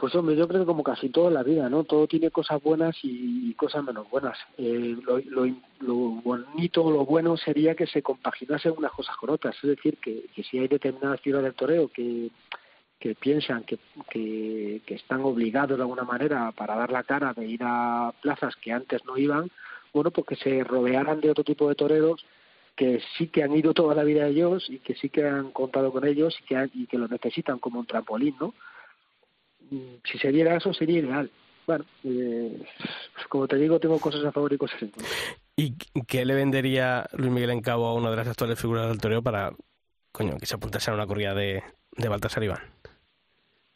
Pues 0.00 0.14
hombre, 0.14 0.34
yo 0.34 0.48
creo 0.48 0.60
que 0.62 0.66
como 0.66 0.82
casi 0.82 1.10
todo 1.10 1.28
en 1.28 1.34
la 1.34 1.42
vida, 1.42 1.68
¿no? 1.68 1.84
Todo 1.84 2.06
tiene 2.06 2.30
cosas 2.30 2.62
buenas 2.62 2.96
y, 3.02 3.52
cosas 3.52 3.84
menos 3.84 4.08
buenas. 4.08 4.38
Eh, 4.56 4.96
lo, 5.04 5.18
lo, 5.18 5.54
lo 5.80 5.94
bonito, 6.22 6.90
lo 6.90 7.04
bueno 7.04 7.36
sería 7.36 7.74
que 7.74 7.86
se 7.86 8.00
compaginasen 8.02 8.72
unas 8.78 8.92
cosas 8.92 9.14
con 9.18 9.28
otras. 9.28 9.54
Es 9.56 9.68
decir, 9.68 9.98
que, 9.98 10.24
si 10.42 10.58
hay 10.58 10.68
determinadas 10.68 11.20
figuras 11.20 11.44
del 11.44 11.52
toreo 11.52 11.88
que, 11.88 12.30
que 12.98 13.14
piensan 13.14 13.64
que, 13.64 13.78
que, 14.08 14.80
que 14.86 14.94
están 14.94 15.20
obligados 15.20 15.76
de 15.76 15.82
alguna 15.82 16.04
manera 16.04 16.50
para 16.52 16.76
dar 16.76 16.90
la 16.90 17.02
cara 17.02 17.34
de 17.34 17.46
ir 17.46 17.60
a 17.62 18.14
plazas 18.22 18.56
que 18.56 18.72
antes 18.72 19.04
no 19.04 19.18
iban, 19.18 19.50
bueno, 19.92 20.10
pues 20.10 20.26
que 20.28 20.36
se 20.36 20.64
rodearan 20.64 21.20
de 21.20 21.30
otro 21.30 21.44
tipo 21.44 21.68
de 21.68 21.74
toreros 21.74 22.24
que 22.74 23.02
sí 23.18 23.26
que 23.26 23.42
han 23.42 23.54
ido 23.54 23.74
toda 23.74 23.94
la 23.94 24.04
vida 24.04 24.26
ellos 24.26 24.64
y 24.70 24.78
que 24.78 24.94
sí 24.94 25.10
que 25.10 25.28
han 25.28 25.50
contado 25.50 25.92
con 25.92 26.06
ellos 26.06 26.34
y 26.40 26.44
que, 26.44 26.56
han- 26.56 26.70
y 26.72 26.86
que 26.86 26.96
lo 26.96 27.06
necesitan 27.08 27.58
como 27.58 27.80
un 27.80 27.84
trampolín, 27.86 28.34
¿no? 28.40 28.54
Si 30.04 30.18
se 30.18 30.32
diera 30.32 30.56
eso 30.56 30.72
sería 30.74 30.98
ideal. 31.00 31.30
Bueno, 31.66 31.84
eh, 32.04 32.62
como 33.28 33.46
te 33.46 33.56
digo, 33.56 33.78
tengo 33.78 33.98
cosas 34.00 34.24
a 34.24 34.32
favor 34.32 34.52
y 34.52 34.58
cosas 34.58 34.82
en 34.82 34.90
contra. 34.90 35.10
¿Y 35.56 35.74
qué 36.06 36.24
le 36.24 36.34
vendería 36.34 37.06
Luis 37.12 37.30
Miguel 37.30 37.50
en 37.50 37.60
Cabo 37.60 37.86
a 37.86 37.94
una 37.94 38.10
de 38.10 38.16
las 38.16 38.28
actuales 38.28 38.58
figuras 38.58 38.88
del 38.88 38.98
toreo 39.00 39.22
para, 39.22 39.52
coño, 40.10 40.36
que 40.38 40.46
se 40.46 40.54
apuntase 40.56 40.90
a 40.90 40.94
una 40.94 41.06
corrida 41.06 41.34
de, 41.34 41.62
de 41.96 42.08
Baltasar 42.08 42.42
Iván? 42.42 42.60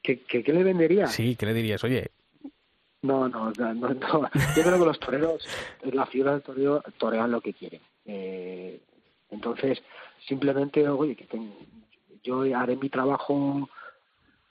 ¿Qué, 0.03 0.21
qué, 0.23 0.43
qué 0.43 0.53
le 0.53 0.65
vendería? 0.65 1.07
Sí, 1.07 1.37
¿qué 1.37 1.47
le 1.47 1.55
dirías? 1.55 1.83
Oye, 1.85 2.11
No, 3.03 3.29
no, 3.29 3.53
no, 3.57 3.75
no, 3.75 3.89
no. 3.91 4.31
Yo 4.57 4.63
creo 4.63 4.79
que 4.79 4.85
los 4.87 4.99
toreros, 4.99 5.47
la 5.83 6.07
figura 6.07 6.33
del 6.33 6.43
toreo, 6.43 6.83
torean 6.99 7.31
lo 7.31 7.41
que 7.41 7.53
quieren. 7.53 7.81
Eh, 8.07 8.81
entonces, 9.31 9.83
simplemente, 10.27 10.89
oye, 10.89 11.15
que 11.15 11.25
ten- 11.25 11.55
yo 12.23 12.43
haré 12.57 12.77
mi 12.77 12.89
trabajo 12.89 13.69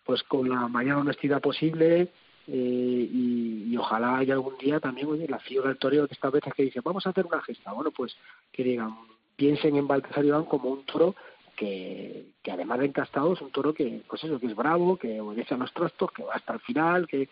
pues 0.03 0.23
con 0.23 0.49
la 0.49 0.67
mayor 0.67 0.97
honestidad 0.97 1.41
posible 1.41 2.09
eh, 2.47 3.09
y, 3.11 3.75
ojalá 3.77 4.17
haya 4.17 4.33
algún 4.33 4.57
día 4.57 4.79
también, 4.79 5.07
oye, 5.07 5.27
la 5.27 5.39
figura 5.39 5.69
del 5.69 5.77
toreo 5.77 6.07
que 6.07 6.13
estas 6.13 6.31
veces 6.31 6.53
que 6.53 6.63
dicen, 6.63 6.81
vamos 6.85 7.05
a 7.05 7.09
hacer 7.09 7.25
una 7.25 7.41
gesta, 7.41 7.73
bueno, 7.73 7.91
pues 7.91 8.15
que 8.51 8.63
digan, 8.63 8.95
piensen 9.35 9.75
en 9.75 9.87
Baltasar 9.87 10.23
Iván 10.23 10.45
como 10.45 10.69
un 10.69 10.85
toro 10.85 11.15
que, 11.55 12.27
que 12.41 12.51
además 12.51 12.79
de 12.79 12.85
encastado 12.85 13.33
es 13.33 13.41
un 13.41 13.51
toro 13.51 13.73
que, 13.73 14.03
pues 14.07 14.23
eso, 14.23 14.39
que 14.39 14.47
es 14.47 14.55
bravo, 14.55 14.97
que 14.97 15.19
obedece 15.19 15.55
a 15.55 15.57
los 15.57 15.73
trastos, 15.73 16.11
que 16.11 16.23
va 16.23 16.33
hasta 16.33 16.53
el 16.53 16.59
final, 16.59 17.07
que 17.07 17.29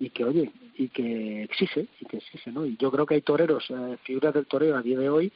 y 0.00 0.10
que 0.10 0.24
oye 0.24 0.50
y 0.76 0.88
que 0.88 1.42
exige 1.42 1.86
y 2.00 2.06
que 2.06 2.16
exige 2.16 2.50
no 2.50 2.64
y 2.64 2.76
yo 2.78 2.90
creo 2.90 3.04
que 3.04 3.14
hay 3.14 3.20
toreros 3.20 3.66
eh, 3.68 3.98
figuras 4.02 4.32
del 4.32 4.46
toreo 4.46 4.74
a 4.76 4.82
día 4.82 4.98
de 4.98 5.10
hoy 5.10 5.30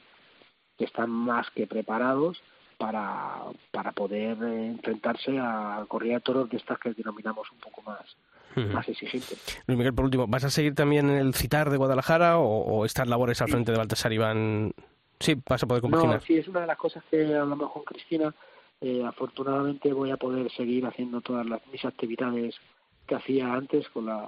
que 0.77 0.85
están 0.85 1.09
más 1.11 1.49
que 1.51 1.67
preparados 1.67 2.41
para 2.77 3.43
para 3.71 3.91
poder 3.91 4.37
eh, 4.43 4.67
enfrentarse 4.67 5.37
a 5.39 5.85
corrida 5.87 6.15
de 6.15 6.21
toros 6.21 6.49
de 6.49 6.57
estas 6.57 6.79
que 6.79 6.93
denominamos 6.93 7.51
un 7.51 7.59
poco 7.59 7.81
más 7.83 8.15
más 8.55 8.87
exigentes 8.87 9.61
Luis 9.67 9.77
Miguel, 9.77 9.93
por 9.93 10.05
último, 10.05 10.27
¿vas 10.27 10.45
a 10.45 10.49
seguir 10.49 10.75
también 10.75 11.09
en 11.09 11.17
el 11.17 11.33
citar 11.33 11.69
de 11.69 11.77
Guadalajara 11.77 12.37
o, 12.37 12.45
o 12.45 12.85
estas 12.85 13.07
labores 13.09 13.41
al 13.41 13.49
frente 13.49 13.73
de 13.73 13.77
Baltasar 13.77 14.13
Iván? 14.13 14.71
Sí, 15.19 15.35
vas 15.47 15.61
a 15.61 15.67
poder 15.67 15.81
compaginar. 15.81 16.15
no 16.15 16.21
sí 16.21 16.37
es 16.37 16.47
una 16.47 16.61
de 16.61 16.67
las 16.67 16.77
cosas 16.77 17.03
que 17.11 17.35
hablamos 17.35 17.71
con 17.71 17.83
Cristina 17.83 18.33
eh, 18.81 19.03
afortunadamente 19.05 19.93
voy 19.93 20.11
a 20.11 20.17
poder 20.17 20.51
seguir 20.51 20.85
haciendo 20.85 21.21
todas 21.21 21.45
las 21.45 21.65
mis 21.67 21.83
actividades 21.85 22.55
que 23.07 23.15
hacía 23.15 23.53
antes 23.53 23.87
con 23.89 24.05
la 24.05 24.25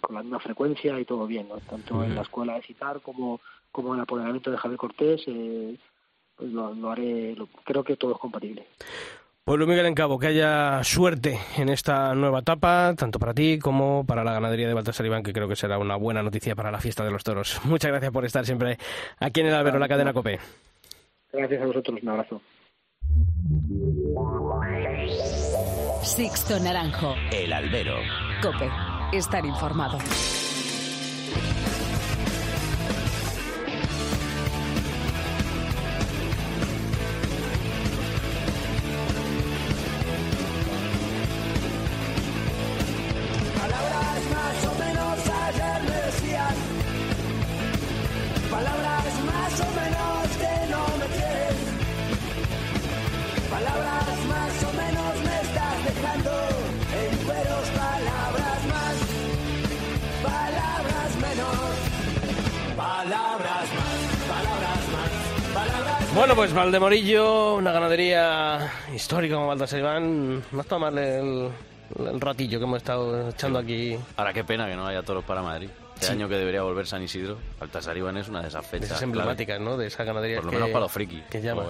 con 0.00 0.14
la 0.14 0.22
misma 0.22 0.40
frecuencia 0.40 0.98
y 0.98 1.04
todo 1.04 1.26
bien, 1.26 1.48
¿no? 1.48 1.58
tanto 1.58 2.02
en 2.02 2.14
la 2.14 2.22
escuela 2.22 2.54
de 2.54 2.62
citar 2.62 3.00
como, 3.00 3.40
como 3.70 3.88
en 3.88 3.96
el 3.96 4.02
apoderamiento 4.02 4.50
de 4.50 4.56
Javier 4.56 4.78
Cortés, 4.78 5.22
eh, 5.26 5.76
pues 6.36 6.50
lo, 6.50 6.74
lo 6.74 6.90
haré, 6.90 7.34
lo- 7.36 7.48
creo 7.64 7.82
que 7.84 7.96
todo 7.96 8.12
es 8.12 8.18
compatible. 8.18 8.66
Pues 9.44 9.58
Luis 9.58 9.68
Miguel 9.68 9.86
en 9.86 9.94
Cabo, 9.94 10.20
que 10.20 10.28
haya 10.28 10.84
suerte 10.84 11.36
en 11.56 11.68
esta 11.68 12.14
nueva 12.14 12.38
etapa, 12.40 12.94
tanto 12.96 13.18
para 13.18 13.34
ti 13.34 13.58
como 13.58 14.04
para 14.06 14.22
la 14.22 14.32
ganadería 14.34 14.68
de 14.68 14.74
Baltasar 14.74 15.04
Iván, 15.04 15.24
que 15.24 15.32
creo 15.32 15.48
que 15.48 15.56
será 15.56 15.78
una 15.78 15.96
buena 15.96 16.22
noticia 16.22 16.54
para 16.54 16.70
la 16.70 16.78
fiesta 16.78 17.04
de 17.04 17.10
los 17.10 17.24
toros. 17.24 17.60
Muchas 17.64 17.90
gracias 17.90 18.12
por 18.12 18.24
estar 18.24 18.46
siempre 18.46 18.78
aquí 19.18 19.40
en 19.40 19.48
el 19.48 19.54
Albero, 19.54 19.80
la 19.80 19.88
cadena 19.88 20.12
COPE. 20.12 20.38
Gracias 21.32 21.60
a 21.62 21.66
vosotros, 21.66 21.98
un 22.02 22.08
abrazo. 22.08 22.40
Sixto 26.02 26.58
Naranjo. 26.60 27.14
El 27.32 27.52
albero. 27.52 27.96
Cope. 28.42 28.68
Estar 29.12 29.44
informado. 29.44 29.98
Bueno, 66.14 66.36
pues 66.36 66.52
Valdemorillo, 66.52 67.54
una 67.54 67.72
ganadería 67.72 68.70
histórica 68.94 69.34
como 69.34 69.46
Baltasar 69.46 69.78
Iván, 69.78 70.42
no 70.52 70.60
está 70.60 70.78
mal 70.78 70.98
el, 70.98 71.50
ratillo 72.20 72.58
que 72.58 72.64
hemos 72.64 72.76
estado 72.76 73.30
echando 73.30 73.58
aquí. 73.58 73.96
Ahora 74.16 74.34
qué 74.34 74.44
pena 74.44 74.68
que 74.68 74.76
no 74.76 74.86
haya 74.86 75.02
toros 75.02 75.24
para 75.24 75.40
Madrid. 75.40 75.70
Este 76.02 76.14
Sí. 76.14 76.18
año 76.18 76.28
que 76.28 76.34
debería 76.36 76.62
volver 76.62 76.84
San 76.86 77.00
Isidro, 77.02 77.38
Baltasar 77.60 77.96
Iván 77.96 78.16
es 78.16 78.28
una 78.28 78.42
de 78.42 78.48
esas 78.48 78.62
de 78.62 78.68
fechas. 78.68 78.90
esas 78.90 79.02
emblemáticas, 79.02 79.60
¿no? 79.60 79.76
De 79.76 79.86
esa 79.86 80.02
ganadería 80.02 80.36
Por 80.38 80.46
lo 80.46 80.50
que- 80.50 80.56
menos 80.56 80.70
para 80.70 80.80
los 80.80 80.90
frikis. 80.92 81.22
que 81.30 81.40
llama. 81.40 81.64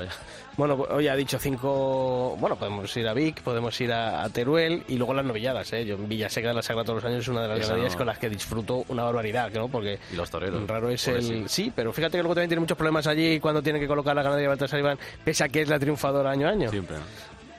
Bueno, 0.56 0.76
pues, 0.78 0.90
hoy 0.90 1.08
ha 1.08 1.14
dicho 1.16 1.38
cinco. 1.38 2.36
Bueno, 2.40 2.56
podemos 2.56 2.94
ir 2.96 3.06
a 3.08 3.12
Vic, 3.14 3.42
podemos 3.42 3.78
ir 3.80 3.92
a, 3.92 4.22
a 4.24 4.28
Teruel 4.30 4.84
y 4.88 4.96
luego 4.96 5.12
las 5.14 5.24
novilladas, 5.24 5.70
¿eh? 5.74 5.84
Yo 5.84 5.96
en 5.96 6.08
Villaseca 6.08 6.52
la 6.52 6.62
Sagra 6.62 6.82
todos 6.84 7.02
los 7.02 7.04
años 7.10 7.20
es 7.20 7.28
una 7.28 7.42
de 7.42 7.48
las 7.48 7.58
Esa 7.58 7.68
ganaderías 7.68 7.92
no. 7.92 7.98
con 7.98 8.06
las 8.06 8.18
que 8.18 8.30
disfruto 8.30 8.84
una 8.88 9.02
barbaridad, 9.04 9.50
¿no? 9.52 9.68
Porque 9.68 9.98
Y 10.12 10.16
los 10.16 10.30
toreros. 10.30 10.66
raro 10.66 10.88
es 10.88 11.06
el. 11.08 11.22
sí. 11.22 11.44
Sí. 11.46 11.72
pero 11.74 11.92
fíjate 11.92 12.16
que 12.18 12.22
luego 12.22 12.34
también 12.34 12.48
tiene 12.48 12.60
muchos 12.60 12.76
problemas 12.78 13.06
allí 13.06 13.38
cuando 13.38 13.62
tiene 13.62 13.78
que 13.80 13.86
colocar 13.86 14.16
la 14.16 14.22
ganadería 14.22 14.44
de 14.44 14.48
Baltasar 14.48 14.80
Iván, 14.80 14.98
pese 15.24 15.44
a 15.44 15.48
que 15.50 15.62
es 15.62 15.68
la 15.68 15.78
triunfadora 15.78 16.30
año 16.30 16.48
a 16.48 16.50
año. 16.50 16.70
Siempre, 16.70 16.96
¿no? 16.96 17.02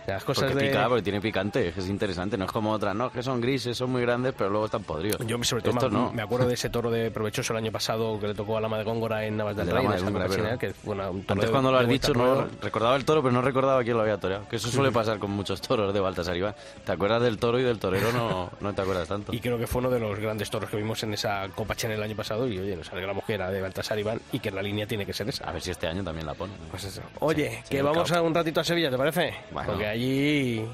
Las 0.08 0.24
cosas 0.24 0.46
porque 0.52 0.64
de. 0.66 0.70
pica, 0.72 0.88
porque 0.88 1.02
tiene 1.04 1.22
picante, 1.22 1.74
es 1.76 1.88
interesante. 1.88 2.38
No 2.38 2.46
es 2.46 2.52
como 2.52 2.72
otras, 2.72 2.96
no, 2.96 3.12
que 3.12 3.24
son 3.24 3.40
grises, 3.42 3.78
son 3.78 3.92
muy 3.92 4.02
grandes, 4.02 4.34
pero 4.38 4.50
luego 4.50 4.66
están 4.66 4.84
podridos. 4.84 5.26
Yo 5.26 5.42
sobre 5.44 5.62
todo 5.64 5.74
Estos 5.74 5.92
me, 5.92 5.98
no. 6.00 6.12
me 6.14 6.22
acuerdo 6.22 6.48
de 6.48 6.54
ese 6.56 6.70
toro 6.70 6.90
de 6.92 7.12
provechoso 7.12 7.54
el 7.54 7.58
año 7.58 7.72
pasado 7.72 8.20
que 8.20 8.28
le 8.28 8.34
tocó 8.36 8.58
a 8.58 8.62
Lama 8.62 8.78
de 8.78 8.84
Góngora 8.84 9.26
en 9.26 9.38
Navas 9.38 9.56
del 9.56 9.68
de 9.68 9.74
Rey, 9.74 9.86
Góngora, 9.86 10.28
verdad. 10.28 10.58
que 10.60 10.74
fue 10.74 10.94
una- 10.94 11.10
un 11.10 11.24
toro 11.24 11.34
Antes 11.34 11.50
de- 11.50 11.52
cuando 11.52 11.72
lo 11.72 11.78
has 11.80 11.88
dicho, 11.88 12.14
no 12.14 12.48
recordaba 12.62 12.96
el 12.96 13.06
toro, 13.06 13.22
pero 13.22 13.32
no 13.32 13.42
recordaba 13.42 13.84
quién 13.84 13.96
lo 13.98 14.02
había 14.04 14.18
toreado. 14.18 14.48
Que 14.50 14.58
eso 14.58 14.70
suele 14.70 14.92
pasar 14.92 15.20
con 15.20 15.32
muchos 15.32 15.62
toros 15.62 15.94
de 15.94 16.00
Baltasar 16.00 16.36
Iván. 16.36 16.56
Te 16.86 16.92
acuerdas 16.92 17.22
del 17.22 17.38
toro 17.38 17.60
y 17.60 17.64
del 17.64 17.80
torero 17.80 18.12
no, 18.12 18.50
no 18.60 18.74
te 18.74 18.82
acuerdas 18.82 19.08
tanto. 19.08 19.34
Y 19.34 19.40
creo 19.40 19.58
que 19.58 19.68
fue 19.68 19.80
uno 19.80 19.90
de 19.90 20.00
los 20.00 20.20
grandes 20.20 20.50
toros 20.50 20.70
que 20.70 20.78
vimos 20.78 21.02
en 21.04 21.14
esa 21.14 21.48
Copa 21.56 21.76
Chen 21.76 21.92
el 21.92 22.04
año 22.04 22.16
pasado 22.16 22.48
y 22.48 22.58
oye, 22.60 22.76
nos 22.76 22.92
alegramos 22.92 23.24
que 23.26 23.34
era 23.34 23.50
de 23.52 23.62
Baltasar 23.62 23.98
Iván 24.00 24.20
y 24.32 24.40
que 24.40 24.52
la 24.52 24.62
línea 24.62 24.86
tiene 24.88 25.06
que 25.06 25.14
ser 25.14 25.30
esa. 25.30 25.46
A 25.50 25.52
ver 25.52 25.62
si 25.62 25.72
este 25.72 25.88
año 25.88 26.04
también 26.04 26.26
la 26.26 26.34
pone. 26.34 26.54
Pues 26.72 26.84
eso. 26.84 27.02
Oye, 27.20 27.62
Sí, 27.64 27.70
que 27.72 27.82
vamos 27.82 28.12
a 28.12 28.22
un 28.22 28.34
ratito 28.34 28.60
a 28.62 28.64
Sevilla, 28.64 28.90
¿te 28.90 28.98
parece? 28.98 29.34
Bueno. 29.52 29.70
Porque 29.72 29.88
allí, 29.94 30.66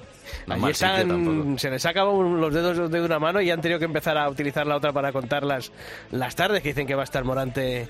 No 0.47 0.53
allí 0.55 0.71
están, 0.71 1.07
tampoco. 1.07 1.57
se 1.59 1.69
les 1.69 1.85
acaban 1.85 2.41
los 2.41 2.53
dedos 2.53 2.91
de 2.91 3.01
una 3.01 3.19
mano 3.19 3.41
y 3.41 3.51
han 3.51 3.61
tenido 3.61 3.79
que 3.79 3.85
empezar 3.85 4.17
a 4.17 4.29
utilizar 4.29 4.65
la 4.65 4.75
otra 4.75 4.91
para 4.91 5.11
contar 5.11 5.43
las, 5.43 5.71
las 6.11 6.35
tardes 6.35 6.61
que 6.61 6.69
dicen 6.69 6.87
que 6.87 6.95
va 6.95 7.01
a 7.01 7.05
estar 7.05 7.23
Morante. 7.23 7.87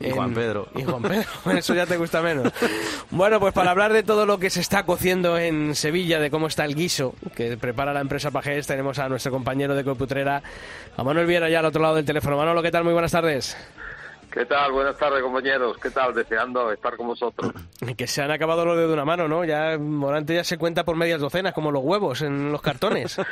Y 0.00 0.10
Juan 0.10 0.34
Pedro. 0.34 0.66
Y 0.74 0.82
Juan 0.82 1.00
Pedro, 1.02 1.28
eso 1.56 1.74
ya 1.74 1.86
te 1.86 1.96
gusta 1.96 2.22
menos. 2.22 2.52
Bueno, 3.10 3.38
pues 3.38 3.54
para 3.54 3.70
hablar 3.70 3.92
de 3.92 4.02
todo 4.02 4.26
lo 4.26 4.38
que 4.38 4.50
se 4.50 4.60
está 4.60 4.84
cociendo 4.84 5.38
en 5.38 5.76
Sevilla, 5.76 6.18
de 6.18 6.28
cómo 6.28 6.48
está 6.48 6.64
el 6.64 6.74
guiso 6.74 7.14
que 7.36 7.56
prepara 7.56 7.92
la 7.92 8.00
empresa 8.00 8.32
Pajés, 8.32 8.66
tenemos 8.66 8.98
a 8.98 9.08
nuestro 9.08 9.30
compañero 9.30 9.76
de 9.76 9.84
Coputrera, 9.84 10.42
a 10.96 11.04
Manuel 11.04 11.26
Viera, 11.26 11.48
ya 11.48 11.60
al 11.60 11.66
otro 11.66 11.82
lado 11.82 11.94
del 11.94 12.04
teléfono. 12.04 12.36
Manolo, 12.36 12.62
¿qué 12.62 12.72
tal? 12.72 12.82
Muy 12.82 12.94
buenas 12.94 13.12
tardes. 13.12 13.56
¿Qué 14.32 14.46
tal? 14.46 14.72
Buenas 14.72 14.96
tardes, 14.96 15.22
compañeros. 15.22 15.76
¿Qué 15.76 15.90
tal? 15.90 16.14
Deseando 16.14 16.72
estar 16.72 16.96
con 16.96 17.08
vosotros. 17.08 17.52
Que 17.96 18.06
se 18.06 18.22
han 18.22 18.30
acabado 18.30 18.64
los 18.64 18.78
de 18.78 18.86
una 18.86 19.04
mano, 19.04 19.28
¿no? 19.28 19.44
Ya 19.44 19.76
Morante 19.76 20.34
ya 20.34 20.44
se 20.44 20.56
cuenta 20.56 20.84
por 20.84 20.96
medias 20.96 21.20
docenas, 21.20 21.52
como 21.52 21.70
los 21.70 21.82
huevos 21.84 22.22
en 22.22 22.50
los 22.50 22.62
cartones. 22.62 23.16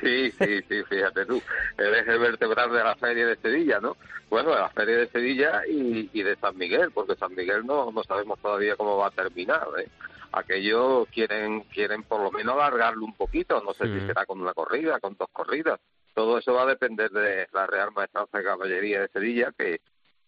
Sí, 0.00 0.30
sí, 0.32 0.62
sí, 0.68 0.82
fíjate 0.84 1.24
tú. 1.26 1.40
El 1.78 1.94
eje 1.94 2.18
vertebral 2.18 2.72
de 2.72 2.82
la 2.82 2.94
feria 2.96 3.26
de 3.26 3.36
Sevilla, 3.36 3.78
¿no? 3.80 3.96
Bueno, 4.28 4.50
de 4.50 4.56
la 4.60 4.68
feria 4.70 4.96
de 4.96 5.08
Sevilla 5.08 5.62
y, 5.68 6.10
y 6.12 6.22
de 6.22 6.36
San 6.36 6.56
Miguel, 6.56 6.90
porque 6.92 7.14
San 7.14 7.34
Miguel 7.34 7.64
no, 7.64 7.90
no 7.92 8.02
sabemos 8.02 8.38
todavía 8.40 8.76
cómo 8.76 8.96
va 8.96 9.08
a 9.08 9.10
terminar, 9.10 9.66
¿eh? 9.78 9.88
Aquello 10.32 11.06
quieren, 11.06 11.62
quieren 11.62 12.02
por 12.02 12.20
lo 12.20 12.30
menos 12.30 12.54
alargarlo 12.54 13.04
un 13.04 13.14
poquito, 13.14 13.62
no 13.62 13.72
sé 13.74 13.86
si 13.86 14.06
será 14.06 14.26
con 14.26 14.40
una 14.40 14.52
corrida, 14.52 15.00
con 15.00 15.16
dos 15.16 15.28
corridas. 15.32 15.80
Todo 16.14 16.38
eso 16.38 16.54
va 16.54 16.62
a 16.62 16.66
depender 16.66 17.10
de 17.10 17.46
la 17.52 17.66
Real 17.66 17.92
Maestranza 17.92 18.38
de 18.38 18.44
Caballería 18.44 19.00
de 19.00 19.08
Sevilla, 19.08 19.52
que, 19.56 19.80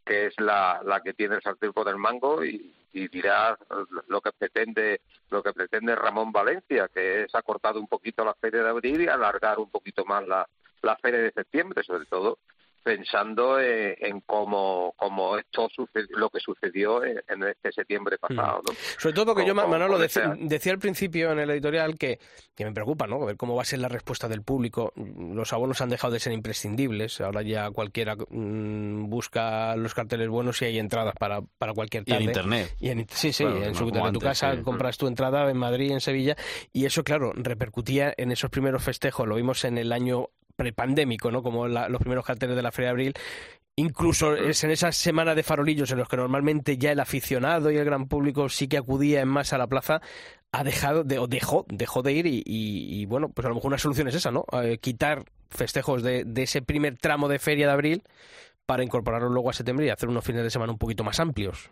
que 0.04 0.26
es 0.26 0.40
la, 0.40 0.80
la 0.84 1.00
que 1.00 1.14
tiene 1.14 1.36
el 1.36 1.42
sartén 1.42 1.72
por 1.72 1.88
el 1.88 1.96
mango 1.96 2.44
y, 2.44 2.74
y 2.92 3.08
dirá 3.08 3.58
lo 4.08 4.20
que 4.20 4.32
pretende 4.32 5.00
lo 5.30 5.42
que 5.42 5.52
pretende 5.52 5.94
Ramón 5.94 6.32
Valencia, 6.32 6.88
que 6.88 7.24
es 7.24 7.34
acortar 7.34 7.76
un 7.76 7.86
poquito 7.86 8.24
la 8.24 8.34
feria 8.34 8.62
de 8.62 8.70
abril 8.70 9.02
y 9.02 9.08
alargar 9.08 9.58
un 9.58 9.70
poquito 9.70 10.04
más 10.04 10.26
la, 10.26 10.48
la 10.82 10.96
feria 10.96 11.20
de 11.20 11.32
septiembre, 11.32 11.82
sobre 11.82 12.06
todo 12.06 12.38
pensando 12.88 13.60
eh, 13.60 13.98
en 14.00 14.22
cómo, 14.22 14.94
cómo 14.96 15.36
esto 15.36 15.68
sucedió, 15.76 16.16
lo 16.16 16.30
que 16.30 16.40
sucedió 16.40 17.04
en, 17.04 17.20
en 17.28 17.42
este 17.42 17.70
septiembre 17.70 18.16
pasado. 18.16 18.62
¿no? 18.66 18.74
Sobre 18.96 19.14
todo 19.14 19.26
porque 19.26 19.46
yo, 19.46 19.54
Manolo, 19.54 19.98
decía, 19.98 20.34
decía 20.40 20.72
al 20.72 20.78
principio 20.78 21.32
en 21.32 21.40
el 21.40 21.50
editorial 21.50 21.98
que, 21.98 22.18
que 22.54 22.64
me 22.64 22.72
preocupa, 22.72 23.06
¿no? 23.06 23.22
A 23.22 23.26
ver 23.26 23.36
cómo 23.36 23.54
va 23.54 23.60
a 23.60 23.66
ser 23.66 23.80
la 23.80 23.88
respuesta 23.88 24.26
del 24.26 24.40
público. 24.40 24.94
Los 24.96 25.52
abonos 25.52 25.82
han 25.82 25.90
dejado 25.90 26.14
de 26.14 26.20
ser 26.20 26.32
imprescindibles. 26.32 27.20
Ahora 27.20 27.42
ya 27.42 27.70
cualquiera 27.72 28.16
mm, 28.16 29.10
busca 29.10 29.76
los 29.76 29.92
carteles 29.92 30.30
buenos 30.30 30.62
y 30.62 30.64
hay 30.64 30.78
entradas 30.78 31.14
para, 31.18 31.42
para 31.42 31.74
cualquier 31.74 32.04
Y 32.06 32.12
en 32.12 32.16
tarde. 32.16 32.24
internet. 32.24 32.74
Y 32.80 32.88
en, 32.88 33.06
sí, 33.10 33.34
sí, 33.34 33.44
Bueno, 33.44 33.64
en, 33.66 33.74
su, 33.74 33.90
tu 33.90 34.18
casa 34.18 34.54
sí. 34.54 34.62
compras 34.62 34.96
tu 34.96 35.08
entrada 35.08 35.50
en 35.50 35.58
Madrid, 35.58 35.90
en 35.90 36.00
Sevilla. 36.00 36.36
Y 36.72 36.86
eso, 36.86 37.04
claro, 37.04 37.34
repercutía 37.34 38.14
en 38.16 38.32
esos 38.32 38.48
primeros 38.48 38.82
festejos. 38.82 39.28
Lo 39.28 39.34
vimos 39.34 39.62
en 39.66 39.76
el 39.76 39.92
año 39.92 40.30
prepandémico, 40.58 41.30
¿no? 41.30 41.42
Como 41.42 41.68
la- 41.68 41.88
los 41.88 42.00
primeros 42.00 42.26
carteles 42.26 42.56
de 42.56 42.62
la 42.62 42.72
Feria 42.72 42.88
de 42.88 42.90
Abril. 42.90 43.14
Incluso 43.76 44.34
es 44.34 44.64
en 44.64 44.72
esa 44.72 44.90
semana 44.90 45.36
de 45.36 45.44
farolillos 45.44 45.92
en 45.92 45.98
los 45.98 46.08
que 46.08 46.16
normalmente 46.16 46.76
ya 46.78 46.90
el 46.90 46.98
aficionado 46.98 47.70
y 47.70 47.76
el 47.76 47.84
gran 47.84 48.08
público 48.08 48.48
sí 48.48 48.66
que 48.66 48.76
acudía 48.76 49.20
en 49.20 49.28
masa 49.28 49.54
a 49.54 49.60
la 49.60 49.68
plaza, 49.68 50.02
ha 50.50 50.64
dejado 50.64 51.04
de, 51.04 51.20
o 51.20 51.28
dejó, 51.28 51.64
dejó 51.68 52.02
de 52.02 52.12
ir 52.12 52.26
y, 52.26 52.42
y- 52.44 53.00
y, 53.00 53.06
bueno, 53.06 53.28
pues 53.28 53.44
a 53.46 53.50
lo 53.50 53.54
mejor 53.54 53.68
una 53.68 53.78
solución 53.78 54.08
es 54.08 54.16
esa, 54.16 54.32
¿no? 54.32 54.44
Eh, 54.64 54.78
quitar 54.78 55.26
festejos 55.50 56.02
de, 56.02 56.24
de 56.24 56.42
ese 56.42 56.60
primer 56.60 56.98
tramo 56.98 57.28
de 57.28 57.38
feria 57.38 57.68
de 57.68 57.72
abril 57.72 58.02
para 58.66 58.82
incorporarlos 58.82 59.30
luego 59.30 59.50
a 59.50 59.52
septiembre 59.52 59.86
y 59.86 59.90
hacer 59.90 60.08
unos 60.08 60.24
fines 60.24 60.42
de 60.42 60.50
semana 60.50 60.72
un 60.72 60.78
poquito 60.78 61.04
más 61.04 61.20
amplios. 61.20 61.70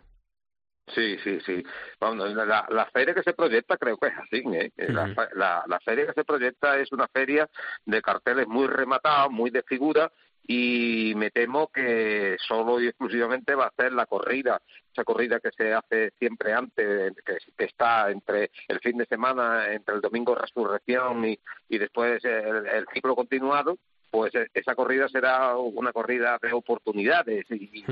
Sí, 0.93 1.17
sí, 1.23 1.39
sí. 1.45 1.63
Vamos, 1.99 2.33
la, 2.33 2.65
la 2.69 2.85
feria 2.87 3.13
que 3.13 3.23
se 3.23 3.33
proyecta 3.33 3.77
creo 3.77 3.97
que 3.97 4.07
es 4.07 4.13
así. 4.17 4.43
¿eh? 4.53 4.71
La, 4.89 5.07
la, 5.35 5.63
la 5.67 5.79
feria 5.81 6.07
que 6.07 6.13
se 6.13 6.23
proyecta 6.23 6.77
es 6.79 6.91
una 6.91 7.07
feria 7.07 7.49
de 7.85 8.01
carteles 8.01 8.47
muy 8.47 8.67
rematados, 8.67 9.31
muy 9.31 9.49
de 9.49 9.63
figura 9.63 10.11
y 10.47 11.13
me 11.17 11.29
temo 11.29 11.67
que 11.67 12.37
solo 12.39 12.79
y 12.79 12.87
exclusivamente 12.87 13.53
va 13.53 13.65
a 13.65 13.73
ser 13.75 13.91
la 13.91 14.05
corrida, 14.05 14.61
esa 14.93 15.03
corrida 15.03 15.41
que 15.41 15.51
se 15.51 15.73
hace 15.73 16.11
siempre 16.17 16.53
antes, 16.53 17.13
que, 17.25 17.37
que 17.57 17.65
está 17.65 18.09
entre 18.09 18.51
el 18.69 18.79
fin 18.79 18.97
de 18.97 19.05
semana, 19.07 19.73
entre 19.73 19.95
el 19.95 20.01
domingo 20.01 20.35
resurrección 20.35 21.25
y, 21.25 21.37
y 21.67 21.77
después 21.77 22.23
el, 22.23 22.65
el 22.65 22.85
ciclo 22.93 23.13
continuado, 23.13 23.77
pues 24.09 24.33
eh, 24.35 24.47
esa 24.53 24.73
corrida 24.73 25.09
será 25.09 25.57
una 25.57 25.91
corrida 25.91 26.39
de 26.41 26.53
oportunidades 26.53 27.45
y, 27.49 27.83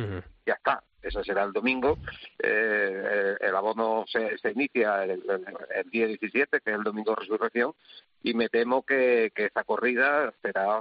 ya 0.46 0.54
está. 0.54 0.82
Eso 1.06 1.24
será 1.24 1.44
el 1.44 1.54
domingo. 1.54 1.98
Eh, 2.40 3.36
el 3.40 3.56
abono 3.56 4.06
se, 4.08 4.38
se 4.40 4.52
inicia 4.52 5.04
el, 5.04 5.12
el- 5.30 5.46
el 5.76 5.90
día 5.90 6.08
17, 6.08 6.62
que 6.62 6.72
es 6.72 6.76
el 6.78 6.84
domingo 6.84 7.12
de 7.12 7.22
resurrección, 7.22 7.74
y 8.24 8.34
me 8.34 8.50
temo 8.50 8.84
que, 8.84 9.32
que 9.36 9.46
esa 9.46 9.64
corrida 9.64 10.34
será 10.42 10.80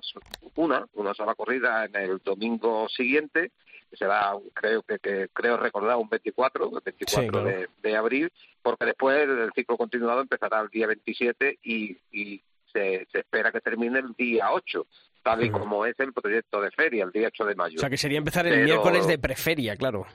una, 0.56 0.86
una 0.94 1.14
sola 1.14 1.34
corrida 1.34 1.84
en 1.84 1.94
el 1.96 2.18
domingo 2.24 2.88
siguiente, 2.88 3.52
que 3.90 3.96
será, 3.96 4.32
creo 4.54 4.82
que, 4.82 4.98
que 4.98 5.28
creo 5.32 5.56
recordar, 5.56 5.96
un 5.96 6.08
24, 6.08 6.64
el 6.64 6.80
24 6.84 7.22
Sí, 7.22 7.28
claro. 7.28 7.44
de, 7.46 7.68
de 7.82 7.96
abril, 7.96 8.32
porque 8.62 8.86
después 8.86 9.28
el 9.28 9.52
ciclo 9.54 9.76
continuado 9.76 10.22
empezará 10.22 10.60
el 10.60 10.68
día 10.68 10.86
27 10.86 11.58
y, 11.62 11.96
y 12.12 12.40
se, 12.72 13.06
se 13.12 13.18
espera 13.20 13.52
que 13.52 13.60
termine 13.60 13.98
el 14.00 14.14
día 14.14 14.50
8 14.52 14.86
tal 15.24 15.42
y 15.42 15.50
como 15.50 15.84
es 15.86 15.98
el 15.98 16.12
proyecto 16.12 16.60
de 16.60 16.70
feria, 16.70 17.02
el 17.04 17.10
día 17.10 17.26
8 17.28 17.44
de 17.46 17.54
mayo. 17.56 17.74
O 17.76 17.80
sea, 17.80 17.90
que 17.90 17.96
sería 17.96 18.18
empezar 18.18 18.46
el 18.46 18.52
Pero- 18.52 18.64
miércoles 18.66 19.06
de 19.08 19.18
preferia, 19.18 19.74
claro. 19.76 20.06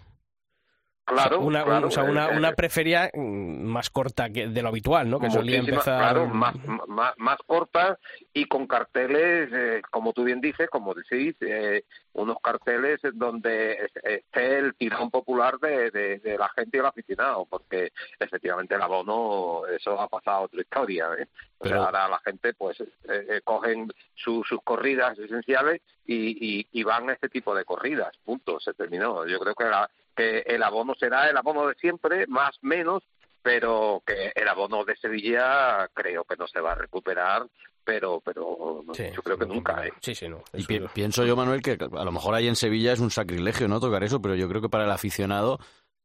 Claro, 1.10 1.40
una, 1.42 1.64
claro, 1.64 1.88
o 1.88 1.92
sea, 1.92 2.04
una, 2.04 2.28
eh, 2.28 2.38
una 2.38 2.50
eh, 2.50 2.54
preferia 2.56 3.10
mm, 3.14 3.64
más 3.64 3.90
corta 3.90 4.30
que 4.30 4.48
de 4.48 4.62
lo 4.62 4.70
habitual, 4.70 5.10
¿no? 5.10 5.20
Que 5.20 5.30
solía 5.32 5.58
empezar... 5.60 6.00
claro, 6.00 6.28
más, 6.28 6.56
más, 6.88 7.14
más 7.18 7.38
corta 7.46 7.98
y 8.34 8.46
con 8.46 8.68
carteles, 8.68 9.50
eh, 9.52 9.82
como 9.90 10.14
tú 10.14 10.24
bien 10.24 10.40
dices, 10.42 10.70
como 10.70 10.94
decís, 10.94 11.36
eh, 11.42 11.84
unos 12.14 12.38
carteles 12.42 13.00
donde 13.14 13.74
es- 13.74 14.04
esté 14.04 14.60
el 14.60 14.76
tirón 14.76 15.10
popular 15.10 15.58
de, 15.60 15.90
de- 15.92 16.20
de 16.20 16.38
la 16.38 16.50
gente 16.50 16.78
y 16.78 16.80
el 16.80 16.86
aficionado, 16.86 17.46
porque 17.50 17.92
efectivamente 18.20 18.76
el 18.76 18.82
abono, 18.82 19.66
eso 19.68 20.00
ha 20.00 20.08
pasado 20.08 20.38
a 20.38 20.42
otra 20.42 20.62
historia. 20.62 21.08
¿eh? 21.18 21.28
O 21.58 21.68
sea, 21.68 21.78
ahora 21.86 22.08
la 22.08 22.20
gente 22.20 22.54
pues 22.54 22.80
eh, 22.82 22.86
eh, 23.08 23.42
cogen 23.44 23.92
su- 24.16 24.44
sus 24.48 24.62
corridas 24.64 25.18
esenciales 25.20 25.82
y, 26.06 26.60
y, 26.60 26.68
y 26.72 26.84
van 26.84 27.10
a 27.10 27.14
este 27.14 27.30
tipo 27.30 27.54
de 27.56 27.66
corridas, 27.66 28.16
punto, 28.24 28.60
se 28.60 28.74
terminó. 28.74 29.26
Yo 29.26 29.40
creo 29.40 29.56
que, 29.56 29.66
la- 29.66 29.90
que 30.20 30.40
el 30.46 30.62
abono 30.64 30.94
será 31.00 31.30
el 31.30 31.38
abono 31.38 31.68
de 31.68 31.76
siempre, 31.76 32.28
más 32.28 32.58
menos, 32.62 33.04
pero 33.42 34.04
que 34.06 34.32
el 34.36 34.48
abono 34.48 34.84
de 34.84 34.98
Sevilla 34.98 35.88
creo 35.94 36.26
que 36.26 36.36
no 36.36 36.46
se 36.48 36.60
va 36.60 36.74
a 36.74 36.76
recuperar, 36.76 37.48
pero 37.86 38.22
pero 38.24 38.84
yo 39.16 39.24
creo 39.24 39.38
que 39.38 39.46
nunca. 39.46 39.86
¿eh? 39.88 39.94
Sí, 40.02 40.14
sí, 40.16 40.28
no. 40.28 40.44
Y 40.54 40.64
pi- 40.64 40.82
pienso 40.94 41.24
yo, 41.26 41.36
Manuel, 41.36 41.62
que 41.62 41.78
a 41.80 42.04
lo 42.04 42.12
mejor 42.12 42.36
ahí 42.36 42.48
en 42.48 42.56
Sevilla 42.58 42.92
es 42.92 43.00
un 43.00 43.12
sacrilegio 43.12 43.68
no 43.68 43.80
tocar 43.80 44.04
eso, 44.04 44.22
pero 44.22 44.36
yo 44.36 44.50
creo 44.50 44.62
que 44.62 44.70
para 44.70 44.84
el 44.84 44.92
aficionado 44.92 45.58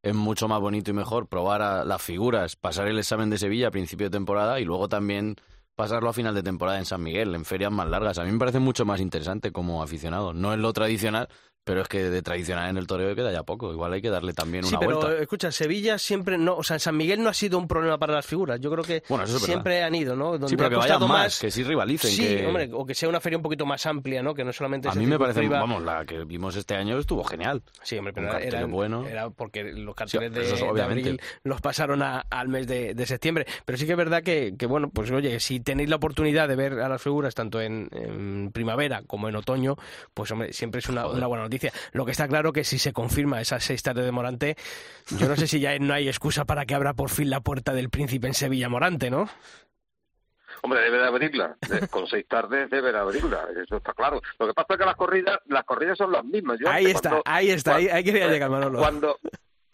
es 0.03 0.15
mucho 0.15 0.47
más 0.49 0.61
bonito 0.61 0.91
y 0.91 0.95
mejor 0.95 1.27
probar 1.29 1.63
a 1.63 1.85
las 1.85 2.01
figuras, 2.03 2.57
pasar 2.57 2.87
el 2.89 2.99
examen 2.99 3.31
de 3.31 3.39
Sevilla 3.39 3.69
a 3.69 3.73
principio 3.73 4.07
de 4.07 4.17
temporada 4.17 4.61
y 4.61 4.65
luego 4.65 4.89
también 4.89 5.35
pasarlo 5.75 6.09
a 6.09 6.13
final 6.13 6.35
de 6.37 6.43
temporada 6.45 6.79
en 6.79 6.85
San 6.85 7.03
Miguel, 7.03 7.35
en 7.35 7.45
ferias 7.45 7.73
más 7.73 7.89
largas. 7.89 8.19
A 8.19 8.25
mí 8.25 8.31
me 8.31 8.39
parece 8.39 8.61
mucho 8.61 8.85
más 8.85 9.01
interesante 9.01 9.51
como 9.51 9.83
aficionado. 9.83 10.33
No 10.33 10.53
es 10.53 10.61
lo 10.61 10.73
tradicional, 10.73 11.29
pero 11.65 11.81
es 11.83 11.89
que 11.89 12.11
de 12.11 12.23
tradicional 12.23 12.69
en 12.71 12.77
el 12.77 12.87
toreo 12.87 13.15
queda 13.15 13.33
ya 13.33 13.43
poco. 13.43 13.73
Igual 13.73 13.93
hay 13.95 14.03
que 14.03 14.11
darle 14.11 14.33
también 14.35 14.65
Sí, 14.65 14.71
una 14.75 14.81
pero 14.81 15.01
vuelta. 15.01 15.23
escucha, 15.23 15.51
Sevilla 15.51 15.99
siempre 15.99 16.37
no, 16.39 16.57
o 16.57 16.63
sea, 16.63 16.77
en 16.77 16.81
San 16.81 16.97
Miguel 16.97 17.23
no 17.23 17.31
ha 17.31 17.35
sido 17.35 17.59
un 17.59 17.67
problema 17.67 17.99
para 17.99 18.13
las 18.15 18.27
figuras. 18.27 18.61
Yo 18.61 18.71
creo 18.71 18.85
que 18.85 19.03
Bueno, 19.09 19.25
es 19.25 19.31
siempre 19.43 19.83
han 19.83 19.95
ido, 19.95 20.15
¿no? 20.15 20.33
Donde 20.33 20.49
Sí, 20.49 20.57
pero 20.57 20.69
que 20.71 20.77
vayan 20.77 21.09
más, 21.09 21.39
que 21.41 21.51
sí 21.51 21.65
rivalicen, 21.65 22.11
Sí, 22.11 22.23
que- 22.23 22.47
hombre, 22.47 22.69
o 22.73 22.85
que 22.85 22.95
sea 22.95 23.09
una 23.09 23.21
feria 23.21 23.39
un 23.39 23.43
poquito 23.43 23.65
más 23.67 23.85
amplia, 23.87 24.23
¿no? 24.23 24.35
Que 24.35 24.45
no 24.45 24.53
solamente 24.53 24.89
A 24.89 24.95
mí 24.95 25.07
me 25.07 25.19
parece, 25.19 25.41
circunscriba- 25.41 25.61
vamos, 25.61 25.83
la 25.83 26.05
que 26.05 26.25
vimos 26.25 26.55
este 26.57 26.75
año 26.75 26.99
estuvo 26.99 27.25
genial. 27.25 27.63
Sí, 27.83 27.97
hombre, 27.97 28.13
Un 28.17 28.27
pero 28.27 28.39
era, 28.39 28.67
bueno. 28.67 29.07
era 29.07 29.31
porque 29.31 29.65
los 29.65 29.95
carteles 29.95 30.33
Sí, 30.51 30.65
de, 30.67 30.73
de 30.75 30.83
abril 30.83 31.21
los 31.45 31.61
pasaron 31.63 32.03
a- 32.03 32.21
al 32.31 32.49
mes 32.49 32.67
de, 32.67 32.95
de 32.95 33.07
septiembre. 33.07 33.47
Pero 33.65 33.79
sí 33.79 33.87
que 33.87 33.93
es 33.93 33.99
verdad 33.99 34.23
que, 34.23 34.55
que, 34.59 34.67
bueno, 34.67 34.91
pues 34.91 35.11
oye, 35.11 35.41
si 35.41 35.61
tenéis 35.61 35.89
la 35.89 35.97
oportunidad 35.97 36.47
de 36.47 36.57
ver 36.57 36.81
a 36.81 36.89
las 36.91 37.01
figuras 37.01 37.35
tanto 37.35 37.61
en, 37.63 37.89
en 37.93 38.51
primavera 38.53 39.03
como 39.07 39.29
en 39.31 39.37
otoño, 39.37 39.77
pues 40.13 40.31
hombre, 40.31 40.53
siempre 40.53 40.81
es 40.81 40.89
una, 40.91 41.07
una 41.07 41.27
buena 41.27 41.45
noticia. 41.45 41.54
Lo 41.93 42.05
que 42.05 42.13
está 42.13 42.29
claro 42.29 42.53
que 42.53 42.65
si 42.65 42.79
se 42.79 42.93
confirma 42.93 43.41
esas 43.41 43.63
seis 43.65 43.83
tardes 43.83 44.05
de 44.05 44.13
Morante, 44.13 44.57
yo 45.19 45.29
no 45.29 45.37
sé 45.37 45.47
si 45.47 45.61
ya 45.61 45.79
no 45.79 45.95
hay 45.95 46.09
excusa 46.09 46.45
para 46.45 46.65
que 46.67 46.75
abra 46.75 46.95
por 46.95 47.11
fin 47.11 47.31
la 47.31 47.41
puerta 47.41 47.73
del 47.73 47.91
príncipe 47.91 48.27
en 48.27 48.35
Sevilla 48.35 48.69
Morante, 48.69 49.11
¿no? 49.11 49.29
Hombre, 50.63 50.81
debe 50.81 50.99
de 50.99 51.07
abrirla. 51.07 51.57
Con 51.91 52.07
seis 52.07 52.27
tardes 52.27 52.71
debe 52.71 52.91
de 52.91 52.99
abrirla. 52.99 53.47
Eso 53.63 53.77
está 53.77 53.93
claro. 53.93 54.23
Lo 54.39 54.47
que 54.47 54.55
pasa 54.55 54.75
es 54.75 54.79
que 54.79 54.87
las 54.87 54.97
corridas, 54.97 55.39
las 55.47 55.65
corridas 55.65 55.99
son 55.99 56.11
las 56.13 56.25
mismas. 56.25 56.59
Yo 56.59 56.71
Ahí 56.71 56.87
está, 56.87 57.11
cuando- 57.11 57.23
ahí 57.27 57.51
está, 57.51 57.75
ahí, 57.77 57.89
ahí 57.89 58.03
quería 58.05 58.29
llegar, 58.29 58.49
Manolo. 58.49 58.79
Cuando, 58.79 59.19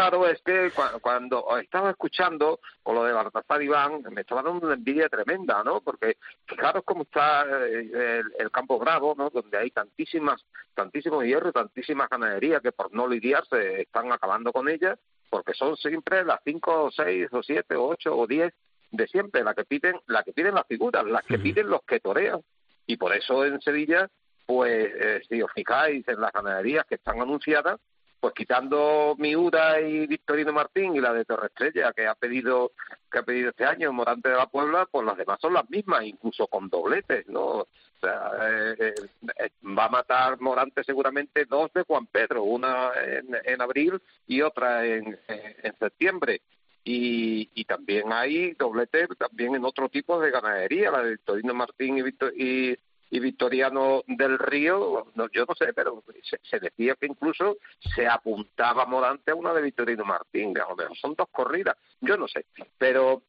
claro, 0.00 0.26
es 0.28 0.40
que 0.42 0.72
cua- 0.72 1.00
cuando 1.00 1.44
estaba 1.58 1.90
escuchando 1.90 2.60
con 2.82 2.94
lo 2.94 3.04
de 3.04 3.12
Baltasar 3.12 3.62
Iván, 3.62 4.02
me 4.10 4.22
estaba 4.22 4.42
dando 4.42 4.66
una 4.66 4.74
envidia 4.74 5.08
tremenda, 5.08 5.62
¿no? 5.64 5.80
Porque 5.80 6.16
fijaros 6.46 6.82
cómo 6.84 7.02
está 7.02 7.42
eh, 7.66 7.90
el, 7.92 8.32
el 8.38 8.50
Campo 8.50 8.78
Bravo, 8.78 9.14
¿no? 9.16 9.30
Donde 9.30 9.58
hay 9.58 9.70
tantísimas, 9.70 10.44
tantísimo 10.74 11.22
hierro, 11.22 11.52
tantísimas 11.52 12.08
ganaderías 12.08 12.62
que 12.62 12.72
por 12.72 12.92
no 12.92 13.06
lidiarse 13.06 13.82
están 13.82 14.10
acabando 14.12 14.52
con 14.52 14.68
ellas, 14.68 14.98
porque 15.28 15.54
son 15.54 15.76
siempre 15.76 16.24
las 16.24 16.40
cinco, 16.44 16.84
o 16.84 16.90
seis, 16.90 17.28
o 17.32 17.42
siete, 17.42 17.76
o 17.76 17.86
ocho, 17.88 18.16
o 18.16 18.26
diez 18.26 18.52
de 18.90 19.06
siempre, 19.06 19.44
la 19.44 19.54
que 19.54 19.64
piden, 19.64 20.00
la 20.06 20.22
que 20.24 20.32
piden 20.32 20.54
las 20.54 20.66
figuras, 20.66 21.04
las 21.04 21.24
que 21.24 21.38
piden 21.38 21.68
los 21.68 21.82
que 21.82 22.00
torean. 22.00 22.40
Y 22.86 22.96
por 22.96 23.14
eso 23.14 23.44
en 23.44 23.60
Sevilla, 23.60 24.08
pues, 24.46 24.90
eh, 24.92 25.22
si 25.28 25.40
os 25.40 25.52
fijáis 25.52 26.06
en 26.08 26.20
las 26.20 26.32
ganaderías 26.32 26.84
que 26.86 26.96
están 26.96 27.20
anunciadas, 27.20 27.78
pues 28.20 28.34
quitando 28.34 29.14
Miura 29.18 29.80
y 29.80 30.06
Victorino 30.06 30.52
Martín 30.52 30.94
y 30.94 31.00
la 31.00 31.12
de 31.14 31.24
Torre 31.24 31.46
Estrella 31.46 31.92
que 31.94 32.06
ha 32.06 32.14
pedido 32.14 32.72
que 33.10 33.18
ha 33.18 33.22
pedido 33.22 33.50
este 33.50 33.64
año 33.64 33.92
Morante 33.92 34.28
de 34.28 34.36
la 34.36 34.46
Puebla, 34.46 34.86
pues 34.90 35.04
las 35.06 35.16
demás 35.16 35.38
son 35.40 35.54
las 35.54 35.68
mismas, 35.70 36.04
incluso 36.04 36.46
con 36.46 36.68
dobletes, 36.68 37.26
¿no? 37.28 37.40
O 37.42 37.66
sea, 38.00 38.30
eh, 38.42 38.74
eh, 38.78 38.94
eh, 39.38 39.50
va 39.76 39.86
a 39.86 39.88
matar 39.90 40.40
Morante 40.40 40.84
seguramente 40.84 41.44
dos 41.46 41.72
de 41.72 41.82
Juan 41.82 42.06
Pedro, 42.06 42.44
una 42.44 42.90
en, 43.04 43.36
en 43.44 43.60
abril 43.60 44.00
y 44.26 44.42
otra 44.42 44.86
en, 44.86 45.18
en- 45.28 45.56
en 45.62 45.78
septiembre. 45.78 46.40
Y, 46.84 47.50
y 47.54 47.64
también 47.66 48.10
hay 48.12 48.52
dobletes 48.52 49.08
también 49.18 49.54
en 49.54 49.64
otro 49.66 49.88
tipo 49.90 50.18
de 50.20 50.30
ganadería, 50.30 50.90
la 50.90 51.02
de 51.02 51.10
Victorino 51.10 51.52
Martín 51.52 51.98
y, 51.98 52.02
Victor- 52.02 52.32
y, 52.34 52.78
y 53.10 53.18
Victoriano 53.18 54.02
del 54.06 54.38
Río, 54.38 55.06
no, 55.14 55.28
yo 55.32 55.44
no 55.46 55.54
sé, 55.54 55.72
pero 55.74 56.02
se, 56.22 56.38
se 56.42 56.60
decía 56.60 56.94
que 56.94 57.06
incluso 57.06 57.56
se 57.94 58.06
apuntaba 58.06 58.86
Morante 58.86 59.32
a 59.32 59.34
una 59.34 59.52
de 59.52 59.62
Victorino 59.62 60.04
Martín, 60.04 60.56
a 60.58 60.68
lo 60.68 60.94
son 60.94 61.14
dos 61.14 61.28
corridas, 61.30 61.76
yo 62.00 62.16
no 62.16 62.28
sé, 62.28 62.46
pero 62.78 63.22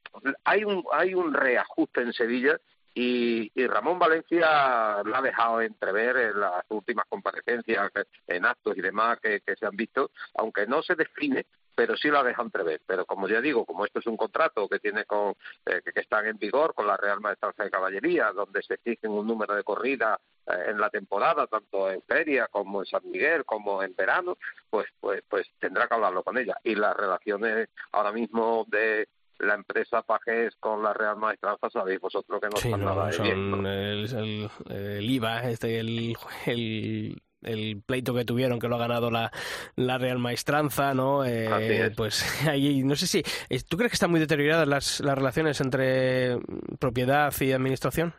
hay 0.43 0.63
un 0.63 0.83
hay 0.91 1.13
un 1.13 1.33
reajuste 1.33 2.01
en 2.01 2.13
Sevilla 2.13 2.59
y, 2.93 3.49
Ramón 3.67 3.99
Valencia 3.99 5.01
la 5.05 5.17
ha 5.17 5.21
dejado 5.21 5.61
entrever 5.61 6.17
en 6.17 6.39
las 6.41 6.65
últimas 6.69 7.05
comparecencias, 7.07 7.89
en 8.27 8.45
actos 8.45 8.77
y 8.77 8.81
demás 8.81 9.17
que 9.21 9.41
se 9.57 9.65
han 9.65 9.77
visto, 9.77 10.11
aunque 10.35 10.67
no 10.67 10.81
se 10.81 10.95
define, 10.95 11.45
pero 11.75 11.95
sí 11.97 12.09
la 12.09 12.23
deja 12.23 12.41
entrever. 12.41 12.81
Pero 12.85 13.05
como 13.05 13.27
ya 13.27 13.41
digo, 13.41 13.65
como 13.65 13.85
esto 13.85 13.99
es 13.99 14.07
un 14.07 14.17
contrato 14.17 14.67
que 14.67 14.79
tiene 14.79 15.05
con 15.05 15.35
eh, 15.65 15.81
que, 15.83 15.91
que 15.93 15.99
están 16.01 16.25
en 16.27 16.37
vigor 16.37 16.73
con 16.73 16.87
la 16.87 16.97
Real 16.97 17.21
Maestranza 17.21 17.63
de 17.63 17.71
Caballería, 17.71 18.31
donde 18.33 18.61
se 18.63 18.75
exigen 18.75 19.11
un 19.11 19.25
número 19.27 19.55
de 19.55 19.63
corridas 19.63 20.19
eh, 20.47 20.69
en 20.69 20.79
la 20.79 20.89
temporada, 20.89 21.47
tanto 21.47 21.89
en 21.89 22.01
feria 22.03 22.47
como 22.51 22.81
en 22.81 22.85
San 22.85 23.01
Miguel, 23.09 23.45
como 23.45 23.81
en 23.83 23.95
verano, 23.95 24.37
pues 24.69 24.87
pues 24.99 25.23
pues 25.29 25.47
tendrá 25.59 25.87
que 25.87 25.93
hablarlo 25.95 26.23
con 26.23 26.37
ella. 26.37 26.57
Y 26.63 26.75
las 26.75 26.95
relaciones 26.95 27.69
ahora 27.91 28.11
mismo 28.11 28.65
de 28.67 29.07
la 29.39 29.55
empresa 29.55 30.03
Pajés 30.03 30.55
con 30.59 30.83
la 30.83 30.93
Real 30.93 31.17
Maestranza 31.17 31.67
sabéis 31.71 31.99
vosotros 31.99 32.39
que 32.39 32.47
no 32.47 32.57
Sí, 32.57 32.67
están 32.67 32.81
no, 32.81 32.89
nada 32.93 33.07
de 33.07 33.13
son 33.13 33.23
bien. 33.25 33.49
¿no? 33.51 33.57
el, 33.69 34.05
el- 34.15 34.49
el 34.69 35.09
IVA, 35.09 35.49
este, 35.49 35.79
el, 35.79 36.15
el, 36.45 37.21
el 37.43 37.81
pleito 37.85 38.13
que 38.13 38.25
tuvieron, 38.25 38.59
que 38.59 38.67
lo 38.67 38.75
ha 38.75 38.79
ganado 38.79 39.09
la, 39.11 39.31
la 39.75 39.97
Real 39.97 40.19
Maestranza, 40.19 40.93
¿no? 40.93 41.25
Eh. 41.25 41.91
Pues 41.95 42.23
ahí, 42.47 42.83
no 42.83 42.95
sé 42.95 43.07
si. 43.07 43.23
eh, 43.49 43.59
¿Tú 43.67 43.77
crees 43.77 43.91
que 43.91 43.95
están 43.95 44.11
muy 44.11 44.19
deterioradas 44.19 44.67
las, 44.67 44.99
las 44.99 45.17
relaciones 45.17 45.59
entre 45.61 46.37
propiedad 46.79 47.33
y 47.39 47.51
administración? 47.51 48.13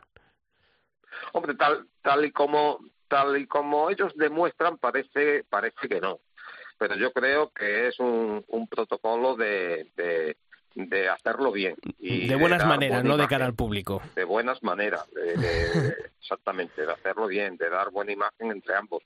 Hombre, 1.32 1.54
tal, 1.54 1.86
tal 2.02 2.24
y 2.24 2.30
como 2.32 2.78
tal 3.08 3.36
y 3.36 3.46
como 3.46 3.90
ellos 3.90 4.12
demuestran, 4.16 4.78
parece 4.78 5.44
parece 5.48 5.88
que 5.88 6.00
no. 6.00 6.20
Pero 6.78 6.96
yo 6.96 7.12
creo 7.12 7.50
que 7.50 7.88
es 7.88 8.00
un, 8.00 8.44
un 8.48 8.66
protocolo 8.66 9.36
de, 9.36 9.86
de, 9.96 10.36
de 10.74 11.08
hacerlo 11.08 11.52
bien. 11.52 11.76
Y 12.00 12.26
de 12.26 12.34
buenas 12.34 12.66
maneras, 12.66 13.04
no 13.04 13.16
de 13.16 13.28
cara 13.28 13.44
al 13.46 13.54
público. 13.54 14.02
de 14.16 14.24
buenas 14.24 14.62
maneras, 14.62 15.06
de- 15.12 15.94
exactamente, 16.20 16.84
de 16.84 16.92
hacerlo 16.92 17.26
bien, 17.28 17.56
de 17.56 17.70
dar 17.70 17.90
buena 17.90 18.12
imagen 18.12 18.50
entre 18.50 18.74
ambos. 18.74 19.02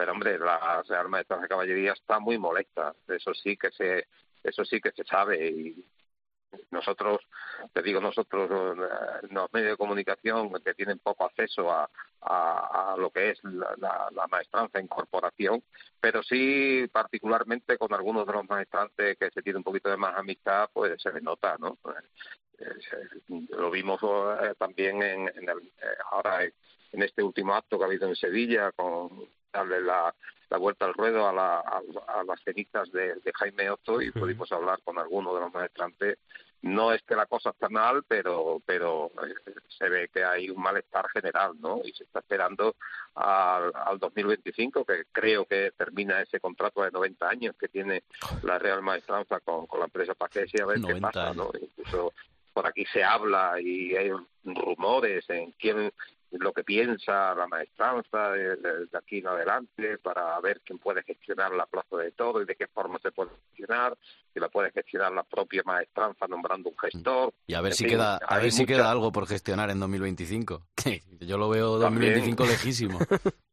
Pero 0.00 0.12
hombre, 0.12 0.38
la 0.38 0.82
Real 0.88 1.10
Maestranza 1.10 1.42
de 1.42 1.48
Caballería 1.50 1.92
está 1.92 2.18
muy 2.18 2.38
molesta, 2.38 2.94
eso 3.06 3.34
sí 3.34 3.54
que 3.58 3.70
se, 3.70 4.06
eso 4.42 4.64
sí 4.64 4.80
que 4.80 4.92
se 4.92 5.04
sabe 5.04 5.46
y 5.46 5.86
nosotros, 6.70 7.20
te 7.74 7.82
digo 7.82 8.00
nosotros, 8.00 8.50
eh, 8.50 9.26
los 9.30 9.52
medios 9.52 9.72
de 9.72 9.76
comunicación 9.76 10.50
que 10.64 10.72
tienen 10.72 11.00
poco 11.00 11.26
acceso 11.26 11.70
a, 11.70 11.90
a, 12.22 12.94
lo 12.96 13.10
que 13.10 13.28
es 13.32 13.44
la, 13.44 14.26
maestranza 14.30 14.78
en 14.78 14.88
corporación, 14.88 15.62
pero 16.00 16.22
sí 16.22 16.88
particularmente 16.90 17.76
con 17.76 17.92
algunos 17.92 18.26
de 18.26 18.32
los 18.32 18.48
maestrantes 18.48 19.18
que 19.18 19.30
se 19.30 19.42
tiene 19.42 19.58
un 19.58 19.64
poquito 19.64 19.90
de 19.90 19.98
más 19.98 20.16
amistad, 20.16 20.70
pues 20.72 20.94
se 21.02 21.12
le 21.12 21.20
nota, 21.20 21.58
¿no? 21.58 21.76
Eh, 22.58 22.64
se- 22.88 23.54
lo 23.54 23.70
vimos 23.70 24.00
eh, 24.02 24.54
también 24.56 25.02
en, 25.02 25.28
en 25.28 25.46
el, 25.46 25.58
eh, 25.58 25.96
ahora 26.10 26.42
en 26.44 27.02
este 27.02 27.22
último 27.22 27.54
acto 27.54 27.76
que 27.76 27.84
ha 27.84 27.86
habido 27.86 28.08
en 28.08 28.16
Sevilla 28.16 28.72
con 28.72 29.28
darle 29.52 29.80
la, 29.80 30.14
la 30.50 30.58
vuelta 30.58 30.84
al 30.84 30.94
ruedo 30.94 31.28
a, 31.28 31.32
la, 31.32 31.58
a, 31.58 31.80
a 32.08 32.24
las 32.24 32.40
cenizas 32.42 32.90
de, 32.92 33.14
de 33.14 33.32
Jaime 33.34 33.70
Otto 33.70 34.02
y 34.02 34.10
pudimos 34.10 34.50
hablar 34.52 34.80
con 34.84 34.98
algunos 34.98 35.34
de 35.34 35.40
los 35.40 35.52
maestrantes. 35.52 36.18
No 36.62 36.92
es 36.92 37.00
que 37.02 37.16
la 37.16 37.24
cosa 37.24 37.50
está 37.50 37.70
mal, 37.70 38.02
pero 38.06 38.60
pero 38.66 39.10
eh, 39.26 39.54
se 39.68 39.88
ve 39.88 40.10
que 40.12 40.22
hay 40.22 40.50
un 40.50 40.60
malestar 40.60 41.08
general, 41.08 41.52
¿no? 41.58 41.80
Y 41.82 41.92
se 41.92 42.04
está 42.04 42.18
esperando 42.18 42.76
al, 43.14 43.72
al 43.74 43.98
2025, 43.98 44.84
que 44.84 45.04
creo 45.10 45.46
que 45.46 45.72
termina 45.74 46.20
ese 46.20 46.38
contrato 46.38 46.82
de 46.82 46.90
90 46.90 47.28
años 47.28 47.56
que 47.58 47.68
tiene 47.68 48.02
la 48.42 48.58
Real 48.58 48.82
Maestranza 48.82 49.40
con, 49.40 49.66
con 49.66 49.78
la 49.78 49.86
empresa 49.86 50.14
Paqués 50.14 50.50
y 50.52 50.60
a 50.60 50.66
ver 50.66 50.76
qué 50.76 50.82
90 50.82 51.10
pasa. 51.10 51.32
¿no? 51.32 51.50
Incluso 51.58 52.12
por 52.52 52.66
aquí 52.66 52.84
se 52.92 53.02
habla 53.02 53.58
y 53.58 53.96
hay 53.96 54.10
rumores 54.44 55.24
en 55.30 55.52
quién 55.52 55.90
lo 56.32 56.52
que 56.52 56.62
piensa 56.64 57.34
la 57.34 57.46
maestranza 57.48 58.30
de, 58.30 58.56
de- 58.56 58.86
de 58.86 58.98
aquí 58.98 59.18
en 59.18 59.26
adelante 59.28 59.98
para 59.98 60.38
ver 60.40 60.60
quién 60.64 60.78
puede 60.78 61.02
gestionar 61.02 61.52
la 61.52 61.66
plaza 61.66 61.96
de 61.96 62.12
todo 62.12 62.40
y 62.40 62.44
de 62.44 62.54
qué 62.56 62.66
forma 62.68 62.98
se 63.00 63.10
puede 63.10 63.30
gestionar, 63.48 63.96
si 64.32 64.38
la 64.40 64.48
puede 64.48 64.70
gestionar 64.70 65.12
la 65.12 65.24
propia 65.24 65.62
maestranza 65.64 66.26
nombrando 66.28 66.70
un 66.70 66.78
gestor. 66.78 67.32
Y 67.46 67.54
a 67.54 67.60
ver 67.60 67.72
En 67.72 67.76
si 67.76 67.84
fin, 67.84 67.94
queda, 67.94 68.16
a 68.16 68.38
ver 68.38 68.52
si 68.52 68.62
mucha- 68.62 68.74
queda 68.74 68.90
algo 68.90 69.10
por 69.12 69.26
gestionar 69.26 69.70
en 69.70 69.80
2025. 69.80 70.66
Que 70.76 71.02
Yo 71.20 71.36
lo 71.36 71.48
veo 71.48 71.80
También. 71.80 72.12
2025 72.14 72.44
lejísimo. 72.44 72.98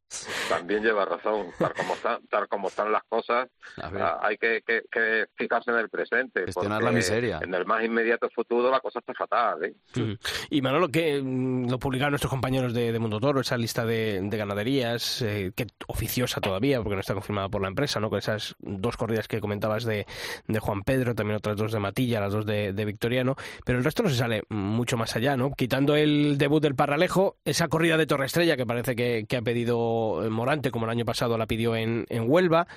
También 0.47 0.82
lleva 0.84 1.03
razón, 1.05 1.47
tal 1.60 1.74
como 1.74 1.93
están, 1.93 2.26
tal 2.30 2.47
como 2.47 2.70
están 2.70 2.91
las 2.91 3.03
cosas, 3.10 3.49
ah, 3.82 4.20
hay 4.22 4.38
que, 4.38 4.62
que- 4.66 4.84
que 4.89 5.26
fijarse 5.36 5.72
en 5.72 5.78
el 5.78 5.89
presente. 5.89 6.45
Gestionar 6.45 6.82
la 6.82 6.91
miseria. 6.91 7.39
En 7.41 7.53
el 7.53 7.66
más 7.66 7.84
inmediato 7.84 8.30
futuro 8.30 8.72
la 8.72 8.80
cosa 8.80 8.99
está 8.99 9.14
fatal. 9.14 9.66
¿eh? 9.66 9.74
Mm. 9.95 10.14
Y 10.51 10.62
Manolo, 10.62 10.88
que 10.89 11.22
mm, 11.22 11.70
lo 11.70 11.78
publicaron 11.78 12.12
nuestros 12.12 12.30
compañeros 12.32 12.74
de, 12.74 12.91
de 12.93 12.99
Mundo 12.99 13.20
Toro, 13.20 13.41
esa 13.41 13.58
lista 13.58 13.86
de, 13.86 14.22
de 14.24 14.38
ganaderías, 14.38 15.22
eh, 15.22 15.51
que 15.55 15.68
oficiosa 15.88 16.39
todavía, 16.39 16.78
porque 16.82 16.95
no 16.95 17.01
está 17.01 17.14
confirmada 17.14 17.49
por 17.49 17.62
la 17.62 17.68
empresa, 17.68 17.99
¿no? 17.99 18.10
Con 18.10 18.20
esas 18.20 18.55
dos 18.60 18.95
corridas 18.95 19.28
que 19.28 19.41
comentabas 19.41 19.84
de, 19.84 20.05
de 20.47 20.60
Juan 20.60 20.84
Pedro, 20.84 21.16
también 21.16 21.36
otras 21.38 21.58
dos 21.58 21.72
de 21.74 21.80
Matilla, 21.80 22.22
las 22.22 22.32
dos 22.32 22.45
de, 22.45 22.72
de 22.72 22.86
Victoriano, 22.86 23.36
pero 23.66 23.78
el 23.78 23.84
resto 23.84 24.03
no 24.03 24.10
se 24.10 24.16
sale 24.16 24.43
mucho 24.49 24.95
más 24.95 25.16
allá, 25.18 25.36
¿no? 25.36 25.51
Quitando 25.51 25.95
el 25.97 26.38
debut 26.38 26.62
del 26.64 26.76
Parralejo, 26.76 27.36
esa 27.43 27.68
corrida 27.68 27.97
de 27.97 28.08
Torre 28.08 28.26
Estrella 28.28 28.55
que 28.55 28.66
parece 28.66 28.95
que, 28.95 29.26
que 29.28 29.38
ha 29.38 29.41
pedido 29.41 29.96
eh, 30.23 30.29
Morante, 30.29 30.71
como 30.71 30.85
el 30.85 30.91
año 30.91 31.05
pasado 31.05 31.37
la 31.37 31.45
pidió 31.47 31.75
en, 31.75 32.05
en 32.09 32.29
Huelva, 32.29 32.67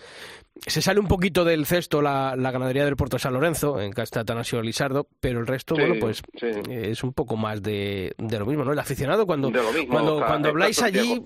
se 0.66 0.82
sale 0.82 1.00
un 1.00 1.08
poquito 1.08 1.44
del 1.44 1.64
cesto 1.66 2.02
la, 2.02 2.34
la 2.36 2.50
ganadería 2.50 2.84
del 2.84 2.96
Puerto 2.96 3.16
de 3.16 3.20
San 3.22 3.32
Lorenzo, 3.32 3.80
en 3.80 3.92
Casta 3.92 4.20
Atanasio 4.20 4.60
Lizardo, 4.62 5.06
pero 5.20 5.40
el 5.40 5.46
resto, 5.46 5.74
Sí, 5.74 5.80
bueno, 5.80 5.96
pues 6.00 6.22
sí. 6.38 6.46
eh, 6.46 6.88
es 6.90 7.02
un 7.02 7.12
poco 7.12 7.36
más 7.36 7.62
de, 7.62 8.14
de 8.18 8.38
lo 8.38 8.46
mismo, 8.46 8.64
¿no? 8.64 8.72
El 8.72 8.78
aficionado, 8.78 9.26
cuando, 9.26 9.50
mismo, 9.50 9.62
cuando, 9.88 10.16
claro, 10.16 10.26
cuando 10.26 10.48
habláis 10.50 10.82
allí, 10.82 11.22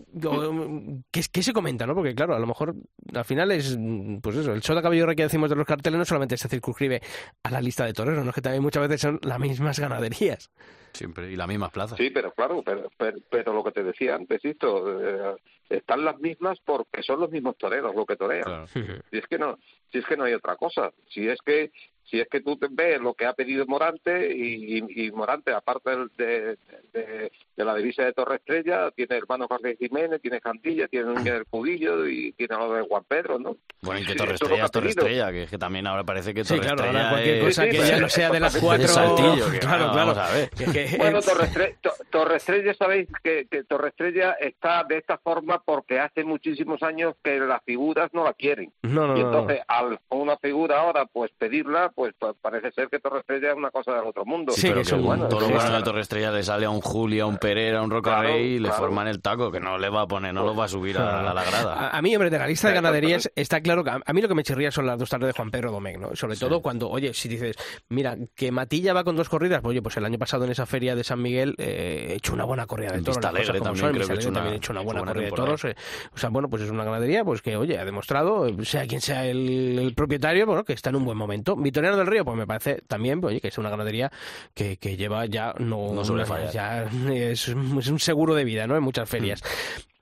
¿qué, 1.10 1.22
qué 1.32 1.42
se 1.42 1.52
comenta, 1.52 1.86
no? 1.86 1.94
Porque, 1.94 2.14
claro, 2.14 2.34
a 2.34 2.38
lo 2.38 2.46
mejor 2.46 2.74
al 3.12 3.24
final 3.24 3.50
es, 3.52 3.76
pues 4.22 4.36
eso, 4.36 4.52
el 4.52 4.60
show 4.62 4.76
de 4.76 4.82
caballo 4.82 5.06
que 5.14 5.22
decimos 5.22 5.50
de 5.50 5.56
los 5.56 5.66
carteles 5.66 5.98
no 5.98 6.04
solamente 6.04 6.36
se 6.36 6.48
circunscribe 6.48 7.00
a 7.42 7.50
la 7.50 7.60
lista 7.60 7.84
de 7.84 7.92
toreros, 7.92 8.24
¿no? 8.24 8.30
Es 8.30 8.34
que 8.34 8.42
también 8.42 8.62
muchas 8.62 8.82
veces 8.82 9.00
son 9.00 9.18
las 9.22 9.38
mismas 9.40 9.78
ganaderías. 9.78 10.50
Siempre, 10.94 11.30
y 11.30 11.36
las 11.36 11.48
mismas 11.48 11.72
plazas. 11.72 11.98
Sí, 11.98 12.10
pero 12.10 12.32
claro, 12.32 12.62
pero, 12.64 12.88
pero, 12.96 13.18
pero 13.28 13.52
lo 13.52 13.64
que 13.64 13.72
te 13.72 13.82
decía 13.82 14.14
antes, 14.14 14.44
esto, 14.44 15.02
eh, 15.02 15.36
están 15.68 16.04
las 16.04 16.18
mismas 16.20 16.58
porque 16.64 17.02
son 17.02 17.20
los 17.20 17.30
mismos 17.30 17.58
toreros 17.58 17.94
lo 17.94 18.06
que 18.06 18.16
torean. 18.16 18.44
Claro. 18.44 18.66
Si 18.68 19.18
es 19.18 19.26
que 19.26 19.38
no, 19.38 19.58
si 19.90 19.98
es 19.98 20.06
que 20.06 20.16
no 20.16 20.24
hay 20.24 20.34
otra 20.34 20.56
cosa. 20.56 20.92
Si 21.08 21.28
es 21.28 21.40
que 21.44 21.72
si 22.04 22.20
es 22.20 22.28
que 22.28 22.40
tú 22.40 22.56
te 22.56 22.66
ves 22.70 23.00
lo 23.00 23.14
que 23.14 23.26
ha 23.26 23.32
pedido 23.32 23.64
Morante 23.66 24.34
y, 24.34 24.78
y- 24.78 25.06
y 25.06 25.10
Morante, 25.12 25.52
aparte 25.52 25.90
de, 26.16 26.56
de, 26.92 27.32
de 27.56 27.64
la 27.64 27.74
divisa 27.74 28.04
de 28.04 28.12
Torre 28.12 28.36
Estrella, 28.36 28.90
tiene 28.90 29.16
hermano 29.16 29.46
Jorge 29.48 29.76
Jiménez, 29.76 30.20
tiene 30.20 30.40
Cantilla, 30.40 30.86
tiene 30.88 31.10
un 31.12 31.24
del 31.24 31.46
Cudillo 31.46 32.06
y 32.06 32.32
tiene 32.32 32.56
lo 32.56 32.72
de 32.74 32.82
Juan 32.82 33.04
Pedro, 33.08 33.38
¿no? 33.38 33.56
Bueno, 33.82 34.00
y 34.00 34.04
que 34.06 34.12
Sí, 34.12 34.18
Torre 34.18 34.34
Estrella 34.34 34.64
es 34.64 34.70
Torre. 34.70 34.88
Estrella, 34.90 35.32
que, 35.32 35.42
es 35.44 35.50
que 35.50 35.58
también 35.58 35.86
ahora 35.86 36.04
parece 36.04 36.32
que 36.34 36.44
Sí, 36.44 36.54
Torre 36.54 36.60
claro, 36.66 36.76
Estrella 36.76 36.98
ahora 37.00 37.10
cualquier 37.10 37.36
es... 37.36 37.44
cosa 37.44 37.62
Sí, 37.64 37.70
que 37.70 37.82
sí, 37.82 37.88
ya 37.90 37.98
no 38.00 38.08
sea 38.08 38.30
de 38.30 38.40
las 38.40 38.56
cuatro... 38.58 38.88
Saltillo, 38.88 39.50
que, 39.50 39.58
claro, 39.58 39.84
ah, 39.88 39.92
claro. 39.92 40.14
vamos 40.14 40.18
a 40.18 40.32
ver. 40.34 40.50
Bueno, 40.98 41.20
Torre 41.22 41.44
Estrella, 41.44 41.76
Torre 42.10 42.36
Estrella, 42.36 42.74
sabéis 42.74 43.08
que, 43.22 43.46
que 43.50 43.64
Torre 43.64 43.88
Estrella 43.88 44.36
está 44.40 44.84
de 44.84 44.98
esta 44.98 45.18
forma 45.18 45.62
porque 45.64 45.98
hace 46.00 46.22
muchísimos 46.24 46.82
años 46.82 47.14
que 47.22 47.38
las 47.38 47.62
figuras 47.64 48.10
no 48.12 48.24
la 48.24 48.34
quieren. 48.34 48.72
No, 48.82 49.06
no, 49.08 49.16
Y 49.16 49.20
no, 49.22 49.30
no. 49.30 49.38
entonces, 49.40 49.64
al 49.68 49.98
una 50.10 50.36
figura 50.38 50.80
ahora, 50.80 51.06
pues 51.06 51.30
pedirla, 51.38 51.90
pues 51.94 52.12
pa- 52.18 52.32
parece 52.34 52.70
ser 52.72 52.88
que 52.88 52.98
Torre 52.98 53.20
Estrella 53.20 53.50
es 53.50 53.56
una 53.56 53.70
cosa 53.70 53.92
del 53.94 54.06
otro 54.06 54.24
mundo. 54.24 54.52
Sí, 54.52 54.62
pero 54.62 54.74
que 54.74 54.80
que 54.80 54.84
son- 54.88 55.04
bueno, 55.04 55.28
todo 55.28 55.40
lo 55.48 55.60
sí, 55.60 55.72
de 55.72 55.82
Torre 55.82 56.00
Estrella 56.00 56.30
le 56.32 56.42
sale 56.42 56.66
a 56.66 56.70
un 56.70 56.80
Julio, 56.80 57.24
a 57.24 57.26
un 57.26 57.38
Pereira, 57.38 57.78
a 57.78 57.82
un 57.82 57.90
Rocarrey 57.90 58.24
Claro, 58.32 58.38
y 58.44 58.58
le 58.58 58.68
claro. 58.68 58.82
forman 58.84 59.08
el 59.08 59.20
taco, 59.22 59.50
que 59.50 59.60
no 59.60 59.78
le 59.78 59.88
va 59.88 60.02
a 60.02 60.06
poner, 60.06 60.34
no 60.34 60.44
lo 60.44 60.54
va 60.56 60.64
a 60.64 60.68
subir 60.68 60.98
a, 60.98 61.20
a 61.20 61.34
la 61.34 61.44
grada. 61.44 61.74
A, 61.74 61.98
a 61.98 62.02
mí, 62.02 62.14
hombre, 62.16 62.30
de 62.30 62.38
la 62.38 62.46
lista 62.46 62.68
de 62.68 62.74
ganaderías 62.74 63.30
está 63.36 63.60
claro 63.60 63.84
que 63.84 63.90
a, 63.90 64.00
a 64.04 64.12
mí 64.12 64.20
lo 64.20 64.28
que 64.28 64.34
me 64.34 64.42
chirría 64.42 64.70
son 64.70 64.86
las 64.86 64.98
dos 64.98 65.08
tardes 65.08 65.28
de 65.28 65.32
Juan 65.32 65.50
Pedro 65.50 65.70
Domecq, 65.72 65.98
¿no? 65.98 66.16
Sobre 66.16 66.36
todo 66.36 66.60
cuando, 66.60 66.88
oye, 66.90 67.12
si 67.14 67.28
dices, 67.28 67.56
mira, 67.88 68.16
que 68.34 68.50
Matilla 68.50 68.92
va 68.92 69.04
con 69.04 69.16
dos 69.16 69.28
corridas, 69.28 69.60
pues 69.62 69.70
oye, 69.70 69.82
pues 69.82 69.96
el 69.96 70.04
año 70.04 70.18
pasado 70.18 70.44
en 70.44 70.50
esa 70.50 70.66
feria 70.66 70.94
de 70.96 71.04
San 71.04 71.22
Miguel 71.22 71.54
eh, 71.58 72.08
he 72.10 72.14
hecho 72.14 72.32
una 72.34 72.44
buena 72.44 72.66
corrida 72.66 72.92
de 72.92 73.02
toros. 73.02 73.24
Alegre 73.24 73.60
también 73.60 73.76
son, 73.76 73.88
en 73.90 73.94
creo 73.94 74.08
Vista 74.08 74.14
que 74.14 74.18
he 74.18 74.20
hecho 74.20 74.28
Alegre 74.28 74.34
también 74.34 74.44
una- 74.46 74.52
he 74.54 74.56
hecho 74.56 74.72
una 74.72 74.80
buena 74.82 75.00
buena 75.00 75.12
corrida 75.12 75.30
de 75.30 75.36
toros. 75.36 75.64
eh. 75.64 75.76
O 76.14 76.18
sea, 76.18 76.30
bueno, 76.30 76.48
pues 76.48 76.62
es 76.62 76.70
una 76.70 76.84
ganadería 76.84 77.24
pues 77.24 77.42
que, 77.42 77.56
oye, 77.56 77.78
ha 77.78 77.84
demostrado, 77.84 78.46
eh, 78.46 78.54
sea 78.64 78.86
quien 78.86 79.00
sea 79.00 79.26
el, 79.26 79.78
el 79.78 79.94
propietario, 79.94 80.46
bueno, 80.46 80.64
que 80.64 80.72
está 80.72 80.90
en 80.90 80.96
un 80.96 81.04
buen 81.04 81.18
momento. 81.18 81.56
Del 81.92 82.06
Río, 82.06 82.24
pues 82.24 82.36
me 82.36 82.46
parece 82.46 82.82
también, 82.86 83.20
pues, 83.20 83.32
oye, 83.32 83.40
que 83.40 83.48
es 83.48 83.58
una 83.58 83.70
ganadería 83.70 84.10
que, 84.54 84.76
que 84.76 84.96
lleva 84.96 85.26
ya, 85.26 85.54
no, 85.58 85.92
No 85.92 86.04
suele 86.04 86.24
fallar. 86.26 86.50
ya 86.52 86.82
es, 87.12 87.48
es 87.48 87.88
un 87.88 87.98
seguro 88.00 88.34
de 88.34 88.44
vida, 88.44 88.66
¿no? 88.66 88.76
En 88.76 88.82
muchas 88.82 89.08
ferias. 89.08 89.42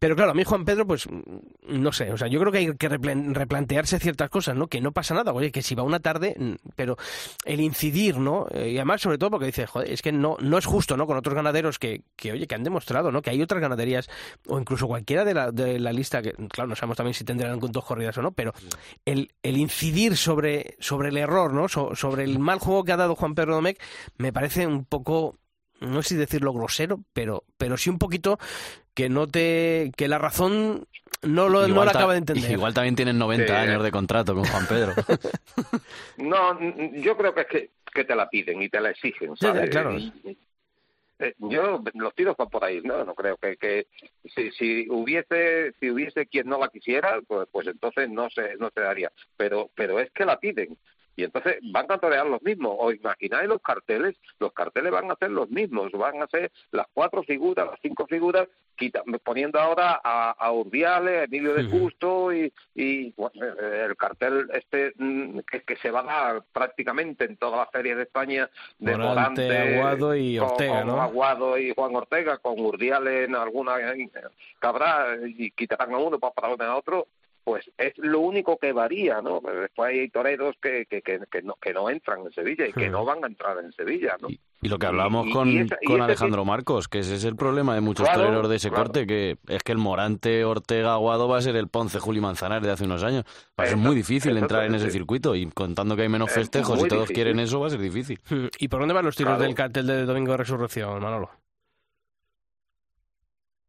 Pero 0.02 0.16
claro, 0.16 0.32
a 0.32 0.34
mí 0.34 0.42
Juan 0.42 0.64
Pedro, 0.64 0.84
pues 0.84 1.06
no 1.68 1.92
sé, 1.92 2.10
o 2.12 2.16
sea, 2.16 2.26
yo 2.26 2.40
creo 2.40 2.50
que 2.50 2.58
hay 2.58 2.74
que 2.74 2.90
replan- 2.90 3.32
replantearse 3.34 4.00
ciertas 4.00 4.30
cosas, 4.30 4.56
¿no? 4.56 4.66
Que 4.66 4.80
no 4.80 4.90
pasa 4.90 5.14
nada, 5.14 5.32
oye, 5.32 5.52
que 5.52 5.62
si 5.62 5.76
va 5.76 5.84
una 5.84 6.00
tarde, 6.00 6.34
mm, 6.36 6.54
pero 6.74 6.96
el 7.44 7.60
incidir, 7.60 8.16
¿no? 8.18 8.48
Eh, 8.50 8.70
Y 8.72 8.76
además, 8.78 9.00
sobre 9.00 9.16
todo 9.16 9.30
porque 9.30 9.46
dice, 9.46 9.64
joder, 9.68 9.92
es 9.92 10.02
que 10.02 10.10
no, 10.10 10.36
no 10.40 10.58
es 10.58 10.66
justo, 10.66 10.96
¿no? 10.96 11.06
Con 11.06 11.16
otros 11.16 11.36
ganaderos 11.36 11.78
que, 11.78 12.02
que, 12.16 12.32
oye, 12.32 12.48
que 12.48 12.54
han 12.56 12.64
demostrado, 12.64 13.12
¿no? 13.12 13.22
Que 13.22 13.30
hay 13.30 13.40
otras 13.42 13.60
ganaderías, 13.60 14.10
o 14.48 14.58
incluso 14.58 14.88
cualquiera 14.88 15.24
de 15.24 15.34
la, 15.34 15.52
de 15.52 15.78
la 15.78 15.92
lista, 15.92 16.20
que 16.20 16.32
claro, 16.48 16.66
no 16.70 16.74
sabemos 16.74 16.96
también 16.96 17.14
si 17.14 17.22
tendrán 17.22 17.60
dos 17.60 17.84
corridas 17.84 18.18
o 18.18 18.22
no, 18.22 18.32
pero 18.32 18.52
el, 19.04 19.30
el 19.44 19.56
incidir 19.56 20.16
sobre, 20.16 20.74
sobre 20.80 21.10
el 21.10 21.16
error, 21.16 21.52
¿no? 21.54 21.68
So- 21.68 21.94
sobre 21.94 22.24
el 22.24 22.40
mal 22.40 22.58
juego 22.58 22.82
que 22.82 22.90
ha 22.90 22.96
dado 22.96 23.14
Juan 23.14 23.36
Pedro 23.36 23.54
Domecq, 23.54 23.80
me 24.18 24.32
parece 24.32 24.66
un 24.66 24.84
poco 24.84 25.38
no 25.82 26.02
sé 26.02 26.10
si 26.10 26.16
decirlo 26.16 26.52
grosero, 26.52 27.00
pero, 27.12 27.44
pero 27.58 27.76
sí 27.76 27.90
un 27.90 27.98
poquito 27.98 28.38
que 28.94 29.08
no 29.08 29.26
te, 29.26 29.92
que 29.96 30.08
la 30.08 30.18
razón 30.18 30.86
no 31.22 31.48
lo, 31.48 31.66
no 31.68 31.84
la 31.84 31.90
acaba 31.92 32.12
de 32.12 32.18
entender. 32.18 32.50
Igual 32.50 32.74
también 32.74 32.96
tienen 32.96 33.18
90 33.18 33.46
Sí. 33.46 33.52
años 33.52 33.82
de 33.82 33.90
contrato 33.90 34.34
con 34.34 34.44
Juan 34.44 34.66
Pedro. 34.66 34.92
No, 36.16 36.58
yo 36.94 37.16
creo 37.16 37.34
que 37.34 37.40
es 37.42 37.46
que, 37.46 37.70
que 37.92 38.04
te 38.04 38.14
la 38.14 38.28
piden 38.28 38.62
y 38.62 38.68
te 38.68 38.80
la 38.80 38.90
exigen, 38.90 39.36
¿sabes? 39.36 39.70
claro. 39.70 39.96
Y- 39.98 40.36
eh, 41.18 41.34
yo 41.38 41.80
los 41.94 42.14
tiros 42.16 42.36
van 42.36 42.48
por 42.48 42.64
ahí, 42.64 42.80
no, 42.82 43.04
no 43.04 43.14
creo 43.14 43.36
que, 43.36 43.56
que 43.56 43.86
si, 44.34 44.50
si 44.52 44.86
hubiese 44.90 45.72
si 45.78 45.88
hubiese 45.90 46.26
quien 46.26 46.48
no 46.48 46.58
la 46.58 46.66
quisiera, 46.68 47.20
pues, 47.28 47.46
pues 47.52 47.68
entonces 47.68 48.10
no 48.10 48.28
se 48.30 48.56
no 48.56 48.70
se 48.74 48.80
daría. 48.80 49.12
Pero 49.36 49.70
pero 49.76 50.00
es 50.00 50.10
que 50.10 50.24
la 50.24 50.40
piden 50.40 50.76
y 51.16 51.24
entonces 51.24 51.58
van 51.72 51.86
a 51.90 51.98
torear 51.98 52.26
los 52.26 52.42
mismos. 52.42 52.74
O 52.78 52.90
imagináis 52.92 53.48
los 53.48 53.60
carteles, 53.60 54.16
los 54.38 54.52
carteles 54.52 54.90
van 54.92 55.10
a 55.10 55.16
ser 55.16 55.30
los 55.30 55.50
mismos, 55.50 55.92
van 55.92 56.22
a 56.22 56.26
ser 56.28 56.50
las 56.70 56.86
cuatro 56.92 57.22
figuras, 57.22 57.66
las 57.66 57.78
cinco 57.82 58.06
figuras, 58.06 58.48
quita- 58.76 59.02
poniendo 59.22 59.58
ahora 59.60 60.00
a, 60.02 60.30
a 60.30 60.52
Urdiales, 60.52 61.20
a 61.20 61.24
Emilio 61.24 61.54
de. 61.54 61.62
Justo 61.64 62.32
y, 62.32 62.52
y 62.74 63.12
bueno, 63.12 63.44
el 63.46 63.96
cartel 63.96 64.48
este 64.52 64.92
mm, 64.96 65.40
que, 65.50 65.62
que 65.62 65.76
se 65.76 65.90
va 65.90 66.00
a 66.00 66.02
dar 66.32 66.42
prácticamente 66.52 67.24
en 67.24 67.36
todas 67.36 67.58
las 67.60 67.70
ferias 67.70 67.96
de 67.96 68.02
España 68.04 68.48
de 68.78 68.96
Morante, 68.96 69.42
Morante, 69.42 69.58
Aguado 69.78 70.14
y 70.16 70.38
Ortega, 70.38 70.78
con 70.80 70.86
¿no? 70.88 71.02
Aguado 71.02 71.58
y 71.58 71.72
Juan 71.74 71.94
Ortega, 71.96 72.38
con 72.38 72.58
Urdiales 72.60 73.28
en 73.28 73.34
alguna 73.36 73.76
cabrá 74.58 75.16
y 75.26 75.50
quitarán 75.52 75.92
a 75.94 75.98
uno 75.98 76.18
para 76.18 76.32
poner 76.32 76.62
a 76.68 76.76
otro, 76.76 77.06
pues 77.44 77.70
es 77.78 77.92
lo 77.98 78.20
único 78.20 78.56
que 78.56 78.72
varía, 78.72 79.20
¿no? 79.20 79.40
Después 79.40 79.90
hay 79.90 80.08
toreros 80.10 80.54
que, 80.62 80.86
que, 80.86 81.02
que, 81.02 81.20
que 81.30 81.42
no, 81.42 81.54
que 81.60 81.72
no 81.72 81.90
entran 81.90 82.20
en 82.20 82.32
Sevilla 82.32 82.66
y 82.66 82.72
que 82.72 82.88
no 82.88 83.04
van 83.04 83.24
a 83.24 83.26
entrar 83.26 83.58
en 83.58 83.72
Sevilla, 83.72 84.16
¿no? 84.20 84.28
Y, 84.30 84.40
y 84.62 84.68
lo 84.68 84.78
que 84.78 84.86
hablábamos 84.86 85.26
Y- 85.26 85.30
y 85.30 85.32
con, 85.32 85.48
esa- 85.58 85.78
con 85.84 86.00
Alejandro 86.02 86.44
Marcos, 86.44 86.86
que 86.88 87.00
ese 87.00 87.16
es 87.16 87.24
el 87.24 87.34
problema 87.36 87.74
de 87.74 87.80
muchos 87.80 88.06
Claro, 88.08 88.22
toreros 88.24 88.48
de 88.48 88.56
ese 88.56 88.68
claro. 88.68 88.84
corte, 88.84 89.06
que 89.06 89.36
es 89.48 89.62
que 89.62 89.72
el 89.72 89.78
Morante, 89.78 90.44
Ortega, 90.44 90.92
Aguado 90.94 91.26
va 91.28 91.38
a 91.38 91.42
ser 91.42 91.56
el 91.56 91.68
Ponce, 91.68 91.98
Julio 91.98 92.22
Manzanares 92.22 92.64
de 92.64 92.70
hace 92.72 92.84
unos 92.84 93.02
años. 93.02 93.24
Va 93.58 93.64
a 93.64 93.66
ser 93.66 93.76
muy 93.76 93.94
difícil 93.96 94.36
entrar 94.36 94.64
en 94.64 94.74
ese 94.76 94.90
circuito 94.90 95.34
y 95.34 95.46
contando 95.50 95.96
que 95.96 96.02
hay 96.02 96.08
menos 96.08 96.28
Es 96.30 96.34
festejos 96.36 96.78
y 96.84 96.88
todos 96.88 97.02
difícil. 97.02 97.14
quieren 97.14 97.40
eso, 97.40 97.58
va 97.60 97.66
a 97.66 97.70
ser 97.70 97.80
difícil. 97.80 98.20
¿Y 98.58 98.68
por 98.68 98.80
dónde 98.80 98.94
van 98.94 99.04
los 99.04 99.16
tiros 99.16 99.30
Claro. 99.32 99.42
del 99.44 99.54
cartel 99.54 99.86
de 99.86 100.04
Domingo 100.04 100.30
de 100.32 100.36
Resurrección, 100.38 101.02
Manolo? 101.02 101.30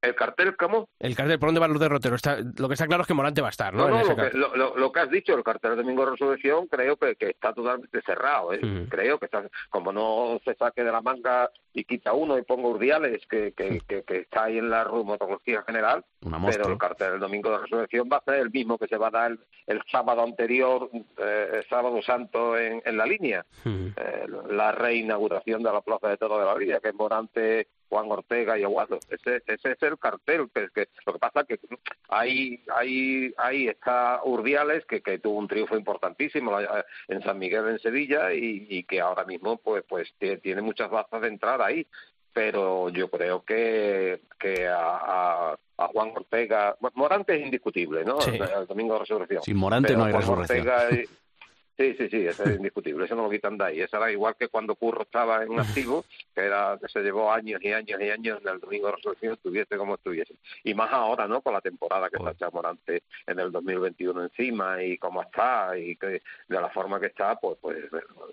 El 0.04 0.16
cartel, 0.16 0.56
¿cómo? 0.58 0.90
El 1.00 1.16
cartel, 1.16 1.40
¿por 1.40 1.48
dónde 1.48 1.60
van 1.62 1.72
los 1.72 1.80
derroteros? 1.80 2.18
Está, 2.18 2.38
lo 2.58 2.68
que 2.68 2.74
está 2.74 2.86
claro 2.88 3.02
es 3.02 3.08
que 3.08 3.14
Morante 3.14 3.42
va 3.42 3.48
a 3.48 3.52
estar, 3.52 3.74
¿no? 3.74 3.88
No, 3.88 3.88
En 3.88 3.94
no, 3.94 4.00
ese 4.02 4.10
lo 4.10 4.16
que, 4.32 4.38
lo, 4.38 4.56
lo- 4.56 4.76
lo 4.78 4.92
que 4.92 5.00
has 5.00 5.10
dicho, 5.10 5.34
el 5.34 5.44
cartel 5.44 5.72
de 5.72 5.78
Domingo 5.78 6.06
de 6.06 6.12
Resurrección, 6.12 6.68
creo 6.68 6.98
que, 6.98 7.16
que 7.16 7.30
está 7.30 7.54
totalmente 7.54 8.02
cerrado. 8.02 8.54
¿eh? 8.54 8.60
Mm. 8.62 8.90
Creo 8.90 9.18
que 9.18 9.26
está, 9.26 9.44
como 9.70 9.92
no 9.94 10.40
se 10.44 10.54
saque 10.56 10.84
de 10.84 10.92
la 10.92 11.02
manga 11.02 11.50
y 11.74 11.86
quita 11.86 12.14
uno 12.14 12.38
y 12.38 12.44
ponga 12.44 12.68
Urdiales, 12.68 13.26
que, 13.28 13.54
que, 13.54 13.80
que, 13.88 14.04
que 14.04 14.18
está 14.18 14.44
ahí 14.44 14.58
en 14.58 14.70
la 14.70 14.84
reumatología 14.84 15.64
general, 15.64 16.04
pero 16.22 16.68
el 16.70 16.78
cartel 16.78 17.12
del 17.12 17.20
Domingo 17.22 17.50
de 17.52 17.60
Resurrección 17.60 18.10
va 18.12 18.18
a 18.18 18.24
ser 18.24 18.36
el 18.36 18.52
mismo 18.52 18.78
que 18.78 18.88
se 18.88 18.98
va 18.98 19.08
a 19.08 19.12
dar 19.12 19.32
el, 19.32 19.40
el 19.68 19.82
sábado 19.92 20.22
anterior, 20.22 20.90
eh, 21.18 21.50
el 21.54 21.64
sábado 21.70 22.02
santo 22.02 22.58
en, 22.58 22.82
en 22.86 22.98
la 22.98 23.06
línea, 23.06 23.46
Hmm. 23.64 23.88
eh, 23.96 24.26
la 24.50 24.72
reinauguración 24.74 25.64
de 25.64 25.72
la 25.72 25.82
Plaza 25.82 26.10
de 26.10 26.18
Toros 26.18 26.40
de 26.40 26.46
la 26.46 26.54
Villa, 26.56 26.80
que 26.82 26.90
es 26.90 26.96
Morante, 26.96 27.68
Juan 27.94 28.12
Ortega 28.12 28.58
y 28.58 28.64
Aguado. 28.64 28.98
Ese, 29.10 29.44
ese 29.46 29.72
es 29.72 29.84
el 29.84 29.98
cartel. 30.00 30.50
Que, 30.54 30.68
que 30.74 30.88
lo 31.06 31.14
que 31.14 31.20
pasa 31.20 31.42
es 31.42 31.48
que 31.48 31.60
ahí, 32.10 32.64
ahí, 32.76 33.34
ahí 33.38 33.68
está 33.68 34.22
Urdiales, 34.24 34.84
que, 34.86 35.02
que 35.02 35.20
tuvo 35.20 35.38
un 35.38 35.48
triunfo 35.48 35.78
importantísimo 35.78 36.58
en 37.08 37.22
San 37.22 37.38
Miguel, 37.38 37.68
en 37.70 37.80
Sevilla, 37.80 38.34
y, 38.34 38.66
y 38.70 38.84
que 38.84 39.00
ahora 39.00 39.26
mismo 39.26 39.58
pues, 39.58 39.84
pues 39.88 40.12
tie- 40.20 40.42
tiene 40.42 40.62
muchas 40.62 40.90
bazas 40.90 41.22
de 41.22 41.28
entrar 41.28 41.62
ahí. 41.62 41.86
pero 42.34 42.90
yo 42.90 43.10
creo 43.10 43.44
que, 43.46 44.22
que 44.40 44.68
a, 44.68 44.80
a, 44.98 45.56
a 45.78 45.88
Juan 45.90 46.12
Ortega, 46.16 46.76
Morante 46.96 47.36
es 47.36 47.46
indiscutible, 47.46 48.04
¿no? 48.04 48.20
Sí. 48.22 48.32
El 48.40 48.66
domingo 48.66 48.94
de 48.96 49.00
resurrección. 49.02 49.44
Sin 49.44 49.58
Morante 49.58 49.90
Pero 49.90 50.00
no 50.00 50.06
hay 50.06 50.12
Juan 50.14 50.22
resurrección. 50.22 50.68
Ortega 50.68 51.08
Sí, 51.76 51.96
sí, 51.98 52.08
sí, 52.08 52.28
eso 52.28 52.44
es 52.44 52.56
indiscutible, 52.56 53.06
eso 53.06 53.16
no 53.16 53.24
lo 53.24 53.30
quitan 53.32 53.58
de 53.58 53.66
ahí. 53.66 53.82
Eso 53.82 53.98
era 53.98 54.12
igual 54.12 54.36
que 54.38 54.48
cuando 54.48 54.76
Curro 54.76 55.04
estaba 55.04 55.44
en 55.44 55.60
activo, 55.60 56.06
que 56.36 56.42
era 56.42 56.78
que 56.80 56.88
se 56.88 57.02
llevó 57.02 57.32
años 57.32 57.60
y 57.64 57.72
años 57.72 58.00
y 58.00 58.10
años 58.10 58.40
en 58.42 58.50
el 58.50 58.60
domingo 58.60 58.88
de 58.88 58.96
resurrección, 58.98 59.34
estuviese 59.34 59.76
como 59.76 59.96
estuviese. 59.96 60.36
Y 60.64 60.76
más 60.76 60.92
ahora, 60.92 61.28
¿no? 61.28 61.42
Con 61.42 61.54
la 61.54 61.62
temporada 61.62 62.10
que 62.12 62.18
está 62.30 62.52
Morante 62.52 63.02
en 63.26 63.40
el 63.40 63.52
2021 63.52 64.24
encima 64.24 64.84
y 64.84 64.98
cómo 65.00 65.24
está 65.24 65.76
y 65.76 65.96
que 65.96 66.08
de 66.08 66.22
la 66.62 66.70
forma 66.70 67.00
que 67.00 67.08
está, 67.08 67.36
pues, 67.40 67.58
pues 67.60 67.78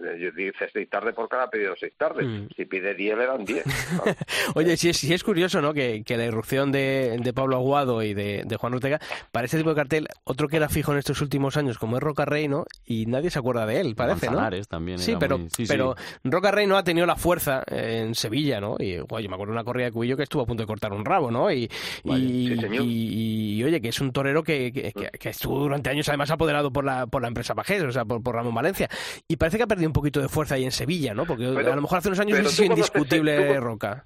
eh, 0.05 0.32
dice 0.36 0.68
seis 0.70 0.91
tarde 0.91 1.14
por 1.14 1.28
cada 1.28 1.49
pedido 1.49 1.74
seis 1.78 1.95
tardes. 1.97 2.26
Mm. 2.26 2.49
Si 2.55 2.66
pide 2.66 2.95
diez, 2.95 3.16
le 3.16 3.26
dan 3.26 3.45
diez. 3.47 3.64
Oye, 4.55 4.76
sí 4.76 4.91
es, 4.91 4.99
sí 4.99 5.14
es 5.14 5.24
curioso, 5.24 5.62
¿no? 5.62 5.72
Que, 5.72 6.03
que 6.05 6.18
la 6.18 6.26
irrupción 6.26 6.72
de, 6.72 7.16
de 7.18 7.32
Pablo 7.32 7.57
Aguado 7.57 8.03
y 8.03 8.12
de, 8.12 8.43
de 8.45 8.57
Juan 8.57 8.74
Ortega, 8.74 9.01
para 9.32 9.47
este 9.47 9.57
tipo 9.57 9.70
de 9.70 9.76
cartel, 9.76 10.09
otro 10.24 10.49
que 10.49 10.57
era 10.57 10.68
fijo 10.68 10.93
en 10.93 10.99
estos 10.99 11.22
últimos 11.22 11.57
años, 11.57 11.78
como 11.78 11.97
es 11.97 12.03
Roca 12.03 12.26
Rey, 12.26 12.47
¿no? 12.47 12.66
Y 12.84 13.07
nadie 13.07 13.30
se 13.31 13.39
acuerda 13.39 13.64
de 13.66 13.81
él, 13.81 13.95
parece, 13.95 14.26
¿no? 14.26 14.33
Manzanares 14.33 14.68
también 14.68 14.99
Sí, 14.99 15.12
era 15.12 15.18
pero, 15.20 15.39
muy- 15.39 15.49
sí, 15.51 15.64
sí. 15.64 15.68
pero 15.68 15.95
Roca 16.24 16.51
Rey 16.51 16.66
no 16.66 16.76
ha 16.76 16.85
tenido 16.85 17.07
la 17.07 17.16
fuerza 17.16 17.62
eh, 17.70 18.03
en 18.07 18.14
Sevilla, 18.14 18.61
¿no? 18.61 18.76
Y 18.78 18.99
guay, 18.99 19.24
yo 19.24 19.31
me 19.31 19.35
acuerdo 19.35 19.53
de 19.53 19.57
una 19.59 19.64
corrida 19.64 19.87
de 19.87 19.93
Cubillo 19.93 20.16
que 20.16 20.22
estuvo 20.24 20.43
a 20.43 20.47
punto 20.47 20.62
de 20.62 20.66
cortar 20.66 20.93
un 20.93 21.05
rabo, 21.05 21.31
¿no? 21.31 21.51
Y, 21.53 21.64
y, 22.05 22.11
sí, 22.59 22.66
y- 22.83 23.55
y, 23.61 23.64
oye, 23.64 23.81
que 23.81 23.89
es 23.89 24.01
un 24.01 24.12
torero 24.12 24.43
que, 24.43 24.72
que- 24.72 24.93
que- 24.93 25.11
que 25.18 25.28
estuvo 25.28 25.59
durante 25.61 25.91
años 25.91 26.09
además 26.09 26.31
apoderado 26.31 26.72
por 26.72 26.85
la, 26.85 27.07
por 27.07 27.22
la 27.22 27.28
empresa 27.28 27.55
Pajés, 27.55 27.83
o 27.83 27.93
sea, 27.93 28.05
por, 28.05 28.22
por 28.22 28.35
Ramón 28.35 28.55
Valencia. 28.55 28.89
Y 29.28 29.37
parece 29.37 29.57
que 29.57 29.62
ha 29.64 29.66
perdido 29.66 29.89
un 29.89 29.93
poquito 29.93 30.20
de 30.20 30.28
fuerza 30.28 30.55
ahí 30.57 30.64
en 30.64 30.72
Sevilla, 30.72 31.14
¿no? 31.14 31.26
Porque 31.26 31.45
Pero- 31.55 31.72
a 31.72 31.76
lo 31.76 31.83
mejor 31.83 31.99
hace 31.99 32.09
unos 32.09 32.20
años 32.20 32.39
es 32.39 32.59
indiscutible 32.61 33.55
tú- 33.55 33.61
Roca. 33.61 34.03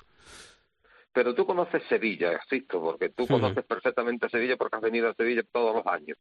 Pero 1.15 1.33
tú 1.33 1.47
conoces 1.47 1.81
Sevilla, 1.89 2.41
Sisto, 2.51 2.83
porque 2.83 3.11
tú 3.11 3.29
conoces 3.29 3.65
perfectamente 3.65 4.29
Sevilla 4.29 4.57
porque 4.57 4.77
has 4.77 4.83
venido 4.83 5.09
a 5.09 5.15
Sevilla 5.15 5.45
todos 5.53 5.77
los 5.77 5.87
años. 5.87 6.19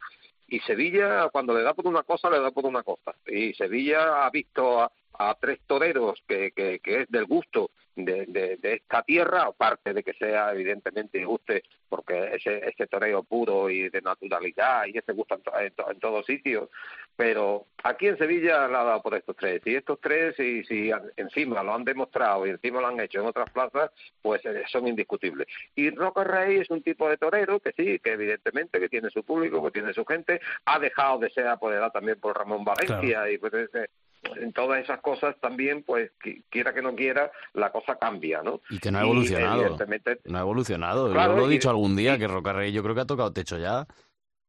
Y 0.48 0.60
Sevilla, 0.60 1.30
cuando 1.32 1.56
le 1.56 1.64
da 1.64 1.74
por 1.74 1.88
una 1.88 2.04
cosa, 2.04 2.30
le 2.30 2.40
da 2.40 2.52
por 2.52 2.68
una 2.68 2.84
cosa. 2.84 3.16
Y 3.26 3.56
Sevilla 3.56 4.24
ha 4.24 4.30
visto 4.30 4.82
a, 4.82 4.92
a 5.20 5.36
tres 5.40 5.60
toreros 5.68 6.22
que, 6.28 6.52
que, 6.52 6.80
que 6.80 7.02
es 7.02 7.10
del 7.12 7.26
gusto 7.26 7.72
de, 7.96 8.26
de, 8.26 8.58
de 8.58 8.74
esta 8.74 9.04
tierra, 9.04 9.44
aparte 9.44 9.94
de 9.94 10.02
que 10.04 10.14
sea 10.14 10.52
evidentemente 10.52 11.24
guste, 11.24 11.64
porque 11.88 12.32
ese, 12.34 12.68
ese 12.68 12.88
toreo 12.88 13.22
puro 13.22 13.70
y 13.70 13.90
de 13.90 14.02
naturalidad 14.02 14.86
y 14.88 14.98
ese 14.98 15.12
gusta 15.14 15.36
en, 15.36 15.42
to- 15.44 15.60
en, 15.60 15.72
to- 15.74 15.92
en 15.92 16.00
todos 16.00 16.26
sitios. 16.26 16.70
Pero 17.16 17.68
aquí 17.84 18.08
en 18.08 18.18
Sevilla 18.18 18.68
le 18.68 18.76
ha 18.76 18.84
dado 18.84 19.02
por 19.04 19.14
estos 19.14 19.36
tres. 19.36 19.62
Y 19.66 19.76
estos 19.76 20.02
tres, 20.02 20.40
y 20.40 20.64
si 20.64 20.92
encima 21.16 21.62
lo 21.62 21.76
han 21.76 21.84
demostrado 21.84 22.48
y 22.48 22.50
encima 22.50 22.82
lo 22.82 22.88
han 22.88 23.00
hecho 23.00 23.20
en 23.20 23.28
otras 23.28 23.52
plazas, 23.52 23.92
pues 24.24 24.44
eh, 24.46 24.64
son 24.72 24.88
indiscutibles. 24.88 25.48
Y 25.76 25.92
Roca 25.92 26.24
Rey 26.24 26.58
es 26.58 26.72
un 26.72 26.82
tipo 26.82 27.08
de 27.08 27.18
torero 27.18 27.60
que 27.60 27.74
sí, 27.74 28.00
que 28.00 28.14
evidentemente 28.14 28.80
que 28.80 28.90
tiene 28.90 29.12
su 29.12 29.24
público, 29.24 29.64
que 29.64 29.70
tiene 29.72 29.94
su 29.94 30.04
gente, 30.06 30.42
ha 30.66 30.80
dejado 30.80 31.20
de 31.20 31.30
ser 31.30 31.46
apoderado 31.48 31.92
también 31.92 32.20
por 32.20 32.36
Ramón 32.36 32.66
Valencia 32.66 33.30
y 33.30 33.38
pues 33.38 33.54
ese- 33.54 33.90
en 34.36 34.54
todas 34.54 34.84
esas 34.84 35.00
cosas 35.02 35.36
también, 35.40 35.84
pues 35.84 36.12
qui- 36.24 36.44
quiera 36.50 36.74
que 36.74 36.82
no 36.82 36.96
quiera, 36.96 37.32
la 37.54 37.72
cosa 37.72 37.96
cambia, 37.98 38.42
¿no? 38.44 38.62
Y 38.70 38.80
que 38.80 38.92
no 38.92 39.00
ha 39.00 39.02
evolucionado. 39.04 39.78
No 40.26 40.38
ha 40.38 40.42
evolucionado. 40.42 41.12
Claro, 41.12 41.34
Yo 41.34 41.40
lo 41.40 41.46
he 41.46 41.50
y- 41.50 41.54
dicho 41.58 41.70
algún 41.70 41.96
día, 41.96 42.18
que 42.18 42.28
Roca 42.28 42.54
Rey 42.54 42.72
yo 42.72 42.84
creo 42.84 42.96
que 42.96 43.02
ha 43.02 43.06
tocado 43.06 43.32
techo 43.34 43.58
ya. 43.58 43.86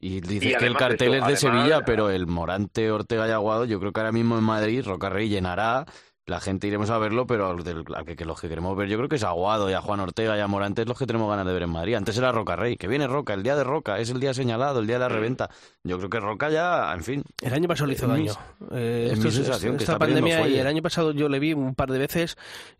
Y 0.00 0.20
dices 0.20 0.52
Y 0.52 0.56
que 0.56 0.66
el 0.66 0.76
cartel 0.76 1.08
es 1.14 1.20
de 1.20 1.32
además- 1.34 1.40
Sevilla, 1.40 1.84
pero 1.84 2.10
el 2.10 2.26
Morante, 2.26 2.90
Ortega 2.90 3.26
y 3.26 3.30
Aguado, 3.30 3.64
yo 3.64 3.80
creo 3.80 3.92
que 3.92 4.00
ahora 4.00 4.12
mismo 4.12 4.36
en 4.36 4.44
Madrid 4.44 4.84
Roca 4.84 5.08
Rey 5.08 5.28
llenará. 5.28 5.86
La 6.26 6.40
gente 6.40 6.66
iremos 6.66 6.88
a 6.88 6.96
verlo, 6.96 7.26
pero 7.26 7.50
al 7.50 7.62
del- 7.64 7.84
al 7.94 8.06
que, 8.06 8.16
que 8.16 8.24
los 8.24 8.40
que 8.40 8.48
queremos 8.48 8.74
ver 8.78 8.88
yo 8.88 8.96
creo 8.96 9.10
que 9.10 9.16
es 9.16 9.24
Aguado 9.24 9.68
y 9.68 9.74
a 9.74 9.82
Juan 9.82 10.00
Ortega 10.00 10.34
y 10.38 10.40
a 10.40 10.46
Morante 10.46 10.80
es 10.80 10.88
los 10.88 10.98
que 10.98 11.06
tenemos 11.06 11.28
ganas 11.28 11.44
de 11.46 11.52
ver 11.52 11.64
en 11.64 11.68
Madrid. 11.70 11.94
Antes 11.96 12.16
era 12.16 12.32
Roca 12.32 12.56
Rey, 12.56 12.78
que 12.78 12.88
viene 12.88 13.06
Roca, 13.06 13.34
el 13.34 13.42
día 13.42 13.54
de 13.56 13.62
Roca, 13.62 13.98
es 13.98 14.08
el 14.08 14.20
día 14.20 14.32
señalado, 14.32 14.80
el 14.80 14.86
día 14.86 14.96
de 14.96 15.00
la 15.00 15.08
reventa. 15.10 15.50
Yo 15.82 15.98
creo 15.98 16.08
que 16.08 16.20
Roca 16.20 16.48
ya, 16.48 16.94
en 16.94 17.04
fin. 17.04 17.22
El 17.42 17.52
año 17.52 17.68
pasado 17.68 17.88
le 17.88 17.92
hizo 17.94 18.06
daño. 18.06 18.32
Eh, 18.72 19.08
es 19.08 19.12
esto 19.12 19.22
mi 19.24 19.28
es- 19.28 19.34
sensación, 19.34 19.76
que 19.76 19.84
esta 19.84 19.98
pandemia 19.98 20.48
y 20.48 20.58
el 20.58 20.66
año 20.66 20.80
pasado 20.80 21.12
yo 21.12 21.28
le 21.28 21.38
vi 21.38 21.52
un 21.52 21.74
par 21.74 21.90
de 21.90 21.98
veces 21.98 22.38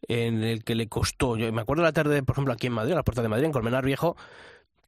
en 0.09 0.43
el 0.43 0.65
que 0.65 0.75
le 0.75 0.89
costó. 0.89 1.37
Yo 1.37 1.53
me 1.53 1.61
acuerdo 1.61 1.83
la 1.83 1.93
tarde, 1.93 2.23
por 2.23 2.35
ejemplo, 2.37 2.55
aquí 2.55 2.69
en 2.69 2.73
Madrid, 2.73 2.93
a 2.93 2.97
la 2.97 3.03
puerta 3.03 3.21
de 3.21 3.29
Madrid, 3.29 3.45
en 3.45 3.53
Colmenar 3.53 3.85
Viejo, 3.85 4.17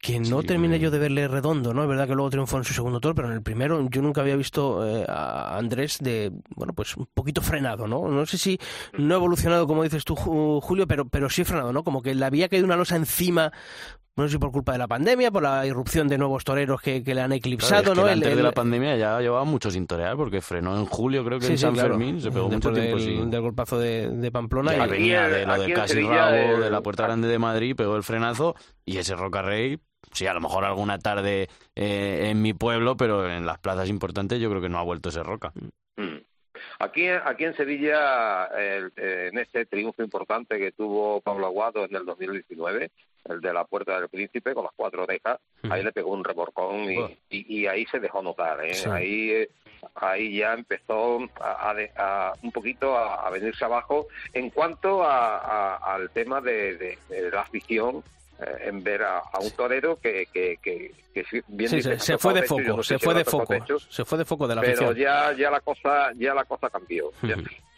que 0.01 0.21
no 0.21 0.43
Sí, 0.43 0.47
terminé 0.47 0.79
yo 0.79 0.91
de 0.91 0.99
verle 0.99 1.27
redondo, 1.29 1.75
¿no? 1.75 1.83
Es 1.83 1.89
verdad 1.89 2.07
que 2.07 2.15
luego 2.15 2.31
triunfó 2.31 2.59
en 2.59 2.65
su 2.65 2.75
segundo 2.75 3.01
tour, 3.01 3.15
pero 3.15 3.29
en 3.29 3.35
el 3.35 3.43
primero 3.43 3.89
yo 3.91 4.03
nunca 4.03 4.21
había 4.21 4.37
visto 4.37 4.87
eh, 4.87 5.05
a 5.09 5.57
Andrés 5.57 5.99
de, 6.01 6.33
bueno, 6.55 6.73
pues 6.75 6.97
un 6.97 7.07
poquito 7.13 7.43
frenado, 7.43 7.89
¿no? 7.89 8.09
No 8.09 8.25
sé 8.27 8.39
si 8.39 8.59
no 8.99 9.15
ha 9.15 9.17
evolucionado, 9.17 9.67
como 9.67 9.83
dices 9.83 10.05
tú, 10.05 10.15
Ju- 10.15 10.61
Julio, 10.63 10.87
pero, 10.87 11.09
pero 11.09 11.29
sí 11.31 11.45
frenado, 11.45 11.73
¿no? 11.73 11.83
Como 11.83 12.03
que 12.03 12.15
le 12.15 12.25
había 12.25 12.49
caído 12.49 12.67
una 12.67 12.77
losa 12.77 12.97
encima, 12.97 13.53
no 14.17 14.25
sé 14.25 14.31
si 14.33 14.39
por 14.39 14.51
culpa 14.51 14.73
de 14.73 14.79
la 14.79 14.89
pandemia, 14.89 15.31
por 15.31 15.43
la 15.43 15.67
irrupción 15.67 16.09
de 16.09 16.17
nuevos 16.17 16.43
toreros 16.43 16.81
que, 16.81 17.05
que 17.05 17.15
le 17.15 17.21
han 17.21 17.29
Claro, 17.29 17.39
eclipsado, 17.39 17.83
es 17.83 17.89
que 17.91 17.95
¿no? 17.95 18.03
él 18.09 18.13
El- 18.15 18.23
antes 18.25 18.37
de 18.37 18.43
la 18.43 18.53
pandemia 18.53 18.97
ya 18.97 19.21
llevaba 19.21 19.45
mucho 19.45 19.71
sin 19.71 19.87
torear, 19.87 20.17
porque 20.17 20.41
frenó 20.41 20.77
en 20.77 20.87
julio, 20.87 21.25
creo 21.25 21.39
que 21.39 21.47
Sí, 21.47 21.53
en 21.53 21.59
sí, 21.59 21.63
San 21.63 21.75
claro. 21.75 21.91
Fermín, 21.91 22.21
se 22.21 22.31
pegó 22.31 22.49
mucho 22.49 22.71
Después 22.71 22.75
tiempo 22.75 22.97
del, 22.97 23.05
sin... 23.23 23.31
del 23.31 23.41
golpazo 23.43 23.79
de, 23.79 24.09
de 24.09 24.33
Pamplona. 24.33 24.75
Ya 24.75 24.87
y- 24.87 24.91
venía 24.91 25.29
de 25.29 25.45
lo 25.45 25.53
aquí 25.53 25.63
de 25.63 25.69
en 25.69 25.75
casi 25.75 25.93
Sevilla, 25.95 26.31
rabo, 26.31 26.55
el- 26.57 26.61
de 26.63 26.71
la 26.71 26.81
Puerta 26.81 27.03
Grande 27.05 27.29
de 27.29 27.39
Madrid, 27.39 27.77
pegó 27.77 27.95
el 27.97 28.03
frenazo 28.03 28.55
y 28.87 28.97
ese 28.97 29.15
Roca 29.17 29.43
Rey, 29.43 29.79
sí, 30.13 30.27
a 30.27 30.33
lo 30.35 30.41
mejor 30.41 30.65
alguna 30.65 30.99
tarde 30.99 31.49
eh, 31.75 32.29
en 32.31 32.41
mi 32.41 32.55
pueblo, 32.55 32.97
pero 32.97 33.31
en 33.31 33.45
las 33.45 33.59
plazas 33.59 33.89
importantes 33.91 34.41
yo 34.41 34.49
creo 34.49 34.63
que 34.63 34.69
no 34.71 34.79
ha 34.79 34.83
vuelto 34.83 35.11
ese 35.11 35.23
Roca. 35.23 35.53
Mm. 35.97 36.17
Aquí, 36.79 37.07
aquí 37.09 37.45
en 37.45 37.55
Sevilla, 37.55 38.47
el- 38.47 38.93
eh, 38.97 39.31
en 39.31 39.39
ese 39.39 39.67
triunfo 39.67 40.03
importante 40.03 40.59
que 40.59 40.73
tuvo 40.73 41.21
Pablo 41.21 41.47
Aguado 41.47 41.85
en 41.85 41.95
el 41.95 42.05
2019, 42.07 42.91
el 43.29 43.41
de 43.41 43.53
la 43.53 43.65
Puerta 43.65 43.99
del 43.99 44.09
Príncipe 44.09 44.55
con 44.55 44.65
las 44.65 44.73
cuatro 44.77 45.03
orejas, 45.05 45.39
ahí 45.71 45.83
le 45.83 45.93
pegó 45.93 46.13
un 46.13 46.25
reborcón 46.25 46.91
y, 46.91 46.97
y- 47.31 47.61
y 47.61 47.67
ahí 47.67 47.85
se 47.87 47.99
dejó 48.01 48.23
notar. 48.23 48.65
¿eh? 48.65 48.75
Sí. 48.75 48.89
Ahí, 48.91 49.31
eh, 49.31 49.51
ahí 49.97 50.37
ya 50.39 50.55
empezó 50.55 51.19
a, 51.41 51.71
a 51.71 51.77
a- 51.97 52.33
un 52.43 52.53
poquito 52.53 52.97
a, 52.97 53.27
a 53.27 53.31
venirse 53.31 53.65
abajo 53.65 54.07
en 54.33 54.51
cuanto 54.51 55.03
a- 55.05 55.77
al 55.95 56.11
tema 56.11 56.41
de, 56.41 56.77
de- 56.77 56.99
de 57.09 57.31
la 57.31 57.43
afición. 57.43 58.03
Eh, 58.41 58.69
en 58.69 58.83
ver 58.85 59.03
a, 59.03 59.19
a 59.19 59.39
un 59.41 59.51
torero 59.53 59.99
que, 60.01 60.27
que, 60.33 60.59
que, 60.63 60.93
que 61.15 61.25
bien 61.49 61.71
Sí, 61.71 61.83
se, 61.83 62.19
fue 62.19 62.35
de 62.35 62.43
foco, 62.43 62.61
no 62.63 62.83
sé 62.83 62.95
se 62.95 62.99
si 62.99 63.05
fue 63.05 63.15
de 63.15 63.25
foco, 63.25 63.55
se 63.89 64.05
fue 64.05 64.19
de 64.19 64.25
foco 64.25 64.47
de 64.49 64.55
la 64.55 64.61
pero 64.61 64.73
afición. 64.73 64.95
ya 64.97 65.33
ya 65.33 65.51
la 65.51 65.61
cosa 65.61 66.13
ya 66.17 66.35
la 66.35 66.45
cosa 66.45 66.69
cambió 66.71 67.11
ya. 67.23 67.37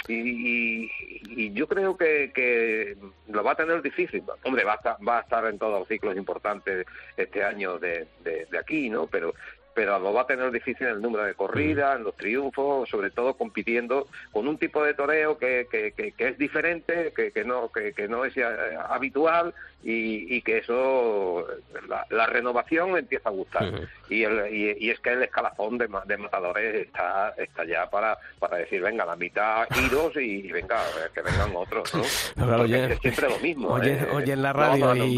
Y, 0.08 0.14
y- 0.14 0.90
y 1.26 1.52
yo 1.52 1.66
creo 1.68 1.96
que, 1.96 2.32
que 2.34 2.96
lo 3.28 3.44
va 3.44 3.52
a 3.52 3.56
tener 3.56 3.82
difícil 3.82 4.22
hombre 4.44 4.64
va 4.64 4.72
a 4.72 4.76
estar, 4.76 4.96
va 5.06 5.18
a 5.18 5.20
estar 5.20 5.44
en 5.46 5.58
todos 5.58 5.78
los 5.80 5.88
ciclos 5.88 6.16
importantes 6.16 6.86
este 7.16 7.44
año 7.44 7.78
de, 7.78 8.06
de, 8.24 8.46
de 8.50 8.58
aquí 8.58 8.88
no 8.88 9.06
pero 9.06 9.34
pero 9.78 9.96
lo 10.00 10.12
va 10.12 10.22
a 10.22 10.26
tener 10.26 10.50
difícil 10.50 10.88
en 10.88 10.94
el 10.94 11.00
número 11.00 11.22
de 11.22 11.34
corridas, 11.34 11.96
en 11.96 12.02
los 12.02 12.16
triunfos, 12.16 12.88
sobre 12.88 13.10
todo 13.12 13.34
compitiendo 13.34 14.08
con 14.32 14.48
un 14.48 14.58
tipo 14.58 14.82
de 14.82 14.92
toreo 14.94 15.38
que, 15.38 15.68
que, 15.70 15.92
que, 15.92 16.10
que 16.10 16.28
es 16.30 16.36
diferente, 16.38 17.12
que, 17.14 17.30
que 17.30 17.44
no 17.44 17.70
que, 17.70 17.92
que 17.92 18.08
no 18.08 18.24
es 18.24 18.36
eh, 18.36 18.44
habitual 18.88 19.54
y, 19.84 20.34
y 20.36 20.42
que 20.42 20.58
eso 20.58 21.46
la, 21.88 22.04
la 22.10 22.26
renovación 22.26 22.98
empieza 22.98 23.28
a 23.28 23.32
gustar 23.32 23.72
y, 24.10 24.24
el, 24.24 24.52
y, 24.52 24.76
y 24.86 24.90
es 24.90 24.98
que 24.98 25.10
el 25.10 25.22
escalafón 25.22 25.78
de, 25.78 25.86
ma- 25.86 26.02
de 26.04 26.16
matadores 26.16 26.86
está 26.86 27.32
está 27.38 27.64
ya 27.64 27.88
para 27.88 28.18
para 28.40 28.56
decir 28.56 28.82
venga 28.82 29.04
la 29.04 29.14
mitad 29.14 29.64
iros 29.86 30.16
y, 30.16 30.40
y 30.48 30.50
venga 30.50 30.80
que 31.14 31.22
vengan 31.22 31.52
otros 31.54 31.94
¿no? 31.94 32.02
Claro, 32.34 32.62
oye, 32.64 32.92
es 32.94 32.98
siempre 32.98 33.28
lo 33.28 33.38
mismo 33.38 33.68
Oye, 33.74 33.92
¿eh? 33.92 34.08
oye 34.12 34.32
en 34.32 34.42
la 34.42 34.52
radio 34.52 34.96
y, 34.96 35.16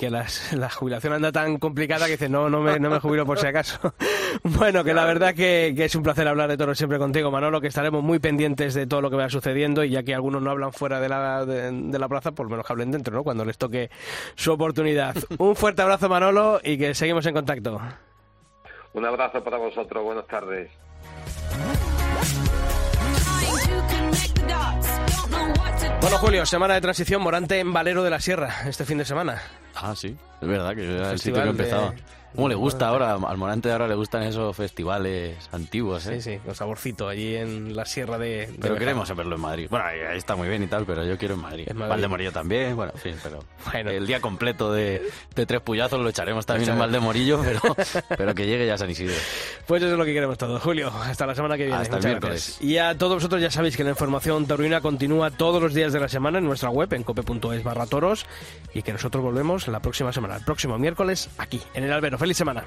que 0.00 0.10
las- 0.10 0.52
la 0.54 0.68
jubilación 0.70 1.12
anda 1.12 1.30
tan 1.30 1.58
complicada 1.58 2.06
que 2.06 2.12
dice, 2.12 2.28
no, 2.28 2.50
no 2.50 2.60
me, 2.62 2.80
no 2.80 2.90
me 2.90 2.98
jubilo 2.98 3.24
por 3.26 3.38
si 3.38 3.46
acaso. 3.46 3.94
bueno, 4.42 4.84
que 4.84 4.94
la 4.94 5.04
verdad 5.04 5.34
que, 5.34 5.72
que 5.76 5.84
es 5.84 5.94
un 5.94 6.02
placer 6.02 6.26
hablar 6.28 6.48
de 6.48 6.56
toros 6.56 6.76
siempre 6.78 6.98
contigo, 6.98 7.30
Manolo, 7.30 7.60
que 7.60 7.68
estaremos 7.68 8.02
muy 8.02 8.18
pendientes 8.18 8.74
de 8.74 8.86
todo 8.86 9.00
lo 9.00 9.10
que 9.10 9.16
vaya 9.16 9.28
sucediendo 9.28 9.84
y 9.84 9.90
ya 9.90 10.02
que 10.02 10.14
algunos 10.14 10.42
no 10.42 10.50
hablan 10.50 10.72
fuera 10.72 11.00
de 11.00 11.08
la, 11.08 11.44
de, 11.44 11.70
de 11.72 11.98
la 11.98 12.08
plaza, 12.08 12.32
por 12.32 12.46
lo 12.46 12.50
menos 12.50 12.66
que 12.66 12.72
hablen 12.72 12.90
dentro, 12.90 13.14
¿no? 13.14 13.22
Cuando 13.22 13.44
les 13.44 13.58
toque 13.58 13.90
su 14.34 14.52
oportunidad. 14.52 15.14
un 15.38 15.56
fuerte 15.56 15.82
abrazo, 15.82 16.08
Manolo, 16.08 16.60
y 16.62 16.78
que 16.78 16.94
seguimos 16.94 17.26
en 17.26 17.34
contacto. 17.34 17.80
un 18.94 19.04
abrazo 19.04 19.42
para 19.42 19.58
vosotros 19.58 20.04
buenas 20.04 20.26
tardes 20.26 20.70
Bueno, 26.00 26.16
Julio, 26.16 26.46
semana 26.46 26.74
de 26.74 26.80
transición, 26.80 27.20
Morante 27.20 27.60
en 27.60 27.72
Valero 27.72 28.02
de 28.02 28.10
la 28.10 28.20
Sierra, 28.20 28.48
este 28.66 28.84
fin 28.84 28.98
de 28.98 29.04
semana. 29.04 29.42
Ah, 29.74 29.94
sí, 29.96 30.16
es 30.40 30.48
verdad 30.48 30.74
que 30.74 30.84
era 30.96 31.12
el 31.12 31.18
sitio 31.18 31.34
que 31.34 31.40
de- 31.44 31.50
empezaba. 31.50 31.94
¿Cómo 32.32 32.48
le 32.48 32.54
gusta 32.54 32.86
ahora? 32.86 33.14
Al 33.14 33.36
Morante 33.38 33.66
de 33.68 33.72
ahora 33.72 33.88
le 33.88 33.96
gustan 33.96 34.22
esos 34.22 34.56
festivales 34.56 35.36
antiguos, 35.50 36.06
¿eh? 36.06 36.20
Sí, 36.20 36.30
sí, 36.34 36.38
con 36.44 36.54
saborcito 36.54 37.08
allí 37.08 37.34
en 37.34 37.74
la 37.74 37.84
sierra 37.84 38.18
de... 38.18 38.46
de 38.46 38.54
Pero 38.60 38.76
queremos 38.76 39.12
verlo 39.16 39.34
en 39.34 39.40
Madrid. 39.40 39.66
Bueno, 39.68 39.84
ahí, 39.84 40.16
está 40.16 40.36
muy 40.36 40.48
bien 40.48 40.62
y 40.62 40.68
tal, 40.68 40.86
pero 40.86 41.04
yo 41.04 41.18
quiero 41.18 41.34
en 41.34 41.40
Madrid. 41.40 41.68
Madrid. 41.74 41.90
Valdemorillo 41.90 42.30
también, 42.30 42.76
bueno, 42.76 42.92
en 42.94 43.00
fin, 43.00 43.16
pero 43.20 43.40
Bueno. 43.72 43.90
el 43.90 44.06
día 44.06 44.20
completo 44.20 44.72
de, 44.72 45.02
de 45.34 45.44
tres 45.46 45.60
puyazos 45.60 46.00
lo 46.00 46.08
echaremos 46.08 46.46
también 46.46 46.68
Lo 46.68 46.74
en. 46.74 46.78
Valdemorillo, 46.78 47.40
pero, 47.42 47.60
pero 48.16 48.32
que 48.32 48.46
llegue 48.46 48.64
ya 48.64 48.78
San 48.78 48.88
Isidro. 48.90 49.16
Pues 49.66 49.82
eso 49.82 49.90
es 49.90 49.98
lo 49.98 50.04
que 50.04 50.12
queremos 50.14 50.38
todos. 50.38 50.62
Julio, 50.62 50.88
hasta 51.02 51.26
la 51.26 51.34
semana 51.34 51.56
que 51.56 51.64
viene. 51.64 51.80
Hasta 51.80 51.96
el 51.96 52.04
miércoles. 52.04 52.46
gracias. 52.58 52.62
Y 52.62 52.78
a 52.78 52.96
todos 52.96 53.14
vosotros 53.14 53.42
ya 53.42 53.50
sabéis 53.50 53.76
que 53.76 53.82
la 53.82 53.90
información 53.90 54.46
taurina 54.46 54.80
continúa 54.80 55.32
todos 55.32 55.60
los 55.60 55.74
días 55.74 55.92
de 55.92 55.98
la 55.98 56.08
semana 56.08 56.38
en 56.38 56.44
nuestra 56.44 56.70
web, 56.70 56.92
en 56.94 57.02
cope.es 57.02 57.64
barra 57.64 57.86
toros, 57.86 58.24
y 58.72 58.82
que 58.82 58.92
nosotros 58.92 59.20
volvemos 59.24 59.59
la 59.68 59.80
próxima 59.80 60.12
semana, 60.12 60.36
el 60.36 60.44
próximo 60.44 60.78
miércoles, 60.78 61.28
aquí, 61.38 61.60
en 61.74 61.84
el 61.84 61.92
Albero. 61.92 62.18
¡Feliz 62.18 62.36
semana! 62.36 62.64